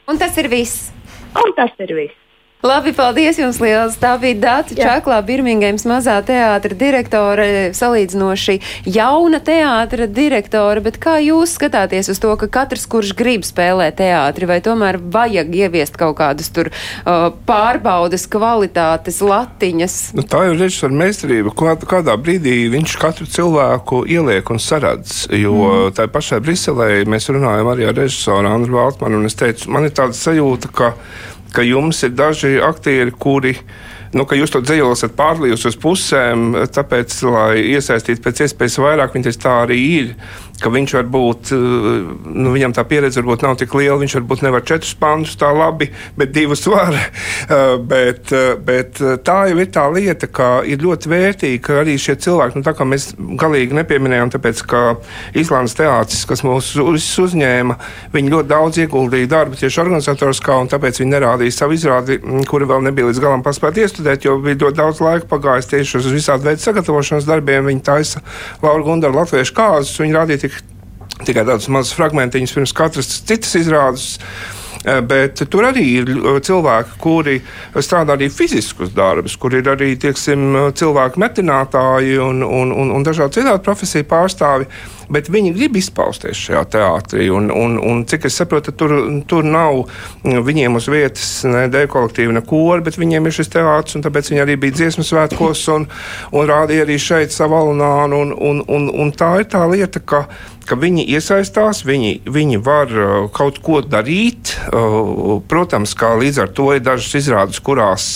Un 0.09 0.19
tas 0.21 0.37
ir 0.41 0.49
viss. 0.51 0.89
Un 1.37 1.53
tas 1.57 1.73
ir 1.79 1.95
viss. 1.95 2.18
Labi, 2.59 2.91
paldies 2.91 3.37
jums 3.39 3.55
liels. 3.63 3.93
Tā 3.95 4.17
bija 4.19 4.35
Dāca 4.35 4.75
Čaklā, 4.75 5.21
Birmingemas 5.23 5.85
mazā 5.87 6.17
teātra 6.27 6.75
direktore, 6.75 7.69
salīdzinoši 7.71 8.57
jauna 8.83 9.39
teātra 9.39 10.09
direktore, 10.11 10.83
bet 10.83 10.97
kā 10.99 11.13
jūs 11.23 11.53
skatāties 11.55 12.11
uz 12.11 12.19
to, 12.19 12.33
ka 12.41 12.49
katrs, 12.51 12.83
kurš 12.91 13.13
grib 13.15 13.47
spēlēt 13.47 14.01
teātri, 14.01 14.49
vai 14.51 14.59
tomēr 14.65 14.99
vajag 14.99 15.55
ieviest 15.55 15.95
kaut 16.01 16.17
kādus 16.19 16.51
tur 16.51 16.67
uh, 16.73 17.29
pārbaudas 17.47 18.27
kvalitātes 18.27 19.21
latiņas? 19.23 19.97
Nu, 20.19 20.27
tā 20.27 20.43
jau 20.49 20.57
ir 20.57 20.61
režisora 20.65 20.99
meistarība, 21.05 21.55
kādā 21.55 22.19
brīdī 22.19 22.65
viņš 22.75 22.99
katru 22.99 23.31
cilvēku 23.39 24.03
ieliek 24.03 24.51
un 24.51 24.59
saradz, 24.59 25.29
jo 25.31 25.55
mm. 25.63 25.95
tā 25.95 26.11
pašai 26.11 26.43
Briselē 26.43 26.91
mēs 27.07 27.31
runājam 27.31 27.71
arī 27.71 27.87
ar 27.87 27.99
režisoru 28.03 28.51
Andru 28.51 28.81
Valtmanu, 28.81 29.23
un 29.23 29.31
es 29.31 29.39
teicu, 29.39 29.71
man 29.71 29.87
ir 29.87 29.95
tāda 29.95 30.19
sajūta, 30.25 30.75
ka 30.75 30.97
ka 31.53 31.65
jums 31.65 32.03
ir 32.05 32.13
daži 32.17 32.57
aktieri, 32.63 33.11
kuri 33.11 33.55
nu, 34.13 34.25
ka 34.25 34.37
jūs 34.37 34.53
to 34.53 34.61
dzīvojat, 34.65 34.97
esat 34.97 35.15
pārlījusi 35.17 35.69
uz 35.69 35.77
pusēm, 35.81 36.45
tāpēc, 36.73 37.15
lai 37.29 37.61
iesaistītu 37.75 38.23
pēc 38.25 38.43
iespējas 38.47 38.79
vairāk, 38.81 39.13
viņi 39.15 39.35
tā 39.41 39.55
arī 39.65 39.79
ir 39.99 40.13
ka 40.63 40.71
viņš 40.73 40.95
varbūt, 40.97 41.51
eh, 41.55 41.57
nu, 42.35 42.53
viņam 42.53 42.75
tā 42.75 42.83
pieredze 42.87 43.21
varbūt 43.21 43.45
nav 43.45 43.57
tik 43.59 43.73
liela, 43.77 43.99
viņš 44.01 44.15
varbūt 44.19 44.43
nevar 44.45 44.63
četrus 44.67 44.93
pantus 44.99 45.37
tā 45.39 45.51
labi, 45.55 45.89
bet 46.17 46.33
divus 46.35 46.65
var. 46.67 46.95
Eh, 47.49 47.77
bet, 47.81 48.31
eh, 48.35 48.55
bet 48.61 48.99
tā 49.25 49.35
jau 49.49 49.57
ir 49.57 49.69
tā 49.73 49.85
lieta, 49.89 50.27
ka 50.27 50.61
ir 50.67 50.81
ļoti 50.83 51.09
vērtīgi, 51.09 51.61
ka 51.63 51.79
arī 51.81 51.95
šie 51.97 52.13
cilvēki, 52.21 52.59
nu, 52.59 52.65
tā 52.65 52.73
kā 52.77 52.85
mēs 52.85 53.07
galīgi 53.17 53.73
nepieminējām, 53.73 54.29
tāpēc, 54.35 54.61
ka 54.69 54.81
Īslandes 55.33 55.73
teātris, 55.77 56.27
kas 56.29 56.43
mūs 56.45 56.69
uzņēma, 57.23 57.77
viņi 58.13 58.33
ļoti 58.33 58.51
daudz 58.51 58.81
ieguldīja 58.83 59.31
darbu 59.31 59.57
tieši 59.57 59.81
organizatoriskā, 59.81 60.59
un 60.61 60.69
tāpēc 60.69 60.99
viņi 61.01 61.13
nerādīja 61.15 61.55
savu 61.55 61.77
izrādi, 61.77 62.19
mm, 62.19 62.45
kuri 62.49 62.67
vēl 62.69 62.83
nebija 62.85 63.09
līdz 63.09 63.23
galam 63.23 63.45
paspēti 63.45 63.85
iestudēt, 63.85 64.27
jo 64.27 64.37
bija 64.43 64.59
ļoti 64.65 64.79
daudz 64.81 65.01
laika 65.01 65.29
pagājis 65.31 65.71
tieši 65.73 65.97
uz 66.01 66.11
visādi 66.13 66.49
veidu 66.51 66.63
sagatavošanas 66.63 67.27
darbiem. 67.29 67.65
Viņi 67.71 67.83
taisa 67.87 68.21
Laura 68.61 68.83
Gundara 68.85 69.15
latviešu 69.21 69.55
kāzus, 69.57 69.97
viņi 70.03 70.17
rādīja 70.19 70.48
tikai 71.25 71.45
tādus 71.47 71.69
mazus 71.71 71.97
fragmentiņus 71.97 72.55
pirms 72.55 72.75
katras 72.75 73.11
citas 73.19 73.55
izrādes. 73.59 74.07
Eh, 74.85 75.01
bet 75.03 75.41
tur 75.51 75.65
arī 75.67 75.83
ir 75.99 76.11
eh, 76.13 76.37
cilvēki, 76.45 76.95
kuri 77.03 77.39
strādā 77.83 78.15
arī 78.15 78.29
fiziskus 78.31 78.93
darbus, 78.95 79.35
kur 79.35 79.57
ir 79.57 79.67
arī 79.67 79.91
tieksim, 79.99 80.71
cilvēku 80.79 81.19
metinātāji 81.19 82.15
un, 82.23 82.39
un, 82.45 82.71
un, 82.71 82.93
un 82.95 83.03
dažādi 83.03 83.41
citādi 83.41 83.65
profesiju 83.65 84.07
pārstāvji 84.07 84.69
bet 85.11 85.29
viņi 85.31 85.53
grib 85.55 85.77
izpausties 85.79 86.37
šajā 86.37 86.63
teātrī. 86.75 87.27
Un, 87.33 87.49
un, 87.53 87.77
un 87.81 88.03
cik 88.09 88.27
es 88.29 88.37
saprotu, 88.39 88.73
tur, 88.77 88.93
tur 89.29 89.45
nav 89.45 89.81
viņiem 90.23 90.77
uz 90.77 90.89
vietas 90.91 91.29
ne 91.49 91.65
deju 91.71 91.91
kolektīva, 91.95 92.35
ne 92.37 92.43
kora, 92.45 92.83
bet 92.85 92.99
viņiem 93.01 93.27
ir 93.27 93.37
šis 93.39 93.51
teātris, 93.55 93.99
tāpēc 94.05 94.31
viņi 94.31 94.45
arī 94.45 94.57
bija 94.61 94.77
dziesmu 94.79 95.05
svētkos 95.07 95.65
un, 95.75 95.89
un 96.35 96.49
rādīja 96.49 96.85
arī 96.85 96.99
šeit 97.01 97.35
savu 97.35 97.57
alunānu. 97.59 98.21
Un, 98.23 98.35
un, 98.51 98.63
un, 98.69 98.89
un 99.05 99.13
tā 99.15 99.33
ir 99.41 99.49
tā 99.49 99.65
lieta, 99.69 100.01
ka 100.01 100.25
ka 100.69 100.77
viņi 100.79 101.05
iesaistās, 101.15 101.83
viņi, 101.87 102.13
viņi 102.29 102.61
var 102.65 102.93
uh, 102.95 103.27
kaut 103.33 103.61
ko 103.65 103.81
darīt. 103.85 104.55
Uh, 104.69 105.37
protams, 105.49 105.95
kā 105.97 106.13
līdz 106.19 106.43
ar 106.45 106.55
to 106.55 106.71
ir 106.75 106.83
dažas 106.85 107.19
izrādes, 107.19 107.61
kurās, 107.63 108.09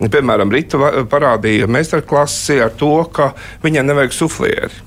piemēram, 0.00 0.52
Rīta 0.54 1.06
parādīja 1.10 1.70
meistarklasi 1.70 2.60
ar 2.64 2.76
to, 2.80 2.94
ka 3.12 3.34
viņai 3.64 3.88
nevajag 3.90 4.16
suflieri 4.16 4.86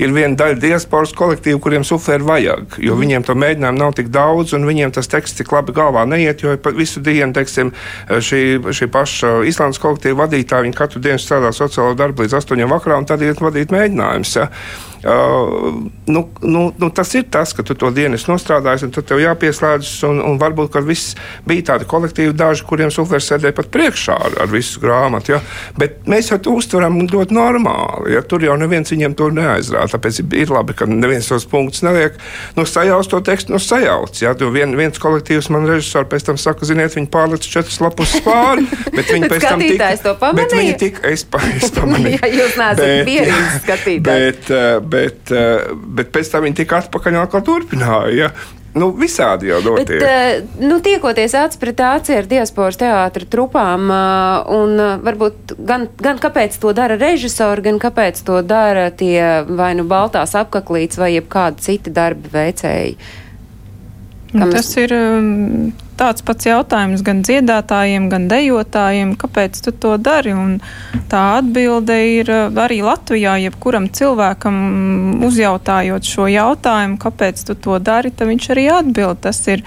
ir 0.00 0.12
viena 0.14 0.36
daļa 0.38 0.58
diasporas 0.62 1.12
kolektīva, 1.16 1.60
kuriem 1.62 1.84
suflēri 1.86 2.26
vajag, 2.26 2.78
jo 2.82 2.94
mm. 2.94 3.02
viņiem 3.02 3.26
to 3.26 3.36
mēģinājumu 3.38 3.80
nav 3.80 3.94
tik 3.98 4.10
daudz, 4.14 4.54
un 4.56 4.66
viņiem 4.68 4.94
tas 4.94 5.10
teksts 5.10 5.38
tik 5.40 5.52
labi 5.54 5.74
galvā 5.76 6.04
neiet, 6.08 6.42
jo 6.44 6.54
visu 6.78 7.02
dienu, 7.04 7.32
teiksim, 7.36 7.72
šī, 8.08 8.42
šī 8.74 8.90
paša 8.94 9.36
Islandes 9.50 9.82
kolektīva 9.82 10.24
vadītāja, 10.24 10.66
viņi 10.66 10.78
katru 10.78 11.04
dienu 11.04 11.22
strādā 11.22 11.52
sociālo 11.54 11.94
darbu 11.98 12.24
līdz 12.24 12.38
astoņiem 12.40 12.74
vakarā, 12.74 12.98
un 13.02 13.08
tad 13.10 13.22
iet 13.24 13.42
vadīt 13.44 13.74
mēģinājumus. 13.74 14.36
Ja. 14.40 14.50
Uh, 15.04 15.74
nu, 16.06 16.30
nu, 16.40 16.74
nu, 16.76 16.90
tas 16.90 17.10
ir 17.14 17.26
tas, 17.30 17.52
ka 17.52 17.62
tu 17.62 17.74
to 17.76 17.90
dienu 17.92 18.16
esi 18.16 18.30
nostrādājis, 18.30 18.86
un 18.86 18.92
tad 18.94 19.04
tev 19.08 19.20
jāpieslēdzas. 19.20 19.92
Un, 20.08 20.20
un 20.24 20.38
varbūt, 20.40 20.70
ka 20.72 20.80
viss 20.84 21.12
bija 21.44 21.66
tādi 21.72 21.88
kolektīvi, 21.88 22.32
daži, 22.36 22.64
kuriem 22.68 22.92
suflers 22.94 23.28
sēdēja 23.28 23.56
pat 23.58 23.68
priekšā 23.74 24.16
ar, 24.28 24.38
ar 24.44 24.52
visu 24.52 24.80
grāmatu. 24.80 25.34
Ja? 25.34 25.40
Bet 25.76 26.08
mēs 26.08 26.32
to 26.32 26.54
uztveram 26.56 26.96
ļoti 27.02 27.36
normāli. 27.36 28.14
Ja? 28.14 28.22
Tur 28.24 28.46
jau 28.46 28.56
neviens 28.60 28.92
viņiem 28.94 29.16
to 29.18 29.28
neaizrāda. 29.34 29.92
Tāpēc 29.96 30.22
ir 30.24 30.54
labi, 30.54 30.76
ka 30.78 30.88
neviens 30.88 31.28
tos 31.28 31.44
punktus 31.50 31.84
neliek. 31.84 32.16
Nu, 32.56 32.64
sajauc 32.68 33.08
to 33.10 33.20
tekstu, 33.24 33.52
nu, 33.52 33.60
sajauc. 33.60 34.16
Ja? 34.24 34.32
Jo 34.40 34.48
vien, 34.54 34.72
viens 34.78 35.00
kolektīvs 35.00 35.50
man 35.52 35.68
režisors 35.68 36.08
pēc 36.10 36.30
tam 36.30 36.40
saka, 36.40 36.64
ziniet, 36.68 36.96
viņi 36.96 37.12
pārlec 37.12 37.44
četras 37.44 37.76
lapus 37.84 38.16
pāri, 38.24 38.64
bet 38.88 39.12
viņi 39.12 39.30
pēc 39.30 39.46
tam 39.50 39.62
tika, 39.62 39.92
to 40.00 40.16
pamanīja. 40.20 40.40
Bet 40.40 40.56
viņi 40.58 40.74
tika, 40.80 41.04
es, 41.12 41.24
pa, 41.28 41.40
es 41.52 41.72
pamanīju. 41.76 42.18
ja 42.20 42.32
jūs 42.40 42.58
neesat 42.60 43.08
pierīgs 43.08 43.60
skatītājs. 43.64 44.08
Bet, 44.08 44.50
uh, 44.52 44.93
bet, 44.94 45.32
eh, 45.34 45.72
bet 45.74 46.12
pēc 46.14 46.34
tam 46.34 46.46
viņi 46.46 46.62
tika 46.62 46.84
atpakaļ 46.84 47.16
un 47.16 47.24
atkal 47.24 47.42
turpināja. 47.46 48.12
Ja? 48.18 48.30
Nu, 48.74 48.88
visādi 48.98 49.52
jau 49.52 49.60
notiek. 49.62 50.00
Bet, 50.02 50.46
uh, 50.50 50.62
nu, 50.66 50.80
tiekoties 50.82 51.36
acis 51.38 51.60
pret 51.62 51.78
aci 51.86 52.16
ar 52.18 52.26
diasporas 52.26 52.78
teātra 52.80 53.28
trupām, 53.30 53.86
uh, 53.86 54.50
un 54.50 54.80
varbūt 55.04 55.54
gan, 55.62 55.86
gan 56.02 56.18
kāpēc 56.18 56.58
to 56.58 56.72
dara 56.74 56.96
režisori, 56.98 57.62
gan 57.68 57.78
kāpēc 57.82 58.18
to 58.26 58.40
dara 58.42 58.88
tie 58.90 59.44
vai 59.46 59.76
nu 59.78 59.86
baltās 59.86 60.34
apaklītes 60.40 60.98
vai 60.98 61.12
jebkādi 61.14 61.68
citi 61.68 61.94
darba 61.94 62.34
veicēji. 62.34 62.96
Nu, 64.34 64.48
tas 64.50 64.66
ir 64.74 64.90
um, 64.90 65.70
tāds 65.94 66.24
pats 66.26 66.48
jautājums 66.48 67.04
gan 67.06 67.20
dziedātājiem, 67.22 68.08
gan 68.10 68.26
dejotājiem, 68.26 69.12
kāpēc 69.20 69.60
tu 69.62 69.70
to 69.70 69.94
dari. 70.02 70.34
Un 70.34 70.56
tā 71.12 71.22
atbilde 71.38 71.94
ir 72.16 72.32
uh, 72.34 72.62
arī 72.64 72.80
Latvijā, 72.82 73.36
jebkuram 73.44 73.86
cilvēkam 73.94 74.56
uzjautājot 75.28 76.10
šo 76.10 76.26
jautājumu, 76.32 76.98
kāpēc 76.98 77.46
tu 77.46 77.54
to 77.54 77.78
dari, 77.78 78.10
tad 78.10 78.32
viņš 78.32 78.50
arī 78.56 78.66
atbild. 78.74 79.22
Tas 79.22 79.38
ir 79.46 79.62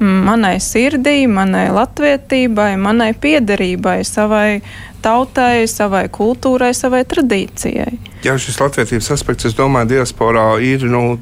manai 0.00 0.56
sirdī, 0.64 1.18
manai 1.28 1.68
latvietībai, 1.76 2.72
manai 2.80 3.12
piederībai, 3.12 4.00
savai 4.04 4.62
tautai, 5.04 5.68
savai 5.68 6.06
kultūrai, 6.12 6.72
savai 6.76 7.04
tradīcijai. 7.04 8.15
Jā, 8.26 8.34
šis 8.42 8.56
latviedzības 8.58 9.08
aspekts, 9.14 9.46
es 9.46 9.54
domāju, 9.54 9.92
diasporā 9.92 10.56
ir 10.64 10.82
nu, 10.90 11.14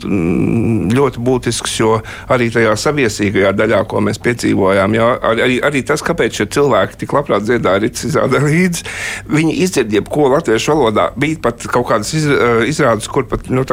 ļoti 0.94 1.20
būtisks, 1.26 1.74
jo 1.82 1.98
arī 2.32 2.46
tajā 2.55 2.72
saviesīgajā 2.80 3.50
daļā, 3.59 3.82
ko 3.90 4.00
mēs 4.05 4.20
piedzīvojām, 4.24 4.96
jā, 4.96 5.09
arī, 5.32 5.59
arī 5.68 5.82
tas, 5.84 6.05
kāpēc 6.07 6.38
šie 6.40 6.46
cilvēki 6.57 7.02
tik 7.02 7.12
labprāt 7.16 7.44
dziedāja 7.44 7.82
rītas 7.84 8.07
izrādē 8.09 8.40
līdzi, 8.46 8.86
viņi 9.28 9.57
izdzird 9.66 9.92
jebko 9.98 10.30
latviešu 10.32 10.72
valodā. 10.72 11.11
Bija 11.20 11.42
pat 11.44 11.66
kaut 11.74 11.90
kādas 11.90 12.14
iz, 12.16 12.24
izrādes, 12.70 13.11
kur 13.12 13.28
pat 13.28 13.50
nu, 13.52 13.66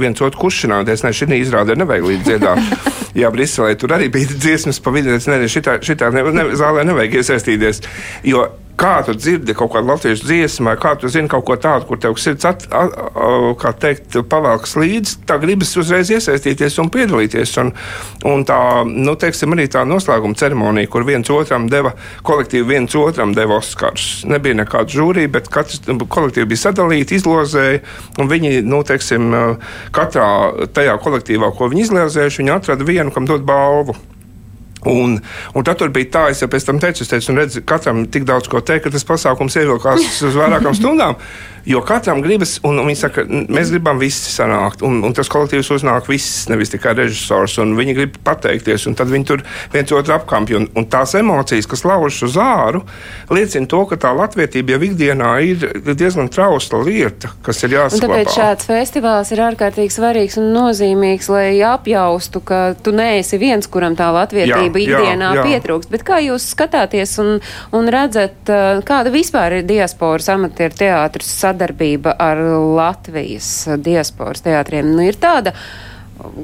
viens 0.00 0.24
otru 0.24 0.46
kuršināties, 0.46 1.04
ne 1.04 1.12
šī 1.16 1.28
izrādē 1.40 1.76
nevajag 1.82 2.08
līdzi 2.08 2.28
dziedāt. 2.30 2.88
Jā, 3.20 3.28
Briselē 3.34 3.74
tur 3.76 3.92
arī 3.96 4.08
bija 4.12 4.30
dziesmas 4.30 4.80
pa 4.80 4.94
vidu, 4.94 5.12
nezinu, 5.12 5.50
šitā, 5.50 5.80
šitā 5.84 6.12
ne, 6.14 6.24
ne, 6.32 6.48
zālē 6.56 6.86
nevajag 6.88 7.20
iesaistīties. 7.20 7.84
Jo 8.30 8.46
kā 8.80 9.00
tu 9.04 9.14
dzirdi 9.16 9.54
kaut 9.56 9.74
kādu 9.74 9.90
latviešu 9.92 10.26
dziesmu, 10.26 10.72
kā 10.80 10.94
tu 11.00 11.10
zini 11.12 11.28
kaut 11.30 11.44
ko 11.48 11.56
tādu, 11.60 11.86
kur 11.88 12.00
tev 12.00 12.16
sirds 12.20 12.46
at, 12.48 12.64
a, 12.72 12.86
a, 12.88 13.30
kā 13.60 13.72
teikt, 13.76 14.16
pavelks 14.30 14.76
līdzi, 14.80 15.18
tā 15.28 15.36
gribas 15.42 15.74
uzreiz 15.80 16.10
iesaistīties 16.14 16.78
un 16.82 16.90
piedalīties. 16.92 17.52
Un, 17.62 17.72
un 18.30 18.44
tā, 18.48 18.58
nu, 18.88 19.16
teiksim, 19.20 19.56
arī 19.56 19.68
tā 19.72 19.84
noslēguma 19.88 20.38
ceremonija, 20.40 20.90
kur 20.92 21.04
viens 21.08 21.30
otram 21.34 21.68
deva, 21.72 21.92
kolektīvi 22.26 22.68
viens 22.72 22.96
otram 22.98 23.34
deva 23.36 23.58
Oskars. 23.60 24.24
Nebija 24.30 24.62
nekāda 24.62 24.96
žūrija, 24.96 25.32
bet 25.36 25.50
katrs 25.52 25.84
kolektīvi 25.86 26.48
bija 26.52 26.64
sadalīti, 26.66 27.20
izlozēja, 27.20 27.82
un 28.20 28.30
viņi, 28.30 28.62
nu, 28.66 28.80
teiksim, 28.86 29.34
katrā 29.96 30.30
tajā 30.76 30.96
kolektīvā, 31.04 31.52
ko 31.56 31.68
viņi 31.72 31.88
izlozējuši, 31.88 32.42
viņi 32.44 32.56
atrada 32.56 32.88
vienu, 32.88 33.12
kam 33.14 33.28
dot 33.28 33.44
balvu. 33.46 33.98
Un, 34.88 35.18
un 35.54 35.64
tad 35.66 35.82
bija 35.92 36.08
tā, 36.14 36.22
es 36.32 36.40
jau 36.40 36.48
pēc 36.48 36.64
tam 36.64 36.78
teicu, 36.80 37.04
es 37.04 37.10
teicu, 37.10 37.34
redz, 37.36 37.58
katram 37.68 38.06
tik 38.08 38.24
daudz 38.28 38.48
ko 38.48 38.62
teikt, 38.64 38.86
ka 38.86 38.94
tas 38.94 39.04
pasākums 39.04 39.58
ievilkās 39.60 40.22
uz 40.24 40.38
vairākām 40.40 40.76
stundām. 40.78 41.18
Jo 41.68 41.82
katram 41.84 42.22
gribas, 42.24 42.56
un, 42.66 42.80
viņi 42.86 42.98
saka, 42.98 43.24
mēs 43.28 43.72
gribam 43.74 44.00
visi 44.00 44.32
sanākt, 44.32 44.84
un, 44.86 45.00
un 45.04 45.14
tas 45.16 45.28
kolektīvs 45.32 45.72
uznāk 45.76 46.08
viss, 46.10 46.46
nevis 46.50 46.72
tikai 46.72 46.94
režisors, 46.96 47.58
un 47.62 47.74
viņi 47.78 47.96
grib 47.98 48.16
pateikties, 48.24 48.86
un 48.88 48.96
tad 48.98 49.10
viņi 49.12 49.28
tur 49.28 49.44
viens 49.74 49.92
otru 49.96 50.16
apkampja. 50.16 50.60
Un, 50.60 50.68
un 50.78 50.88
tās 50.90 51.14
emocijas, 51.18 51.68
kas 51.70 51.84
lauž 51.88 52.22
uz 52.26 52.38
āru, 52.40 52.82
liecina 53.32 53.68
to, 53.70 53.82
ka 53.90 53.98
tā 54.00 54.12
latvietība 54.16 54.76
jau 54.76 54.80
ikdienā 54.90 55.32
ir 55.46 55.66
diezgan 55.90 56.30
trausla 56.32 56.82
lieta, 56.86 57.32
kas 57.46 57.62
ir. 57.66 57.76
Un 57.80 58.02
tāpēc 58.02 58.32
šāds 58.34 58.66
festivāls 58.66 59.30
ir 59.34 59.42
ārkārtīgi 59.44 59.94
svarīgs 59.94 60.38
un 60.40 60.50
nozīmīgs, 60.54 61.28
lai 61.30 61.60
apjaustu, 61.66 62.42
ka 62.44 62.60
tu 62.82 62.94
neesi 62.96 63.38
viens, 63.40 63.68
kuram 63.70 63.94
tā 63.98 64.08
latvietība 64.14 64.80
jā, 64.80 64.88
ikdienā 64.88 65.30
jā, 65.30 65.38
jā. 65.38 65.44
pietrūkst. 65.46 65.92
Bet 65.92 66.04
kā 66.06 66.18
jūs 66.24 66.48
skatāties 66.54 67.14
un, 67.22 67.36
un 67.76 67.92
redzat, 67.92 68.50
kāda 68.88 69.12
vispār 69.14 69.60
ir 69.60 69.68
diasporas 69.68 70.30
amatieru 70.34 70.80
teātris? 70.80 71.30
Sadarbība 71.50 72.16
ar 72.18 72.40
Latvijas 72.76 73.68
diasporas 73.82 74.44
teātriem 74.46 74.94
nu, 74.94 75.04
ir 75.06 75.18
tāda 75.20 75.54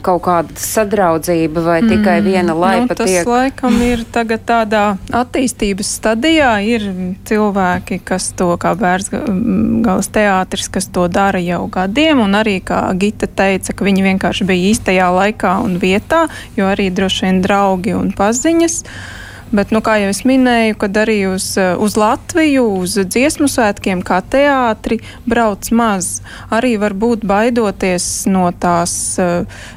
kaut 0.00 0.22
kāda 0.24 0.54
sadraudzība 0.56 1.60
vai 1.60 1.74
mm, 1.82 1.90
tikai 1.92 2.14
viena 2.24 2.54
laipa? 2.56 2.86
Nu, 2.86 2.96
tas 2.96 3.10
tiek... 3.10 3.28
laikam 3.28 3.74
ir 3.84 4.06
tagad 4.12 4.46
tādā 4.48 4.84
attīstības 5.12 5.90
stadijā. 5.98 6.54
Ir 6.64 6.86
cilvēki, 7.28 7.98
kas 8.08 8.30
to 8.38 8.48
kā 8.60 8.72
Bērsgalas 8.80 10.08
teātris, 10.14 10.70
kas 10.72 10.88
to 10.88 11.04
dara 11.12 11.42
jau 11.44 11.66
gadiem, 11.72 12.24
un 12.24 12.38
arī, 12.40 12.56
kā 12.64 12.86
Gita 12.96 13.28
teica, 13.28 13.76
ka 13.76 13.84
viņi 13.84 14.06
vienkārši 14.08 14.48
bija 14.48 14.72
īstajā 14.72 15.12
laikā 15.18 15.58
un 15.66 15.76
vietā, 15.82 16.24
jo 16.56 16.72
arī 16.72 16.88
droši 16.88 17.28
vien 17.28 17.44
draugi 17.44 17.96
un 17.98 18.16
paziņas. 18.16 18.80
Uh, 18.86 19.25
Bet, 19.54 19.70
nu, 19.70 19.78
kā 19.84 19.94
jau 20.02 20.10
es 20.10 20.24
minēju, 20.26 20.74
kad 20.80 20.96
arī 20.98 21.20
uz, 21.30 21.52
uz 21.54 21.94
Latviju, 21.98 22.64
uz 22.82 22.96
dziesmu 22.98 23.46
svētkiem, 23.50 24.02
kā 24.02 24.18
teātri 24.26 24.98
brauc 25.28 25.68
maz. 25.70 26.20
Arī 26.50 26.74
varbūt 26.82 27.22
baidoties 27.26 28.26
no 28.26 28.48
tās, 28.50 29.14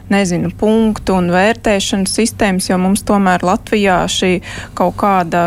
nezinu, 0.09 0.49
punktu 0.57 1.19
un 1.19 1.29
vērtēšanas 1.33 2.15
sistēmas, 2.17 2.69
jo 2.71 2.79
mums 2.81 3.05
tomēr 3.05 3.45
Latvijā 3.45 3.99
šī 4.09 4.31
kaut 4.77 4.97
kāda 4.99 5.43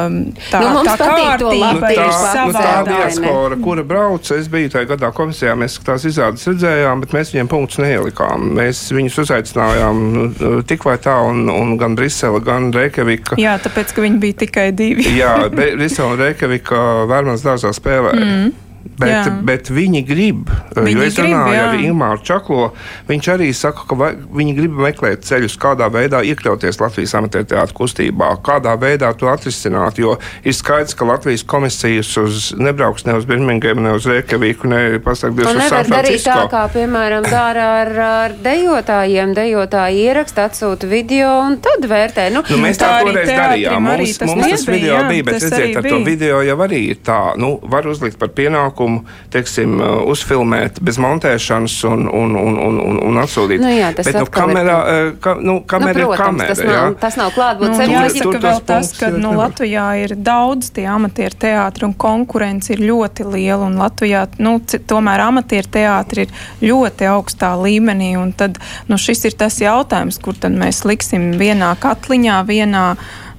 tā, 0.53 0.63
nu, 0.63 0.85
tā 0.87 0.95
kārtība 1.01 1.73
nu, 1.83 1.91
ir 1.91 2.15
savādāka. 2.15 2.47
Nu, 2.47 2.55
tā 2.55 2.85
diaspora, 2.93 3.59
kura 3.67 3.87
brauca, 3.87 4.39
es 4.39 4.47
biju 4.53 4.71
tajā 4.77 4.91
gadā 4.95 5.11
komisijā, 5.17 5.57
mēs 5.59 5.81
tās 5.83 6.07
izrādes 6.09 6.47
redzējām, 6.47 7.03
bet 7.03 7.17
mēs 7.17 7.35
viņiem 7.35 7.51
punktus 7.51 7.83
neielikām. 7.83 8.53
Mēs 8.61 8.85
viņus 8.95 9.19
uzaicinājām 9.25 10.03
nu, 10.15 10.29
tik 10.69 10.87
vai 10.87 10.97
tā, 11.03 11.19
un, 11.27 11.45
un 11.51 11.75
gan 11.81 11.99
Brisele, 11.99 12.39
gan 12.45 12.71
Reikavika. 12.75 13.41
Jā, 13.43 13.59
tāpēc, 13.63 13.97
ka 13.97 14.07
viņi 14.07 14.12
viņi 14.13 14.23
bija 14.23 14.39
tikai 14.45 14.69
divi. 14.77 15.07
Jā, 15.19 15.35
Risela 15.53 16.13
un 16.13 16.21
Reikavika 16.21 16.83
Vērmans 17.11 17.45
dārzā 17.45 17.73
spēlē. 17.77 18.13
Mm. 18.19 18.53
Bet, 18.83 19.11
jā. 19.11 19.33
bet 19.47 19.69
viņi 19.71 20.01
grib, 20.07 20.51
viņi 20.75 20.93
jo 20.99 21.05
es 21.07 21.19
runāju 21.19 21.61
ar 21.63 21.77
Ingūru 21.79 22.25
Čaklo. 22.27 22.65
Viņš 23.09 23.29
arī 23.33 23.49
saka, 23.55 23.85
ka 23.89 24.11
viņi 24.35 24.55
grib 24.57 24.75
meklēt 24.83 25.23
ceļus, 25.27 25.55
kādā 25.63 25.87
veidā 25.93 26.21
iekļauties 26.27 26.81
Latvijas 26.83 27.15
amatieru 27.19 27.77
kustībā, 27.79 28.33
kādā 28.45 28.75
veidā 28.81 29.13
to 29.19 29.31
atrisināt. 29.31 30.01
Jo 30.03 30.17
ir 30.43 30.57
skaidrs, 30.57 30.97
ka 30.99 31.07
Latvijas 31.09 31.45
komisijas 31.47 32.11
uz, 32.21 32.51
nebrauks 32.59 33.07
ne 33.07 33.17
uz 33.21 33.29
Birmingham, 33.29 33.85
ne 33.87 33.95
uz 33.97 34.09
Reikaviku, 34.11 34.71
ne 34.71 34.99
pasakties 35.05 35.47
uz 35.47 35.63
San 35.71 35.89
Francisco. 35.89 36.37
Tā, 36.43 36.51
kā 36.51 36.65
piemēram 36.75 37.27
dara 37.31 37.69
ar, 37.85 37.93
ar 38.09 38.37
dejotājiem. 38.43 39.33
Dejotāji 39.39 40.05
ieraksta, 40.09 40.49
atsūta 40.51 40.91
video 40.91 41.31
un 41.47 41.59
tad 41.65 41.87
vērtē. 41.89 42.29
Nu, 42.35 42.43
nu, 42.51 42.61
mēs 42.67 42.83
tā 42.83 42.93
toreiz 43.07 43.31
darījām. 43.31 43.89
Mums 43.89 44.21
tas, 44.21 44.35
mums 44.35 44.51
tas 44.51 44.69
video 44.69 44.99
jā, 44.99 45.09
bija, 45.09 45.29
bet 45.31 45.41
redziet, 45.47 45.81
ar 45.81 45.89
to 45.89 46.03
video 46.05 46.43
jau 46.45 46.61
arī 46.67 46.85
ir 46.93 47.03
tā, 47.07 47.21
nu, 47.41 47.55
var 47.73 47.87
uzlikt 47.89 48.19
par 48.21 48.35
pienākumu 48.37 48.72
pasākumu 48.73 49.05
teiksim, 49.33 49.81
uh, 49.81 50.03
uzfilmēt 50.11 50.81
bez 50.83 50.99
montēšanas 50.99 51.85
un, 51.89 52.09
un, 52.09 52.37
un, 52.37 52.59
un, 52.59 52.81
un, 52.81 52.99
un 53.09 53.21
atsūtīt. 53.23 53.61
Nu, 53.61 53.71
jā, 53.71 53.93
tas 53.95 54.07
Bet, 54.07 54.19
nu, 54.19 54.27
kamera, 54.27 54.77
ir, 54.89 55.13
uh, 55.13 55.19
ka, 55.21 55.35
nu, 55.41 55.61
kamera 55.65 56.01
nu, 56.01 56.09
protams, 56.13 56.43
ir 56.43 56.49
kamera. 56.49 56.55
Tas 56.55 56.65
nav, 56.65 56.97
tas 57.01 57.17
nav 57.17 57.33
klātbūtnes 57.37 57.79
nu, 57.79 57.95
jāsaka 57.95 58.43
vēl 58.43 58.61
tas, 58.67 58.93
ka 58.99 59.11
nu, 59.15 59.33
Latvijā 59.39 59.87
ir 60.03 60.15
daudz 60.17 60.71
tie 60.75 60.87
amatieru 60.91 61.39
teātri 61.47 61.89
un 61.89 61.95
konkurence 61.95 62.73
ir 62.73 62.85
ļoti 62.85 63.27
liela. 63.29 63.67
Un 63.69 63.79
Latvijā 63.81 64.27
nu, 64.43 64.59
tomēr 64.61 65.27
amatieru 65.29 65.73
teātri 65.73 66.27
ir 66.27 66.37
ļoti 66.73 67.09
augstā 67.13 67.55
līmenī. 67.61 68.15
Un 68.21 68.33
tad 68.37 68.61
nu, 68.91 69.01
šis 69.01 69.27
ir 69.31 69.39
tas 69.39 69.61
jautājums, 69.63 70.21
kur 70.23 70.39
tad 70.39 70.57
mēs 70.57 70.85
liksim 70.89 71.33
vienā 71.41 71.75
katliņā, 71.83 72.43
vienā 72.49 72.87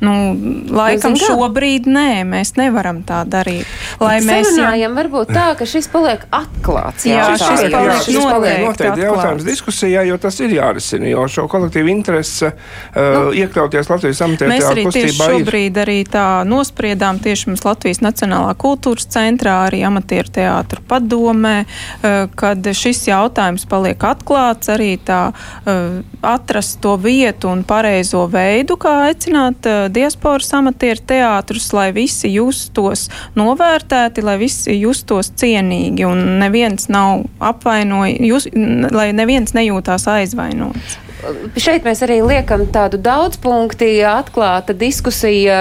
Nu, 0.03 0.13
laikam 0.73 1.13
nu, 1.15 1.19
šobrīd 1.21 1.87
nē, 1.87 2.23
mēs 2.27 2.57
nevaram 2.59 2.99
tā 3.07 3.21
darīt. 3.29 3.69
Lai 4.01 4.17
Bet 4.19 4.27
mēs 4.27 4.49
runājam, 4.51 4.97
varbūt 4.97 5.29
tā, 5.31 5.45
ka 5.55 5.67
šis 5.69 5.87
paliek 5.93 6.25
atklāts. 6.33 7.05
Jā, 7.07 7.21
jā 7.21 7.37
šis 7.39 7.61
paliek, 7.61 7.75
jā, 7.87 7.95
šis 8.07 8.17
paliek 8.19 8.63
noteikti 8.65 9.05
jautājums 9.05 9.45
diskusijā, 9.47 10.03
jo 10.09 10.17
tas 10.19 10.39
ir 10.43 10.55
jārisina, 10.57 11.07
jo 11.07 11.23
šo 11.31 11.45
kolektīvu 11.51 11.91
interesi 11.93 12.49
uh, 12.49 12.57
nu, 12.97 13.21
iekļauties 13.43 13.91
Latvijas 13.93 14.23
amatieru 14.27 14.51
Mēs 14.51 14.67
arī 14.67 14.85
tieši 14.89 15.15
šobrīd 15.21 15.79
ir. 15.79 15.83
arī 15.85 15.97
tā 16.17 16.25
nospriedām 16.51 17.21
tieši 17.23 17.53
mums 17.53 17.63
Latvijas 17.63 18.03
Nacionālā 18.03 18.57
kultūras 18.59 19.07
centrā, 19.13 19.55
arī 19.69 19.85
amatieru 19.87 20.35
teātru 20.35 20.83
padomē, 20.89 21.55
uh, 21.63 22.25
kad 22.35 22.73
šis 22.75 23.05
jautājums 23.07 23.63
paliek 23.71 24.03
atklāts, 24.11 24.73
arī 24.73 24.97
tā 24.99 25.21
uh, 25.31 26.03
atrast 26.19 26.81
to 26.83 26.97
vietu 26.99 27.53
un 27.53 27.63
pareizo 27.67 28.27
veidu, 28.27 28.75
kā 28.75 28.97
aicināt 29.07 29.71
uh, 29.71 29.92
diasporas 29.93 30.51
amatieru 30.57 31.03
teātrus, 31.07 31.69
lai 31.75 31.89
visi 31.95 32.31
justos 32.33 33.07
novērtēti, 33.39 34.25
lai 34.25 34.37
visi 34.41 34.77
justos 34.79 35.31
cienīgi 35.39 36.07
un 36.07 36.39
neviens 36.41 36.89
nav 36.93 37.25
apvainojis, 37.43 38.49
lai 38.93 39.11
neviens 39.15 39.55
nejūtās 39.57 40.07
aizvainots. 40.17 41.02
Šeit 41.59 41.85
mēs 41.87 42.01
arī 42.05 42.19
liekam 42.25 42.65
tādu 42.73 42.99
daudzpunkti, 43.01 43.89
atklāta 44.07 44.75
diskusija. 44.77 45.59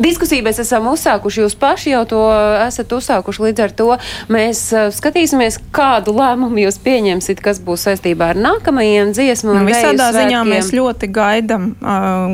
Diskusiju 0.00 0.44
mēs 0.46 0.60
esam 0.62 0.88
uzsākuši, 0.90 1.42
jūs 1.44 1.56
paši 1.60 1.94
jau 1.94 2.02
to 2.10 2.20
esat 2.66 2.92
uzsākuši. 2.96 3.44
Līdz 3.46 3.64
ar 3.64 3.74
to 3.78 3.88
mēs 4.32 4.62
skatīsimies, 4.96 5.60
kādu 5.74 6.14
lēmumu 6.16 6.64
jūs 6.64 6.80
pieņemsiet, 6.84 7.42
kas 7.44 7.62
būs 7.64 7.88
saistībā 7.88 8.32
ar 8.34 8.40
nākamajiem 8.40 9.14
dziesmu. 9.16 9.56
Nu, 9.56 9.64
visādā 9.68 10.10
ziņā 10.16 10.44
mēs 10.48 10.72
ļoti 10.76 11.10
gaidam 11.14 11.72
uh, 11.80 12.28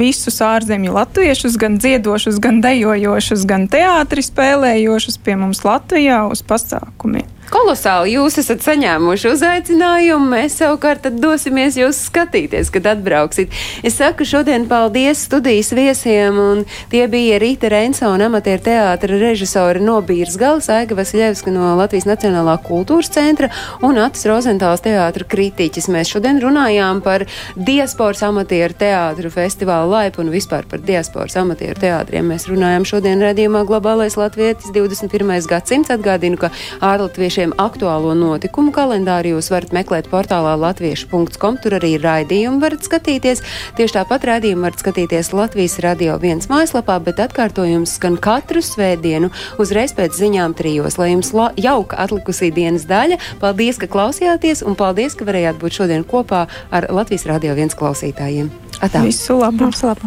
visus 0.00 0.40
ārzemju 0.44 0.96
latviešus, 0.96 1.58
gan 1.60 1.80
dziedošus, 1.82 2.40
gan 2.42 2.62
dejojošus, 2.64 3.46
gan 3.48 3.68
teātri 3.72 4.24
spēlējošus 4.24 5.20
pie 5.22 5.38
mums 5.40 5.64
Latvijā 5.66 6.24
uz 6.30 6.44
pasākumiem. 6.46 7.35
Kolosāli 7.46 8.16
jūs 8.16 8.40
esat 8.40 8.64
saņēmuši 8.64 9.28
uzaicinājumu. 9.30 10.26
Mēs 10.32 10.56
savukārt 10.58 11.04
dosimies 11.14 11.76
jūs 11.78 12.00
skatīties, 12.08 12.72
kad 12.74 12.88
atbrauksit. 12.90 13.52
Es 13.86 13.98
saku 14.00 14.26
šodien 14.26 14.64
paldies 14.66 15.22
studijas 15.28 15.70
viesiem, 15.76 16.40
un 16.42 16.64
tie 16.90 17.04
bija 17.10 17.38
Rīta 17.38 17.70
Reinsona, 17.70 18.26
amatieru 18.26 18.64
teātra 18.66 19.18
režisori 19.20 19.82
no 19.84 20.00
Bīras 20.06 20.34
Galas, 20.40 20.66
Aiga 20.74 20.98
Vasiljevska 20.98 21.54
no 21.54 21.76
Latvijas 21.78 22.08
Nacionālā 22.10 22.56
kultūras 22.66 23.12
centra 23.14 23.52
un 23.86 24.00
Atis 24.02 24.26
Rozentāls 24.26 24.82
teātra 24.82 25.28
kritiķis. 25.30 25.86
Mēs 25.94 26.10
šodien 26.16 26.42
runājām 26.42 27.04
par 27.06 27.28
diasporas 27.54 28.24
amatieru 28.26 28.74
teātru 28.82 29.30
festivālu 29.30 29.94
laipu 29.94 30.24
un 30.24 30.34
vispār 30.34 30.66
par 30.66 30.82
diasporas 30.82 31.38
amatieru 31.38 31.78
teātriem. 31.86 32.26
Mēs 32.34 32.50
runājām 32.50 32.88
šodien 32.90 33.22
redzījumā 33.22 33.62
Globālais 33.70 34.18
Latvietis 34.18 34.74
21. 34.74 35.30
gadsimts. 35.46 35.94
Atgādinu, 35.94 36.40
ka 36.40 36.50
ārlatvieši 36.82 37.35
Latviešiem 37.36 37.60
aktuālo 37.60 38.14
notikumu 38.16 38.70
kalendāru 38.72 39.34
jūs 39.34 39.50
varat 39.52 39.74
meklēt 39.76 40.06
portālā 40.08 40.54
latviešu.com. 40.56 41.58
Tur 41.60 41.74
arī 41.76 41.90
raidījumu 42.00 42.62
varat 42.62 42.86
skatīties. 42.88 43.42
Tieši 43.76 43.98
tāpat 43.98 44.24
raidījumu 44.24 44.64
varat 44.64 44.80
skatīties 44.80 45.34
Latvijas 45.36 45.76
radio 45.84 46.16
viens 46.16 46.48
mājaslapā, 46.48 46.96
bet 47.04 47.20
atkārtojums 47.20 47.98
skan 47.98 48.16
katru 48.16 48.64
svētdienu 48.64 49.28
uzreiz 49.60 49.92
pēc 49.92 50.16
ziņām 50.16 50.56
trijos. 50.56 50.96
Lai 50.96 51.10
jums 51.12 51.34
jauka 51.60 52.00
atlikusī 52.06 52.48
dienas 52.48 52.88
daļa, 52.88 53.20
paldies, 53.44 53.76
ka 53.84 53.84
klausījāties 53.84 54.64
un 54.64 54.72
paldies, 54.72 55.12
ka 55.12 55.28
varējāt 55.28 55.60
būt 55.60 55.82
šodien 55.82 56.08
kopā 56.08 56.46
ar 56.72 56.88
Latvijas 56.88 57.28
radio 57.28 57.52
viens 57.52 57.76
klausītājiem. 57.76 58.48
Atā. 58.80 59.04
Visu 59.04 59.36
labu! 59.40 59.68
Visu 59.68 59.92
labu. 59.92 60.00